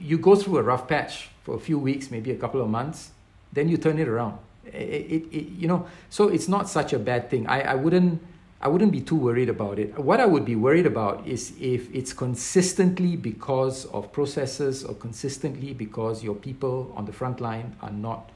You 0.00 0.18
go 0.18 0.34
through 0.34 0.58
a 0.58 0.62
rough 0.62 0.88
patch 0.88 1.30
for 1.46 1.54
a 1.54 1.60
few 1.60 1.78
weeks, 1.78 2.10
maybe 2.10 2.32
a 2.32 2.36
couple 2.36 2.60
of 2.60 2.68
months, 2.68 3.12
then 3.52 3.68
you 3.68 3.76
turn 3.76 4.00
it 4.00 4.08
around. 4.08 4.36
It, 4.64 4.72
it, 4.72 5.22
it, 5.30 5.48
you 5.50 5.68
know, 5.68 5.86
so 6.10 6.26
it's 6.26 6.48
not 6.48 6.68
such 6.68 6.92
a 6.92 6.98
bad 6.98 7.30
thing. 7.30 7.46
I, 7.46 7.60
I 7.60 7.74
wouldn't 7.76 8.20
I 8.60 8.68
wouldn't 8.68 8.90
be 8.90 9.00
too 9.00 9.14
worried 9.14 9.48
about 9.48 9.78
it. 9.78 9.96
What 9.96 10.18
I 10.18 10.26
would 10.26 10.44
be 10.44 10.56
worried 10.56 10.86
about 10.86 11.24
is 11.24 11.52
if 11.60 11.94
it's 11.94 12.12
consistently 12.12 13.14
because 13.14 13.84
of 13.86 14.10
processes 14.10 14.82
or 14.82 14.94
consistently 14.94 15.72
because 15.72 16.24
your 16.24 16.34
people 16.34 16.92
on 16.96 17.04
the 17.04 17.12
front 17.12 17.40
line 17.40 17.76
are 17.80 17.92
not 17.92 18.30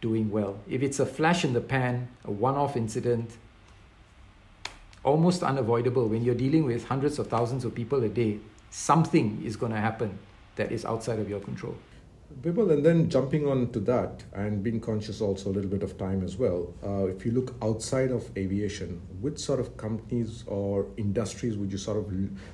doing 0.00 0.30
well. 0.30 0.58
If 0.68 0.82
it's 0.82 0.98
a 0.98 1.06
flash 1.06 1.44
in 1.44 1.52
the 1.52 1.60
pan, 1.60 2.08
a 2.24 2.32
one 2.32 2.56
off 2.56 2.74
incident, 2.74 3.30
almost 5.04 5.44
unavoidable 5.44 6.08
when 6.08 6.24
you're 6.24 6.34
dealing 6.46 6.64
with 6.64 6.86
hundreds 6.86 7.20
of 7.20 7.28
thousands 7.28 7.64
of 7.64 7.74
people 7.74 8.02
a 8.02 8.08
day, 8.08 8.38
something 8.70 9.40
is 9.44 9.56
going 9.56 9.72
to 9.72 9.78
happen 9.78 10.18
that 10.56 10.72
is 10.72 10.84
outside 10.84 11.20
of 11.20 11.28
your 11.28 11.40
control. 11.40 11.76
Vimal, 12.38 12.72
and 12.72 12.86
then 12.86 13.10
jumping 13.10 13.46
on 13.46 13.70
to 13.72 13.80
that 13.80 14.24
and 14.32 14.62
being 14.62 14.80
conscious 14.80 15.20
also 15.20 15.50
a 15.50 15.52
little 15.52 15.70
bit 15.70 15.82
of 15.82 15.98
time 15.98 16.22
as 16.22 16.36
well. 16.36 16.72
Uh, 16.82 17.06
if 17.06 17.26
you 17.26 17.32
look 17.32 17.54
outside 17.60 18.10
of 18.10 18.30
aviation, 18.36 19.00
which 19.20 19.38
sort 19.38 19.60
of 19.60 19.76
companies 19.76 20.44
or 20.46 20.86
industries 20.96 21.56
would 21.56 21.70
you 21.70 21.78
sort 21.78 21.98
of 21.98 22.06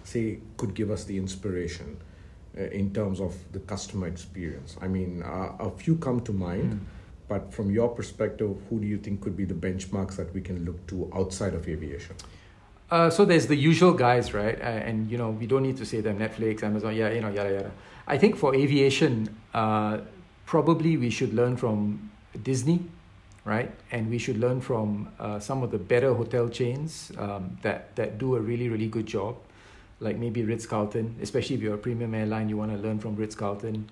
say 0.03 0.41
could 0.57 0.75
give 0.75 0.91
us 0.91 1.05
the 1.05 1.17
inspiration 1.17 1.97
uh, 2.59 2.63
in 2.63 2.93
terms 2.93 3.21
of 3.21 3.35
the 3.53 3.61
customer 3.61 4.09
experience? 4.09 4.77
I 4.81 4.89
mean, 4.89 5.23
uh, 5.23 5.57
a 5.61 5.71
few 5.71 5.97
come 5.97 6.21
to 6.23 6.33
mind, 6.33 6.73
mm. 6.73 6.81
but 7.29 7.53
from 7.53 7.71
your 7.71 7.89
perspective, 7.89 8.57
who 8.69 8.81
do 8.81 8.87
you 8.87 8.99
think 8.99 9.21
could 9.21 9.37
be 9.37 9.45
the 9.45 9.55
benchmarks 9.55 10.17
that 10.17 10.33
we 10.35 10.41
can 10.41 10.65
look 10.65 10.85
to 10.89 11.09
outside 11.15 11.55
of 11.55 11.69
aviation? 11.69 12.17
Uh, 12.91 13.11
so 13.11 13.25
there's 13.25 13.49
the 13.49 13.57
usual 13.57 13.93
guys, 13.93 14.33
right? 14.33 14.61
Uh, 14.61 14.65
and 14.65 15.11
you 15.11 15.19
know 15.19 15.31
we 15.31 15.47
don't 15.47 15.63
need 15.63 15.77
to 15.77 15.85
say 15.85 16.01
them: 16.01 16.19
Netflix, 16.19 16.63
Amazon, 16.63 16.95
yeah, 16.95 17.11
you 17.11 17.21
know, 17.21 17.31
yada 17.31 17.53
yada. 17.53 17.71
I 18.07 18.17
think 18.17 18.37
for 18.37 18.55
aviation, 18.55 19.35
uh, 19.55 19.99
probably 20.45 20.97
we 20.97 21.11
should 21.11 21.35
learn 21.35 21.57
from 21.57 22.11
Disney, 22.45 22.81
right? 23.45 23.73
And 23.91 24.09
we 24.09 24.19
should 24.19 24.39
learn 24.39 24.61
from 24.61 25.09
uh, 25.19 25.41
some 25.41 25.65
of 25.65 25.73
the 25.73 25.79
better 25.79 26.15
hotel 26.15 26.49
chains 26.49 27.11
um, 27.19 27.59
that 27.63 27.97
that 27.97 28.19
do 28.19 28.37
a 28.37 28.41
really 28.41 28.69
really 28.69 28.87
good 28.87 29.07
job, 29.07 29.37
like 29.99 30.17
maybe 30.17 30.45
Ritz 30.45 30.65
Carlton. 30.67 31.17
Especially 31.21 31.57
if 31.57 31.63
you're 31.63 31.75
a 31.75 31.79
premium 31.79 32.15
airline, 32.15 32.49
you 32.49 32.57
want 32.57 32.71
to 32.71 32.79
learn 32.79 33.01
from 33.01 33.17
Ritz 33.17 33.35
Carlton. 33.35 33.89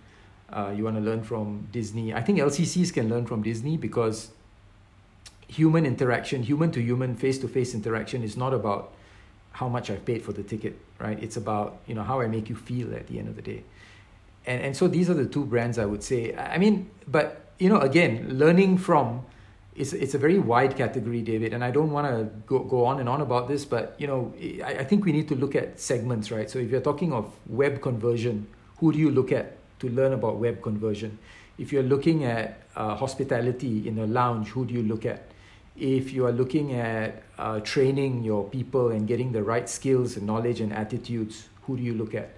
Uh, 0.51 0.73
you 0.77 0.85
want 0.85 0.95
to 0.97 1.03
learn 1.03 1.25
from 1.25 1.67
Disney. 1.73 2.15
I 2.15 2.23
think 2.23 2.39
LCCs 2.39 2.93
can 2.93 3.09
learn 3.09 3.27
from 3.27 3.43
Disney 3.43 3.77
because 3.77 4.31
human 5.55 5.87
interaction, 5.87 6.43
human 6.43 6.71
to 6.73 6.81
human, 6.81 7.17
face 7.17 7.39
to 7.39 7.49
face 7.49 7.75
interaction 7.75 8.23
is 8.23 8.37
not 8.37 8.53
about 8.53 8.93
how 9.53 9.69
much 9.69 9.91
I've 9.91 10.05
paid 10.05 10.23
for 10.23 10.33
the 10.33 10.43
ticket, 10.43 10.77
right? 10.99 11.21
It's 11.23 11.37
about 11.37 11.79
you 11.87 11.95
know 11.95 12.03
how 12.03 12.21
I 12.21 12.27
make 12.27 12.49
you 12.49 12.57
feel 12.57 12.95
at 12.95 13.07
the 13.07 13.19
end 13.19 13.29
of 13.29 13.37
the 13.37 13.43
day, 13.43 13.63
and 14.47 14.63
and 14.63 14.77
so 14.77 14.89
these 14.89 15.09
are 15.09 15.15
the 15.15 15.27
two 15.27 15.45
brands 15.45 15.79
I 15.79 15.87
would 15.87 16.03
say. 16.03 16.35
I 16.35 16.59
mean, 16.59 16.91
but 17.07 17.53
you 17.59 17.69
know, 17.69 17.79
again, 17.79 18.39
learning 18.39 18.79
from 18.79 19.25
it's 19.77 19.93
it's 19.93 20.15
a 20.15 20.19
very 20.19 20.39
wide 20.39 20.77
category, 20.77 21.23
David, 21.23 21.53
and 21.53 21.65
I 21.65 21.71
don't 21.71 21.91
want 21.91 22.07
to 22.09 22.31
go 22.47 22.59
go 22.61 22.85
on 22.85 23.01
and 23.01 23.09
on 23.09 23.21
about 23.21 23.49
this, 23.49 23.65
but 23.65 23.95
you 23.99 24.07
know, 24.07 24.35
I, 24.65 24.83
I 24.83 24.85
think 24.85 25.05
we 25.05 25.13
need 25.13 25.29
to 25.29 25.37
look 25.37 25.55
at 25.55 25.81
segments, 25.81 26.31
right? 26.31 26.51
So 26.51 26.59
if 26.59 26.71
you're 26.71 26.87
talking 26.91 27.13
of 27.13 27.33
web 27.47 27.81
conversion, 27.81 28.47
who 28.79 28.93
do 28.93 28.99
you 28.99 29.11
look 29.11 29.33
at 29.33 29.57
to 29.81 29.89
learn 29.89 30.13
about 30.13 30.37
web 30.37 30.63
conversion? 30.63 31.19
If 31.59 31.73
you're 31.73 31.87
looking 31.87 32.25
at 32.25 32.63
uh, 32.75 32.97
hospitality 32.97 33.87
in 33.87 33.99
a 33.99 34.07
lounge, 34.07 34.49
who 34.49 34.67
do 34.67 34.75
you 34.75 34.83
look 34.83 35.07
at? 35.07 35.31
If 35.77 36.13
you 36.13 36.27
are 36.27 36.33
looking 36.33 36.75
at 36.75 37.23
uh, 37.39 37.61
training 37.61 38.23
your 38.23 38.49
people 38.49 38.91
and 38.91 39.09
getting 39.09 39.33
the 39.33 39.43
right 39.43 39.69
skills 39.69 40.17
and 40.17 40.27
knowledge 40.27 40.61
and 40.61 40.73
attitudes, 40.73 41.49
who 41.63 41.77
do 41.77 41.83
you 41.83 41.95
look 41.95 42.15
at? 42.15 42.31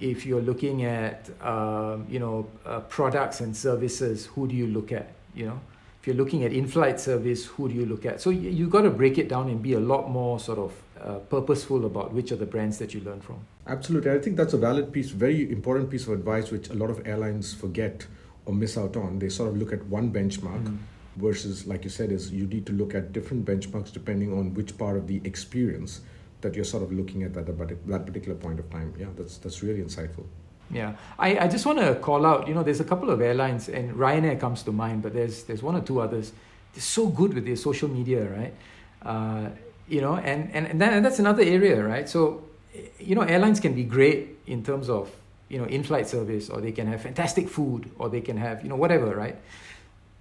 If 0.00 0.26
you're 0.26 0.42
looking 0.42 0.84
at 0.84 1.30
um, 1.40 2.06
you 2.08 2.18
know 2.18 2.48
uh, 2.66 2.80
products 2.80 3.40
and 3.40 3.56
services, 3.56 4.26
who 4.26 4.48
do 4.48 4.56
you 4.56 4.66
look 4.66 4.90
at? 4.90 5.12
You 5.34 5.46
know, 5.46 5.60
if 6.00 6.06
you're 6.08 6.16
looking 6.16 6.42
at 6.42 6.52
in-flight 6.52 6.98
service, 6.98 7.46
who 7.46 7.68
do 7.68 7.74
you 7.74 7.86
look 7.86 8.04
at? 8.04 8.20
So 8.20 8.30
you, 8.30 8.50
you 8.50 8.66
got 8.66 8.82
to 8.82 8.90
break 8.90 9.18
it 9.18 9.28
down 9.28 9.48
and 9.48 9.62
be 9.62 9.74
a 9.74 9.80
lot 9.80 10.10
more 10.10 10.40
sort 10.40 10.58
of 10.58 10.72
uh, 11.00 11.18
purposeful 11.18 11.86
about 11.86 12.12
which 12.12 12.32
are 12.32 12.36
the 12.36 12.46
brands 12.46 12.78
that 12.78 12.92
you 12.92 13.00
learn 13.00 13.20
from. 13.20 13.38
Absolutely, 13.68 14.10
I 14.10 14.18
think 14.18 14.36
that's 14.36 14.52
a 14.52 14.58
valid 14.58 14.92
piece, 14.92 15.10
very 15.10 15.50
important 15.50 15.90
piece 15.90 16.08
of 16.08 16.12
advice, 16.12 16.50
which 16.50 16.70
a 16.70 16.74
lot 16.74 16.90
of 16.90 17.06
airlines 17.06 17.54
forget 17.54 18.06
or 18.46 18.52
miss 18.52 18.76
out 18.76 18.96
on. 18.96 19.20
They 19.20 19.28
sort 19.28 19.48
of 19.48 19.56
look 19.56 19.72
at 19.72 19.86
one 19.86 20.12
benchmark. 20.12 20.64
Mm 20.64 20.78
versus 21.16 21.66
like 21.66 21.84
you 21.84 21.90
said 21.90 22.10
is 22.10 22.32
you 22.32 22.46
need 22.46 22.66
to 22.66 22.72
look 22.72 22.94
at 22.94 23.12
different 23.12 23.44
benchmarks 23.44 23.92
depending 23.92 24.36
on 24.36 24.52
which 24.54 24.76
part 24.76 24.96
of 24.96 25.06
the 25.06 25.20
experience 25.24 26.00
that 26.40 26.54
you're 26.54 26.64
sort 26.64 26.82
of 26.82 26.92
looking 26.92 27.22
at 27.22 27.36
at 27.36 27.46
that 27.46 28.06
particular 28.06 28.34
point 28.34 28.58
of 28.58 28.68
time. 28.70 28.94
Yeah 28.98 29.06
that's 29.16 29.38
that's 29.38 29.62
really 29.62 29.80
insightful. 29.80 30.26
Yeah. 30.70 30.96
I, 31.18 31.38
I 31.38 31.48
just 31.48 31.66
want 31.66 31.78
to 31.78 31.94
call 31.96 32.26
out 32.26 32.48
you 32.48 32.54
know 32.54 32.62
there's 32.62 32.80
a 32.80 32.84
couple 32.84 33.10
of 33.10 33.20
airlines 33.20 33.68
and 33.68 33.94
ryanair 33.94 34.38
comes 34.38 34.62
to 34.64 34.72
mind 34.72 35.02
but 35.02 35.12
there's 35.12 35.44
there's 35.44 35.62
one 35.62 35.76
or 35.76 35.80
two 35.80 36.00
others. 36.00 36.32
They're 36.72 36.82
so 36.82 37.06
good 37.06 37.34
with 37.34 37.46
their 37.46 37.56
social 37.56 37.88
media 37.88 38.28
right? 38.28 38.54
Uh, 39.02 39.50
you 39.88 40.00
know 40.00 40.16
and 40.16 40.50
and, 40.52 40.66
and, 40.66 40.80
that, 40.80 40.92
and 40.92 41.04
that's 41.04 41.18
another 41.18 41.42
area 41.42 41.82
right? 41.82 42.08
So 42.08 42.44
you 42.98 43.14
know 43.14 43.22
airlines 43.22 43.60
can 43.60 43.74
be 43.74 43.84
great 43.84 44.38
in 44.46 44.64
terms 44.64 44.90
of 44.90 45.10
you 45.48 45.58
know 45.58 45.64
in-flight 45.66 46.08
service 46.08 46.50
or 46.50 46.60
they 46.60 46.72
can 46.72 46.86
have 46.86 47.02
fantastic 47.02 47.48
food 47.48 47.90
or 47.98 48.08
they 48.08 48.20
can 48.20 48.36
have 48.36 48.62
you 48.62 48.68
know 48.68 48.76
whatever 48.76 49.14
right? 49.14 49.36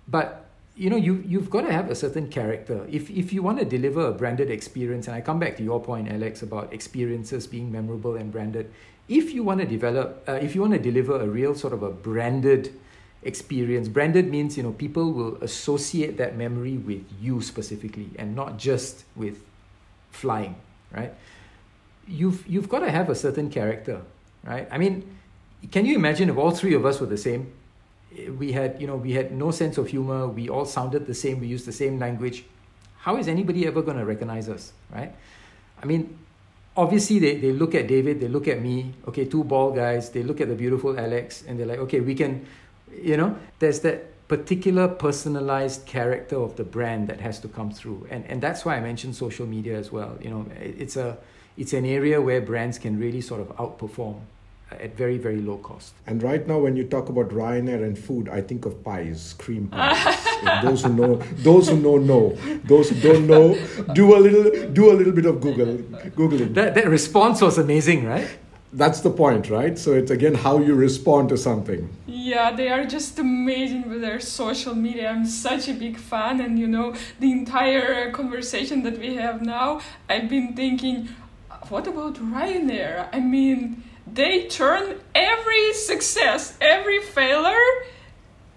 But 0.08 0.43
you 0.76 0.90
know 0.90 0.96
you 0.98 1.24
you've 1.28 1.50
got 1.50 1.62
to 1.62 1.72
have 1.72 1.90
a 1.92 1.96
certain 1.96 2.28
character. 2.28 2.86
If 2.90 3.10
if 3.10 3.32
you 3.32 3.44
want 3.44 3.60
to 3.60 3.66
deliver 3.66 4.08
a 4.08 4.12
branded 4.12 4.50
experience 4.50 5.08
and 5.08 5.16
i 5.16 5.22
come 5.22 5.40
back 5.40 5.58
to 5.58 5.64
your 5.64 5.82
point 5.82 6.10
alex 6.10 6.42
about 6.42 6.74
experiences 6.74 7.48
being 7.48 7.72
memorable 7.72 8.16
and 8.16 8.32
branded 8.32 8.72
if 9.08 9.34
you 9.34 9.44
want 9.44 9.60
to 9.60 9.68
develop 9.68 10.24
uh, 10.28 10.34
if 10.34 10.56
you 10.56 10.62
want 10.62 10.74
to 10.74 10.80
deliver 10.80 11.20
a 11.20 11.28
real 11.28 11.54
sort 11.54 11.74
of 11.74 11.84
a 11.84 11.92
branded 11.92 12.74
experience 13.24 13.88
branded 13.88 14.30
means 14.30 14.58
you 14.58 14.64
know 14.64 14.72
people 14.72 15.12
will 15.12 15.36
associate 15.44 16.18
that 16.18 16.36
memory 16.36 16.78
with 16.78 17.06
you 17.22 17.42
specifically 17.42 18.10
and 18.18 18.36
not 18.36 18.58
just 18.58 19.06
with 19.16 19.44
flying 20.12 20.56
right? 20.92 21.14
You've 22.08 22.46
you've 22.48 22.70
got 22.70 22.80
to 22.80 22.92
have 22.92 23.10
a 23.10 23.16
certain 23.16 23.50
character 23.50 24.02
right? 24.44 24.68
I 24.72 24.78
mean 24.78 25.18
can 25.72 25.86
you 25.86 25.96
imagine 25.96 26.30
if 26.30 26.38
all 26.38 26.52
three 26.52 26.74
of 26.74 26.86
us 26.86 27.00
were 27.00 27.08
the 27.08 27.18
same 27.18 27.52
we 28.38 28.52
had 28.52 28.80
you 28.82 28.88
know 28.88 28.96
we 28.96 29.14
had 29.14 29.32
no 29.32 29.52
sense 29.52 29.78
of 29.78 29.88
humor. 29.88 30.28
We 30.28 30.50
all 30.50 30.66
sounded 30.66 31.06
the 31.06 31.14
same. 31.14 31.40
We 31.40 31.48
used 31.48 31.66
the 31.66 31.72
same 31.74 32.00
language. 32.00 32.46
How 33.00 33.18
is 33.18 33.28
anybody 33.28 33.68
ever 33.68 33.82
going 33.82 33.98
to 33.98 34.06
recognize 34.06 34.48
us 34.50 34.74
right? 34.92 35.14
I 35.82 35.86
mean 35.86 36.18
obviously 36.76 37.20
they, 37.20 37.38
they 37.38 37.52
look 37.52 37.76
at 37.76 37.88
david 37.88 38.20
they 38.20 38.28
look 38.28 38.48
at 38.48 38.60
me 38.60 38.96
okay 39.08 39.26
two 39.26 39.44
bald 39.44 39.76
guys 39.76 40.10
they 40.10 40.24
look 40.24 40.42
at 40.42 40.48
the 40.48 40.56
beautiful 40.56 41.00
alex 41.00 41.44
and 41.48 41.60
they're 41.60 41.68
like 41.68 41.78
okay 41.78 42.00
we 42.00 42.16
can 42.16 42.44
you 43.02 43.18
know? 43.18 43.38
There's 43.60 43.80
that 43.82 44.28
particular 44.28 44.88
personalized 44.88 45.86
character 45.86 46.38
of 46.38 46.56
the 46.56 46.64
brand 46.64 47.08
that 47.08 47.20
has 47.20 47.40
to 47.40 47.48
come 47.48 47.72
through. 47.72 48.08
And 48.10 48.26
and 48.26 48.42
that's 48.42 48.66
why 48.66 48.76
i 48.78 48.80
mentioned 48.80 49.16
social 49.16 49.46
media 49.46 49.78
as 49.78 49.92
well. 49.92 50.18
You 50.22 50.30
know 50.30 50.46
it's 50.60 50.96
a 50.96 51.18
it's 51.58 51.74
an 51.74 51.86
area 51.86 52.22
where 52.22 52.42
brands 52.42 52.80
can 52.80 53.00
really 53.00 53.22
sort 53.22 53.42
of 53.42 53.48
outperform 53.58 54.22
at 54.80 54.96
very 54.96 55.18
very 55.18 55.42
low 55.42 55.58
cost. 55.58 55.94
And 56.08 56.22
right 56.22 56.46
now, 56.48 56.60
when 56.60 56.76
you 56.76 56.84
talk 56.84 57.10
about 57.10 57.30
Ryanair 57.30 57.84
and 57.84 57.98
food, 57.98 58.30
I 58.30 58.42
think 58.42 58.66
of 58.66 58.84
pies, 58.84 59.36
cream 59.38 59.68
pies. 59.68 60.18
those 60.64 60.84
who 60.84 60.94
know, 60.94 61.16
those 61.38 61.70
who 61.70 61.78
know, 61.78 61.98
know. 61.98 62.36
Those 62.66 62.90
who 62.90 63.00
don't 63.00 63.28
know, 63.28 63.58
do 63.94 64.16
a 64.16 64.20
little, 64.20 64.72
do 64.72 64.92
a 64.92 64.96
little 64.96 65.14
bit 65.14 65.26
of 65.26 65.42
Google, 65.42 65.78
googling. 66.16 66.54
That 66.54 66.76
that 66.76 66.88
response 66.88 67.42
was 67.42 67.58
amazing, 67.58 68.06
right? 68.06 68.28
That's 68.76 69.02
the 69.02 69.12
point, 69.12 69.50
right? 69.50 69.78
So 69.78 69.94
it's 69.94 70.10
again 70.10 70.34
how 70.34 70.58
you 70.58 70.74
respond 70.74 71.30
to 71.30 71.38
something. 71.38 71.90
Yeah, 72.08 72.52
they 72.52 72.70
are 72.70 72.86
just 72.86 73.20
amazing 73.20 73.88
with 73.88 74.02
their 74.02 74.20
social 74.20 74.74
media. 74.74 75.10
I'm 75.10 75.26
such 75.26 75.68
a 75.70 75.74
big 75.74 75.98
fan, 75.98 76.42
and 76.42 76.58
you 76.58 76.68
know, 76.68 76.96
the 77.20 77.32
entire 77.32 78.12
conversation 78.12 78.82
that 78.84 78.98
we 78.98 79.16
have 79.16 79.42
now, 79.42 79.82
I've 80.10 80.28
been 80.30 80.56
thinking, 80.56 81.10
what 81.70 81.88
about 81.88 82.16
Ryanair? 82.16 83.10
I 83.14 83.20
mean 83.20 83.84
they 84.14 84.48
turn 84.48 85.00
every 85.16 85.74
success, 85.74 86.58
every 86.62 87.02
failure 87.02 87.72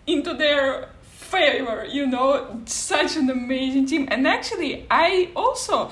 into 0.07 0.35
their 0.35 0.91
favor. 1.03 1.85
You 1.89 2.07
know, 2.07 2.61
such 2.67 3.17
an 3.17 3.31
amazing 3.31 3.87
team. 3.87 4.09
And 4.11 4.27
actually, 4.27 4.87
I 4.91 5.31
also 5.35 5.91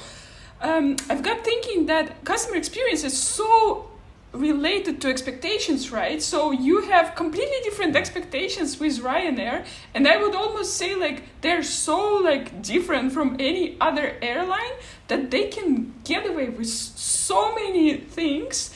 um, 0.61 0.97
I've 1.11 1.23
got 1.23 1.45
thinking 1.45 1.87
that 1.87 2.25
customer 2.25 2.57
experience 2.57 3.05
is 3.05 3.17
so 3.17 3.91
related 4.33 5.01
to 5.03 5.09
expectations, 5.09 5.93
right? 5.93 6.21
So 6.21 6.51
you 6.51 6.81
have 6.83 7.15
completely 7.15 7.59
different 7.63 7.95
expectations 7.95 8.81
with 8.81 8.99
Ryanair, 8.99 9.65
and 9.95 10.09
I 10.09 10.17
would 10.17 10.35
almost 10.35 10.75
say 10.77 10.95
like 10.97 11.23
they're 11.41 11.63
so 11.63 12.17
like 12.17 12.63
different 12.63 13.13
from 13.13 13.37
any 13.39 13.77
other 13.81 14.17
airline 14.21 14.75
that 15.09 15.31
they 15.31 15.49
can 15.49 15.95
get 16.05 16.27
away 16.27 16.49
with 16.49 16.69
so 16.69 17.55
many 17.55 17.97
things 17.99 18.74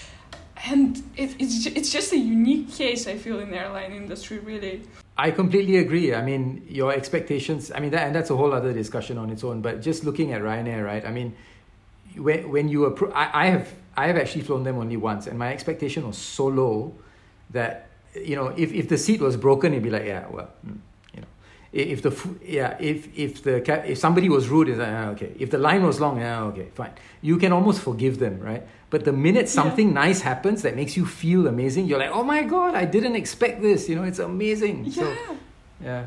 and 0.71 1.03
it, 1.17 1.35
it's 1.39 1.67
it's 1.67 1.91
just 1.91 2.13
a 2.13 2.19
unique 2.19 2.73
case 2.73 3.07
I 3.07 3.17
feel 3.17 3.39
in 3.41 3.51
the 3.51 3.59
airline 3.59 3.93
industry 3.93 4.39
really. 4.39 4.83
I 5.17 5.31
completely 5.33 5.79
agree. 5.79 6.15
I 6.15 6.23
mean, 6.23 6.65
your 6.69 6.93
expectations. 6.93 7.73
I 7.75 7.81
mean, 7.81 7.91
that 7.91 8.07
and 8.07 8.15
that's 8.15 8.31
a 8.31 8.37
whole 8.37 8.53
other 8.53 8.73
discussion 8.73 9.19
on 9.19 9.31
its 9.31 9.43
own. 9.43 9.63
But 9.63 9.83
just 9.83 10.05
looking 10.05 10.33
at 10.33 10.43
Ryanair, 10.43 10.85
right? 10.85 11.05
I 11.05 11.11
mean, 11.11 11.35
when 12.17 12.51
when 12.51 12.69
you 12.69 12.91
appro- 12.91 13.13
I, 13.15 13.31
I 13.33 13.47
have 13.47 13.75
I 13.97 14.07
have 14.07 14.17
actually 14.17 14.43
flown 14.43 14.63
them 14.63 14.79
only 14.79 14.97
once, 14.97 15.27
and 15.27 15.39
my 15.39 15.53
expectation 15.53 16.07
was 16.07 16.19
so 16.19 16.47
low 16.47 16.95
that 17.51 17.89
you 18.15 18.37
know 18.37 18.49
if 18.57 18.73
if 18.73 18.89
the 18.89 18.99
seat 18.99 19.21
was 19.21 19.37
broken, 19.37 19.73
it'd 19.73 19.83
be 19.83 19.91
like 19.91 20.05
yeah, 20.05 20.27
well, 20.31 20.51
hmm 20.65 20.77
if 21.73 22.03
the 22.03 22.13
yeah 22.43 22.77
if 22.81 23.09
if 23.17 23.43
the 23.43 23.91
if 23.91 23.99
somebody 23.99 24.29
was 24.29 24.49
rude 24.49 24.69
is 24.69 24.79
like, 24.79 24.89
ah, 24.89 25.09
okay. 25.11 25.35
If 25.39 25.51
the 25.51 25.59
line 25.59 25.85
was 25.85 26.01
long 26.01 26.21
yeah 26.21 26.43
okay 26.45 26.69
fine. 26.75 26.93
You 27.21 27.37
can 27.37 27.53
almost 27.53 27.81
forgive 27.81 28.19
them 28.19 28.41
right? 28.41 28.67
But 28.91 29.05
the 29.05 29.13
minute 29.13 29.49
something 29.49 29.89
yeah. 29.89 30.07
nice 30.07 30.21
happens 30.23 30.63
that 30.63 30.75
makes 30.75 30.97
you 30.97 31.05
feel 31.05 31.47
amazing 31.47 31.87
you're 31.87 31.99
like 31.99 32.11
oh 32.11 32.25
my 32.25 32.43
god 32.43 32.75
i 32.75 32.87
didn't 32.87 33.17
expect 33.17 33.61
this 33.61 33.89
you 33.89 33.97
know 33.97 34.05
it's 34.05 34.19
amazing. 34.19 34.87
Yeah. 34.87 34.93
so 34.93 35.37
yeah 35.83 36.07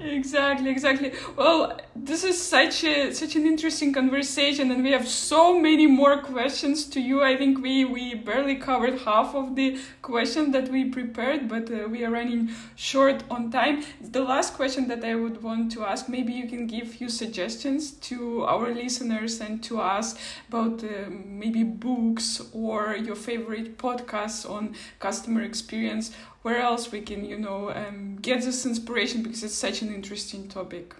Exactly, 0.00 0.70
exactly. 0.70 1.12
Well, 1.36 1.80
this 1.96 2.22
is 2.24 2.40
such 2.40 2.84
a 2.84 3.12
such 3.14 3.34
an 3.36 3.46
interesting 3.46 3.92
conversation, 3.94 4.70
and 4.70 4.82
we 4.82 4.90
have 4.90 5.08
so 5.08 5.58
many 5.58 5.86
more 5.86 6.20
questions 6.20 6.84
to 6.90 7.00
you. 7.00 7.22
I 7.22 7.36
think 7.36 7.62
we 7.62 7.84
we 7.84 8.14
barely 8.14 8.56
covered 8.56 8.98
half 9.00 9.34
of 9.34 9.54
the 9.56 9.78
questions 10.02 10.52
that 10.52 10.68
we 10.68 10.84
prepared, 10.90 11.48
but 11.48 11.70
uh, 11.70 11.88
we 11.88 12.04
are 12.04 12.10
running 12.10 12.50
short 12.76 13.22
on 13.30 13.50
time. 13.50 13.84
The 14.02 14.20
last 14.22 14.54
question 14.54 14.88
that 14.88 15.02
I 15.04 15.14
would 15.14 15.42
want 15.42 15.72
to 15.72 15.84
ask, 15.84 16.08
maybe 16.08 16.32
you 16.34 16.46
can 16.48 16.66
give 16.66 16.88
few 16.88 17.08
suggestions 17.08 17.92
to 18.10 18.44
our 18.44 18.74
listeners 18.74 19.40
and 19.40 19.62
to 19.64 19.80
us 19.80 20.14
about 20.48 20.84
uh, 20.84 21.08
maybe 21.08 21.62
books 21.62 22.42
or 22.52 22.96
your 22.96 23.16
favorite 23.16 23.78
podcasts 23.78 24.48
on 24.48 24.74
customer 24.98 25.42
experience 25.42 26.10
where 26.44 26.60
else 26.60 26.92
we 26.92 27.00
can 27.00 27.24
you 27.24 27.38
know 27.38 27.70
um, 27.70 28.16
get 28.20 28.42
this 28.42 28.66
inspiration 28.66 29.22
because 29.22 29.42
it's 29.42 29.54
such 29.54 29.80
an 29.82 29.92
interesting 29.92 30.46
topic. 30.46 30.94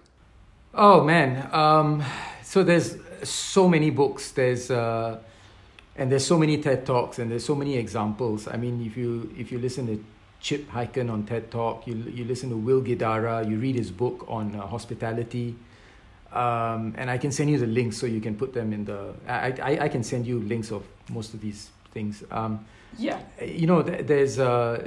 Oh 0.73 1.05
man 1.05 1.49
um, 1.53 2.03
so 2.43 2.65
there's 2.65 2.97
so 3.23 3.69
many 3.69 3.91
books. 3.91 4.33
There's 4.33 4.71
uh, 4.71 5.19
and 5.97 6.11
there's 6.11 6.27
so 6.27 6.39
many 6.39 6.59
ted 6.59 6.85
talks 6.87 7.19
and 7.19 7.31
there's 7.31 7.45
so 7.45 7.55
many 7.55 7.77
examples. 7.77 8.49
I 8.49 8.57
mean 8.57 8.85
if 8.87 8.97
you 8.97 9.33
if 9.39 9.53
you 9.53 9.59
listen 9.59 9.87
to 9.87 10.03
shep 10.41 10.63
hyken 10.73 11.11
on 11.11 11.25
ted 11.25 11.51
talk 11.51 11.87
you, 11.87 11.95
you 11.95 12.25
listen 12.25 12.49
to 12.49 12.57
will 12.57 12.83
guidara 12.83 13.49
you 13.49 13.59
read 13.59 13.77
his 13.77 13.91
book 13.91 14.25
on 14.29 14.57
uh, 14.57 14.67
hospitality. 14.67 15.55
Um, 16.33 16.95
and 16.99 17.09
i 17.11 17.17
can 17.17 17.31
send 17.31 17.49
you 17.49 17.59
the 17.59 17.67
links 17.69 17.97
so 17.97 18.07
you 18.07 18.21
can 18.21 18.35
put 18.35 18.53
them 18.53 18.73
in 18.73 18.85
the 18.85 19.15
i, 19.29 19.55
I, 19.63 19.85
I 19.85 19.89
can 19.89 20.03
send 20.03 20.27
you 20.27 20.41
links 20.41 20.73
of 20.73 20.83
most 21.09 21.33
of 21.33 21.41
these 21.41 21.71
things. 21.93 22.25
Um, 22.31 22.67
yeah. 22.99 23.21
you 23.41 23.67
know 23.67 23.83
there's 23.83 24.39
uh, 24.39 24.83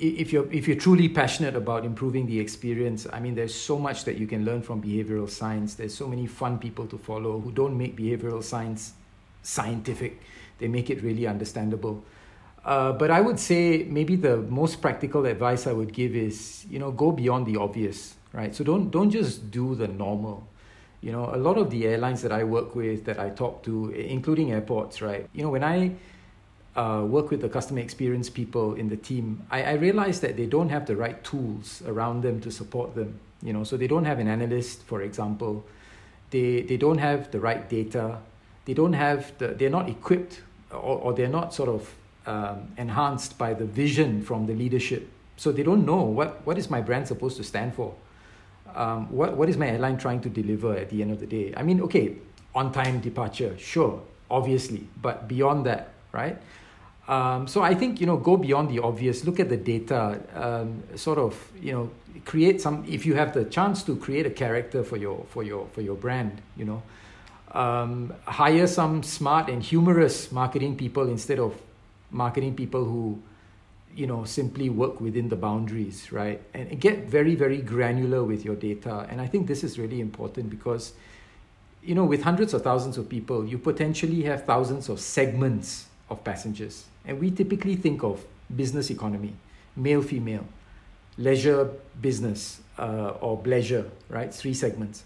if 0.00 0.32
you're 0.32 0.50
if 0.52 0.68
you're 0.68 0.76
truly 0.76 1.08
passionate 1.08 1.56
about 1.56 1.84
improving 1.84 2.26
the 2.26 2.38
experience 2.38 3.06
i 3.12 3.18
mean 3.20 3.34
there's 3.34 3.54
so 3.54 3.78
much 3.78 4.04
that 4.04 4.16
you 4.16 4.26
can 4.26 4.44
learn 4.44 4.62
from 4.62 4.80
behavioral 4.82 5.28
science. 5.28 5.74
There's 5.74 5.94
so 5.94 6.06
many 6.06 6.26
fun 6.26 6.58
people 6.58 6.86
to 6.86 6.98
follow 6.98 7.40
who 7.40 7.50
don't 7.52 7.76
make 7.76 7.96
behavioral 7.96 8.42
science 8.42 8.92
scientific. 9.42 10.20
They 10.58 10.68
make 10.68 10.90
it 10.90 11.02
really 11.02 11.26
understandable. 11.26 12.02
Uh, 12.64 12.92
but 12.92 13.10
i 13.10 13.20
would 13.20 13.38
say 13.38 13.84
maybe 13.88 14.16
the 14.16 14.36
most 14.36 14.82
practical 14.82 15.24
advice 15.26 15.66
i 15.66 15.72
would 15.72 15.92
give 15.92 16.14
is 16.14 16.66
you 16.68 16.78
know 16.78 16.90
go 16.90 17.12
beyond 17.12 17.46
the 17.46 17.56
obvious 17.56 18.14
right? 18.32 18.54
So 18.54 18.64
don't 18.64 18.90
don't 18.90 19.10
just 19.10 19.50
do 19.50 19.74
the 19.74 19.88
normal. 19.88 20.46
You 21.00 21.12
know 21.12 21.30
a 21.32 21.36
lot 21.36 21.58
of 21.58 21.70
the 21.70 21.86
airlines 21.86 22.22
that 22.22 22.32
i 22.32 22.42
work 22.42 22.74
with 22.74 23.04
that 23.04 23.18
i 23.20 23.30
talk 23.30 23.62
to 23.62 23.90
including 23.90 24.52
airports 24.52 25.00
right? 25.00 25.28
You 25.32 25.42
know 25.44 25.50
when 25.50 25.64
i 25.64 25.92
uh, 26.76 27.04
work 27.06 27.30
with 27.30 27.40
the 27.40 27.48
customer 27.48 27.80
experience 27.80 28.30
people 28.30 28.74
in 28.74 28.88
the 28.88 28.96
team, 28.96 29.44
I, 29.50 29.62
I 29.62 29.72
realize 29.72 30.20
that 30.20 30.36
they 30.36 30.46
don't 30.46 30.68
have 30.68 30.86
the 30.86 30.96
right 30.96 31.22
tools 31.24 31.82
around 31.86 32.22
them 32.22 32.40
to 32.42 32.50
support 32.50 32.94
them. 32.94 33.18
You 33.42 33.52
know, 33.52 33.64
so 33.64 33.76
they 33.76 33.86
don't 33.86 34.04
have 34.04 34.18
an 34.18 34.28
analyst, 34.28 34.82
for 34.82 35.02
example. 35.02 35.64
They 36.30 36.62
they 36.62 36.76
don't 36.76 36.98
have 36.98 37.30
the 37.30 37.40
right 37.40 37.68
data. 37.68 38.18
They 38.64 38.74
don't 38.74 38.92
have 38.92 39.32
the. 39.38 39.48
They're 39.48 39.70
not 39.70 39.88
equipped, 39.88 40.42
or, 40.70 40.98
or 40.98 41.12
they're 41.14 41.28
not 41.28 41.54
sort 41.54 41.68
of 41.68 41.94
um, 42.26 42.68
enhanced 42.76 43.38
by 43.38 43.54
the 43.54 43.64
vision 43.64 44.22
from 44.22 44.46
the 44.46 44.54
leadership. 44.54 45.08
So 45.36 45.52
they 45.52 45.62
don't 45.62 45.86
know 45.86 46.02
what 46.02 46.44
what 46.44 46.58
is 46.58 46.68
my 46.68 46.80
brand 46.80 47.06
supposed 47.06 47.36
to 47.36 47.44
stand 47.44 47.74
for. 47.74 47.94
Um, 48.74 49.06
what 49.10 49.36
what 49.36 49.48
is 49.48 49.56
my 49.56 49.68
airline 49.68 49.98
trying 49.98 50.20
to 50.22 50.28
deliver 50.28 50.76
at 50.76 50.90
the 50.90 51.00
end 51.00 51.12
of 51.12 51.20
the 51.20 51.26
day? 51.26 51.54
I 51.56 51.62
mean, 51.62 51.80
okay, 51.82 52.16
on 52.54 52.72
time 52.72 53.00
departure, 53.00 53.56
sure, 53.56 54.02
obviously, 54.30 54.86
but 55.00 55.28
beyond 55.28 55.64
that, 55.66 55.94
right? 56.12 56.38
Um, 57.08 57.48
so 57.48 57.62
I 57.62 57.74
think 57.74 58.00
you 58.00 58.06
know 58.06 58.18
go 58.18 58.36
beyond 58.36 58.68
the 58.68 58.80
obvious. 58.80 59.24
Look 59.24 59.40
at 59.40 59.48
the 59.48 59.56
data. 59.56 60.20
Um, 60.34 60.82
sort 60.94 61.18
of 61.18 61.50
you 61.60 61.72
know 61.72 61.90
create 62.24 62.60
some. 62.60 62.84
If 62.86 63.06
you 63.06 63.14
have 63.14 63.32
the 63.32 63.44
chance 63.46 63.82
to 63.84 63.96
create 63.96 64.26
a 64.26 64.30
character 64.30 64.84
for 64.84 64.96
your 64.96 65.24
for 65.30 65.42
your 65.42 65.66
for 65.72 65.80
your 65.80 65.96
brand, 65.96 66.42
you 66.56 66.66
know, 66.66 66.82
um, 67.52 68.12
hire 68.26 68.66
some 68.66 69.02
smart 69.02 69.48
and 69.48 69.62
humorous 69.62 70.30
marketing 70.30 70.76
people 70.76 71.08
instead 71.08 71.38
of 71.38 71.54
marketing 72.10 72.54
people 72.54 72.84
who 72.84 73.20
you 73.94 74.06
know 74.06 74.24
simply 74.24 74.70
work 74.70 75.00
within 75.00 75.28
the 75.28 75.36
boundaries 75.36 76.12
right 76.12 76.40
and 76.54 76.80
get 76.80 77.06
very 77.08 77.34
very 77.34 77.60
granular 77.60 78.22
with 78.22 78.44
your 78.44 78.54
data 78.54 79.06
and 79.10 79.20
i 79.20 79.26
think 79.26 79.46
this 79.46 79.64
is 79.64 79.78
really 79.78 80.00
important 80.00 80.48
because 80.48 80.92
you 81.82 81.94
know 81.94 82.04
with 82.04 82.22
hundreds 82.22 82.54
of 82.54 82.62
thousands 82.62 82.96
of 82.96 83.08
people 83.08 83.44
you 83.44 83.58
potentially 83.58 84.22
have 84.22 84.44
thousands 84.44 84.88
of 84.88 85.00
segments 85.00 85.87
of 86.10 86.22
passengers 86.24 86.86
and 87.04 87.18
we 87.18 87.30
typically 87.30 87.76
think 87.76 88.02
of 88.02 88.24
business 88.54 88.90
economy, 88.90 89.34
male, 89.76 90.02
female, 90.02 90.44
leisure, 91.16 91.70
business, 92.00 92.60
uh, 92.78 93.14
or 93.20 93.38
pleasure, 93.38 93.90
right? 94.08 94.32
Three 94.32 94.54
segments. 94.54 95.04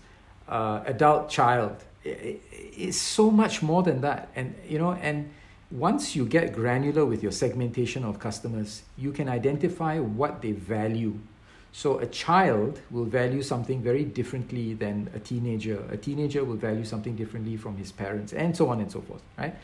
Uh, 0.49 0.83
adult, 0.87 1.31
child. 1.31 1.77
it's 2.05 2.99
so 2.99 3.31
much 3.31 3.63
more 3.63 3.83
than 3.83 4.01
that. 4.01 4.29
And, 4.35 4.55
you 4.69 4.79
know, 4.79 4.93
and 4.93 5.31
once 5.71 6.15
you 6.15 6.27
get 6.27 6.53
granular 6.53 7.07
with 7.07 7.23
your 7.23 7.33
segmentation 7.33 8.05
of 8.05 8.19
customers, 8.19 8.83
you 8.99 9.13
can 9.13 9.29
identify 9.29 9.99
what 9.99 10.43
they 10.43 10.53
value. 10.53 11.19
So 11.73 12.01
a 12.01 12.07
child 12.07 12.81
will 12.91 13.07
value 13.07 13.43
something 13.43 13.81
very 13.83 14.05
differently 14.05 14.75
than 14.75 15.09
a 15.15 15.19
teenager. 15.19 15.83
A 15.91 15.97
teenager 15.97 16.45
will 16.45 16.57
value 16.57 16.85
something 16.85 17.17
differently 17.17 17.57
from 17.57 17.77
his 17.77 17.91
parents, 17.93 18.35
and 18.35 18.55
so 18.55 18.69
on 18.69 18.81
and 18.81 18.93
so 18.93 19.01
forth, 19.01 19.23
right? 19.39 19.55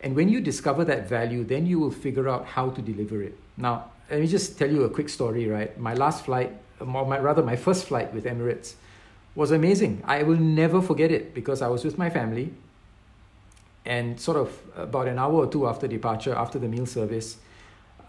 And 0.00 0.14
when 0.14 0.28
you 0.28 0.40
discover 0.40 0.84
that 0.84 1.08
value, 1.08 1.44
then 1.44 1.66
you 1.66 1.78
will 1.78 1.90
figure 1.90 2.28
out 2.28 2.44
how 2.44 2.70
to 2.70 2.82
deliver 2.82 3.22
it. 3.22 3.36
Now, 3.56 3.90
let 4.10 4.20
me 4.20 4.26
just 4.26 4.58
tell 4.58 4.70
you 4.70 4.84
a 4.84 4.90
quick 4.90 5.08
story, 5.08 5.48
right? 5.48 5.76
My 5.78 5.94
last 5.94 6.24
flight, 6.24 6.52
or 6.80 6.86
my, 6.86 7.18
rather 7.18 7.42
my 7.42 7.56
first 7.56 7.86
flight 7.86 8.12
with 8.14 8.24
Emirates, 8.24 8.74
was 9.34 9.50
amazing. 9.50 10.02
I 10.04 10.22
will 10.22 10.38
never 10.38 10.80
forget 10.80 11.10
it 11.10 11.34
because 11.34 11.62
I 11.62 11.68
was 11.68 11.84
with 11.84 11.98
my 11.98 12.10
family. 12.10 12.52
And 13.84 14.20
sort 14.20 14.36
of 14.36 14.58
about 14.76 15.06
an 15.06 15.18
hour 15.18 15.32
or 15.32 15.46
two 15.46 15.66
after 15.68 15.86
departure, 15.86 16.34
after 16.34 16.58
the 16.58 16.68
meal 16.68 16.86
service, 16.86 17.38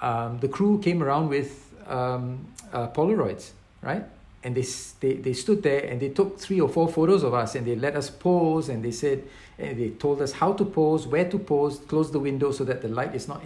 um, 0.02 0.40
the 0.40 0.48
crew 0.48 0.80
came 0.80 1.04
around 1.04 1.30
with 1.30 1.74
um, 1.88 2.48
uh, 2.74 2.88
Polaroids, 2.90 3.52
right? 3.82 4.04
And 4.48 4.56
they, 4.56 4.66
they, 5.02 5.16
they 5.16 5.34
stood 5.34 5.62
there 5.62 5.84
and 5.84 6.00
they 6.00 6.08
took 6.08 6.40
three 6.40 6.62
or 6.62 6.70
four 6.70 6.88
photos 6.88 7.22
of 7.22 7.34
us 7.34 7.56
and 7.56 7.68
they 7.68 7.76
let 7.76 7.98
us 7.98 8.10
pose 8.10 8.70
and 8.70 8.82
they 8.82 8.92
said, 8.92 9.26
and 9.60 9.78
they 9.78 9.90
told 9.90 10.22
us 10.22 10.32
how 10.32 10.54
to 10.54 10.64
pose, 10.64 11.06
where 11.06 11.30
to 11.30 11.38
pose, 11.38 11.80
close 11.80 12.12
the 12.12 12.20
window 12.20 12.54
so 12.54 12.64
that 12.64 12.82
the 12.82 12.88
light 12.88 13.14
is 13.14 13.28
not, 13.28 13.42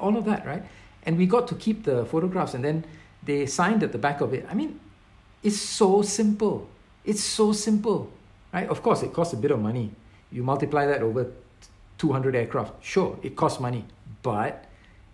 all 0.00 0.16
of 0.16 0.24
that, 0.24 0.44
right? 0.44 0.64
And 1.04 1.16
we 1.16 1.26
got 1.26 1.46
to 1.46 1.54
keep 1.54 1.84
the 1.84 2.04
photographs 2.04 2.54
and 2.54 2.64
then 2.64 2.84
they 3.22 3.46
signed 3.46 3.84
at 3.84 3.92
the 3.92 3.98
back 3.98 4.20
of 4.20 4.34
it. 4.34 4.44
I 4.50 4.54
mean, 4.54 4.80
it's 5.40 5.60
so 5.60 6.02
simple. 6.02 6.68
It's 7.04 7.22
so 7.22 7.52
simple, 7.52 8.10
right? 8.52 8.68
Of 8.68 8.82
course, 8.82 9.04
it 9.04 9.12
costs 9.12 9.32
a 9.34 9.36
bit 9.36 9.52
of 9.52 9.60
money. 9.60 9.92
You 10.32 10.42
multiply 10.42 10.84
that 10.86 11.00
over 11.00 11.30
200 11.98 12.34
aircraft. 12.34 12.84
Sure, 12.84 13.16
it 13.22 13.36
costs 13.36 13.60
money, 13.60 13.84
but 14.24 14.64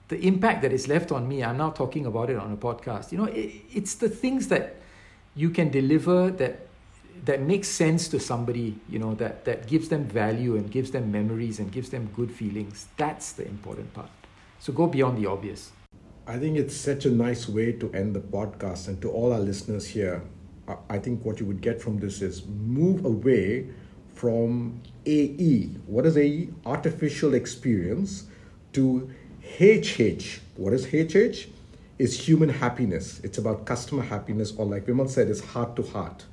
the 0.09 0.19
impact 0.27 0.63
that 0.63 0.73
is 0.73 0.89
left 0.89 1.13
on 1.13 1.29
me, 1.29 1.45
I'm 1.45 1.59
now 1.59 1.69
talking 1.73 2.07
about 2.07 2.31
it 2.31 2.39
on 2.39 2.53
a 2.55 2.57
podcast. 2.57 3.13
You 3.13 3.19
know, 3.19 3.25
it, 3.25 3.53
it's 3.71 3.97
the 3.97 4.09
things 4.09 4.49
that 4.49 4.77
you 5.37 5.51
can 5.51 5.71
deliver 5.71 6.31
that 6.31 6.67
that 7.25 7.41
makes 7.41 7.69
sense 7.69 8.09
to 8.09 8.21
somebody, 8.21 8.79
you 8.89 8.99
know, 8.99 9.15
that, 9.15 9.45
that 9.45 9.67
gives 9.67 9.89
them 9.89 10.05
value 10.05 10.57
and 10.57 10.71
gives 10.71 10.91
them 10.93 11.11
memories 11.11 11.59
and 11.59 11.73
gives 11.73 11.91
them 11.91 12.09
good 12.15 12.31
feelings. 12.31 12.87
That's 12.97 13.33
the 13.33 13.47
important 13.47 13.93
part. 13.95 14.11
So 14.61 14.73
go 14.73 14.87
beyond 14.87 15.19
the 15.19 15.27
obvious. 15.27 15.73
I 16.27 16.39
think 16.39 16.57
it's 16.57 16.77
such 16.77 17.05
a 17.05 17.11
nice 17.11 17.49
way 17.49 17.73
to 17.73 17.93
end 17.93 18.15
the 18.15 18.21
podcast. 18.21 18.89
And 18.89 19.01
to 19.03 19.11
all 19.11 19.33
our 19.33 19.41
listeners 19.41 19.87
here, 19.87 20.23
I 20.89 20.99
think 20.99 21.25
what 21.25 21.41
you 21.41 21.47
would 21.47 21.61
get 21.61 21.81
from 21.81 21.99
this 21.99 22.23
is 22.23 22.47
move 22.47 23.05
away 23.05 23.69
from 24.15 24.81
AE. 25.05 25.71
What 25.87 26.07
is 26.07 26.17
AE? 26.17 26.49
Artificial 26.65 27.35
experience 27.35 28.27
to 28.73 29.11
HH. 29.59 30.41
What 30.57 30.73
is 30.73 30.87
HH? 30.87 31.49
Is 31.99 32.29
human 32.29 32.51
happiness. 32.51 33.21
It's 33.25 33.39
about 33.39 33.65
customer 33.65 34.03
happiness, 34.03 34.53
or 34.59 34.67
like 34.67 34.85
Vimal 34.85 35.09
said, 35.09 35.29
it's 35.29 35.41
heart 35.41 35.77
to 35.77 35.83
heart. 35.83 36.27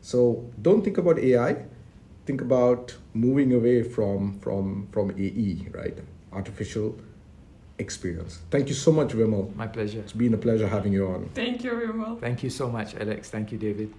So 0.00 0.50
don't 0.62 0.82
think 0.82 0.96
about 0.96 1.18
AI. 1.18 1.66
Think 2.24 2.40
about 2.40 2.96
moving 3.12 3.52
away 3.52 3.82
from 3.82 4.38
from 4.40 4.88
from 4.90 5.10
AE, 5.10 5.68
right? 5.72 5.98
Artificial 6.32 6.96
experience. 7.78 8.38
Thank 8.50 8.68
you 8.68 8.74
so 8.74 8.90
much, 8.90 9.12
Vimal. 9.12 9.54
My 9.54 9.66
pleasure. 9.66 10.00
It's 10.00 10.14
been 10.14 10.32
a 10.32 10.38
pleasure 10.38 10.66
having 10.66 10.94
you 10.94 11.06
on. 11.06 11.28
Thank 11.34 11.62
you, 11.62 11.72
Vimal. 11.72 12.18
Thank 12.18 12.42
you 12.42 12.48
so 12.48 12.70
much, 12.70 12.94
Alex. 12.94 13.28
Thank 13.28 13.52
you, 13.52 13.58
David. 13.58 13.92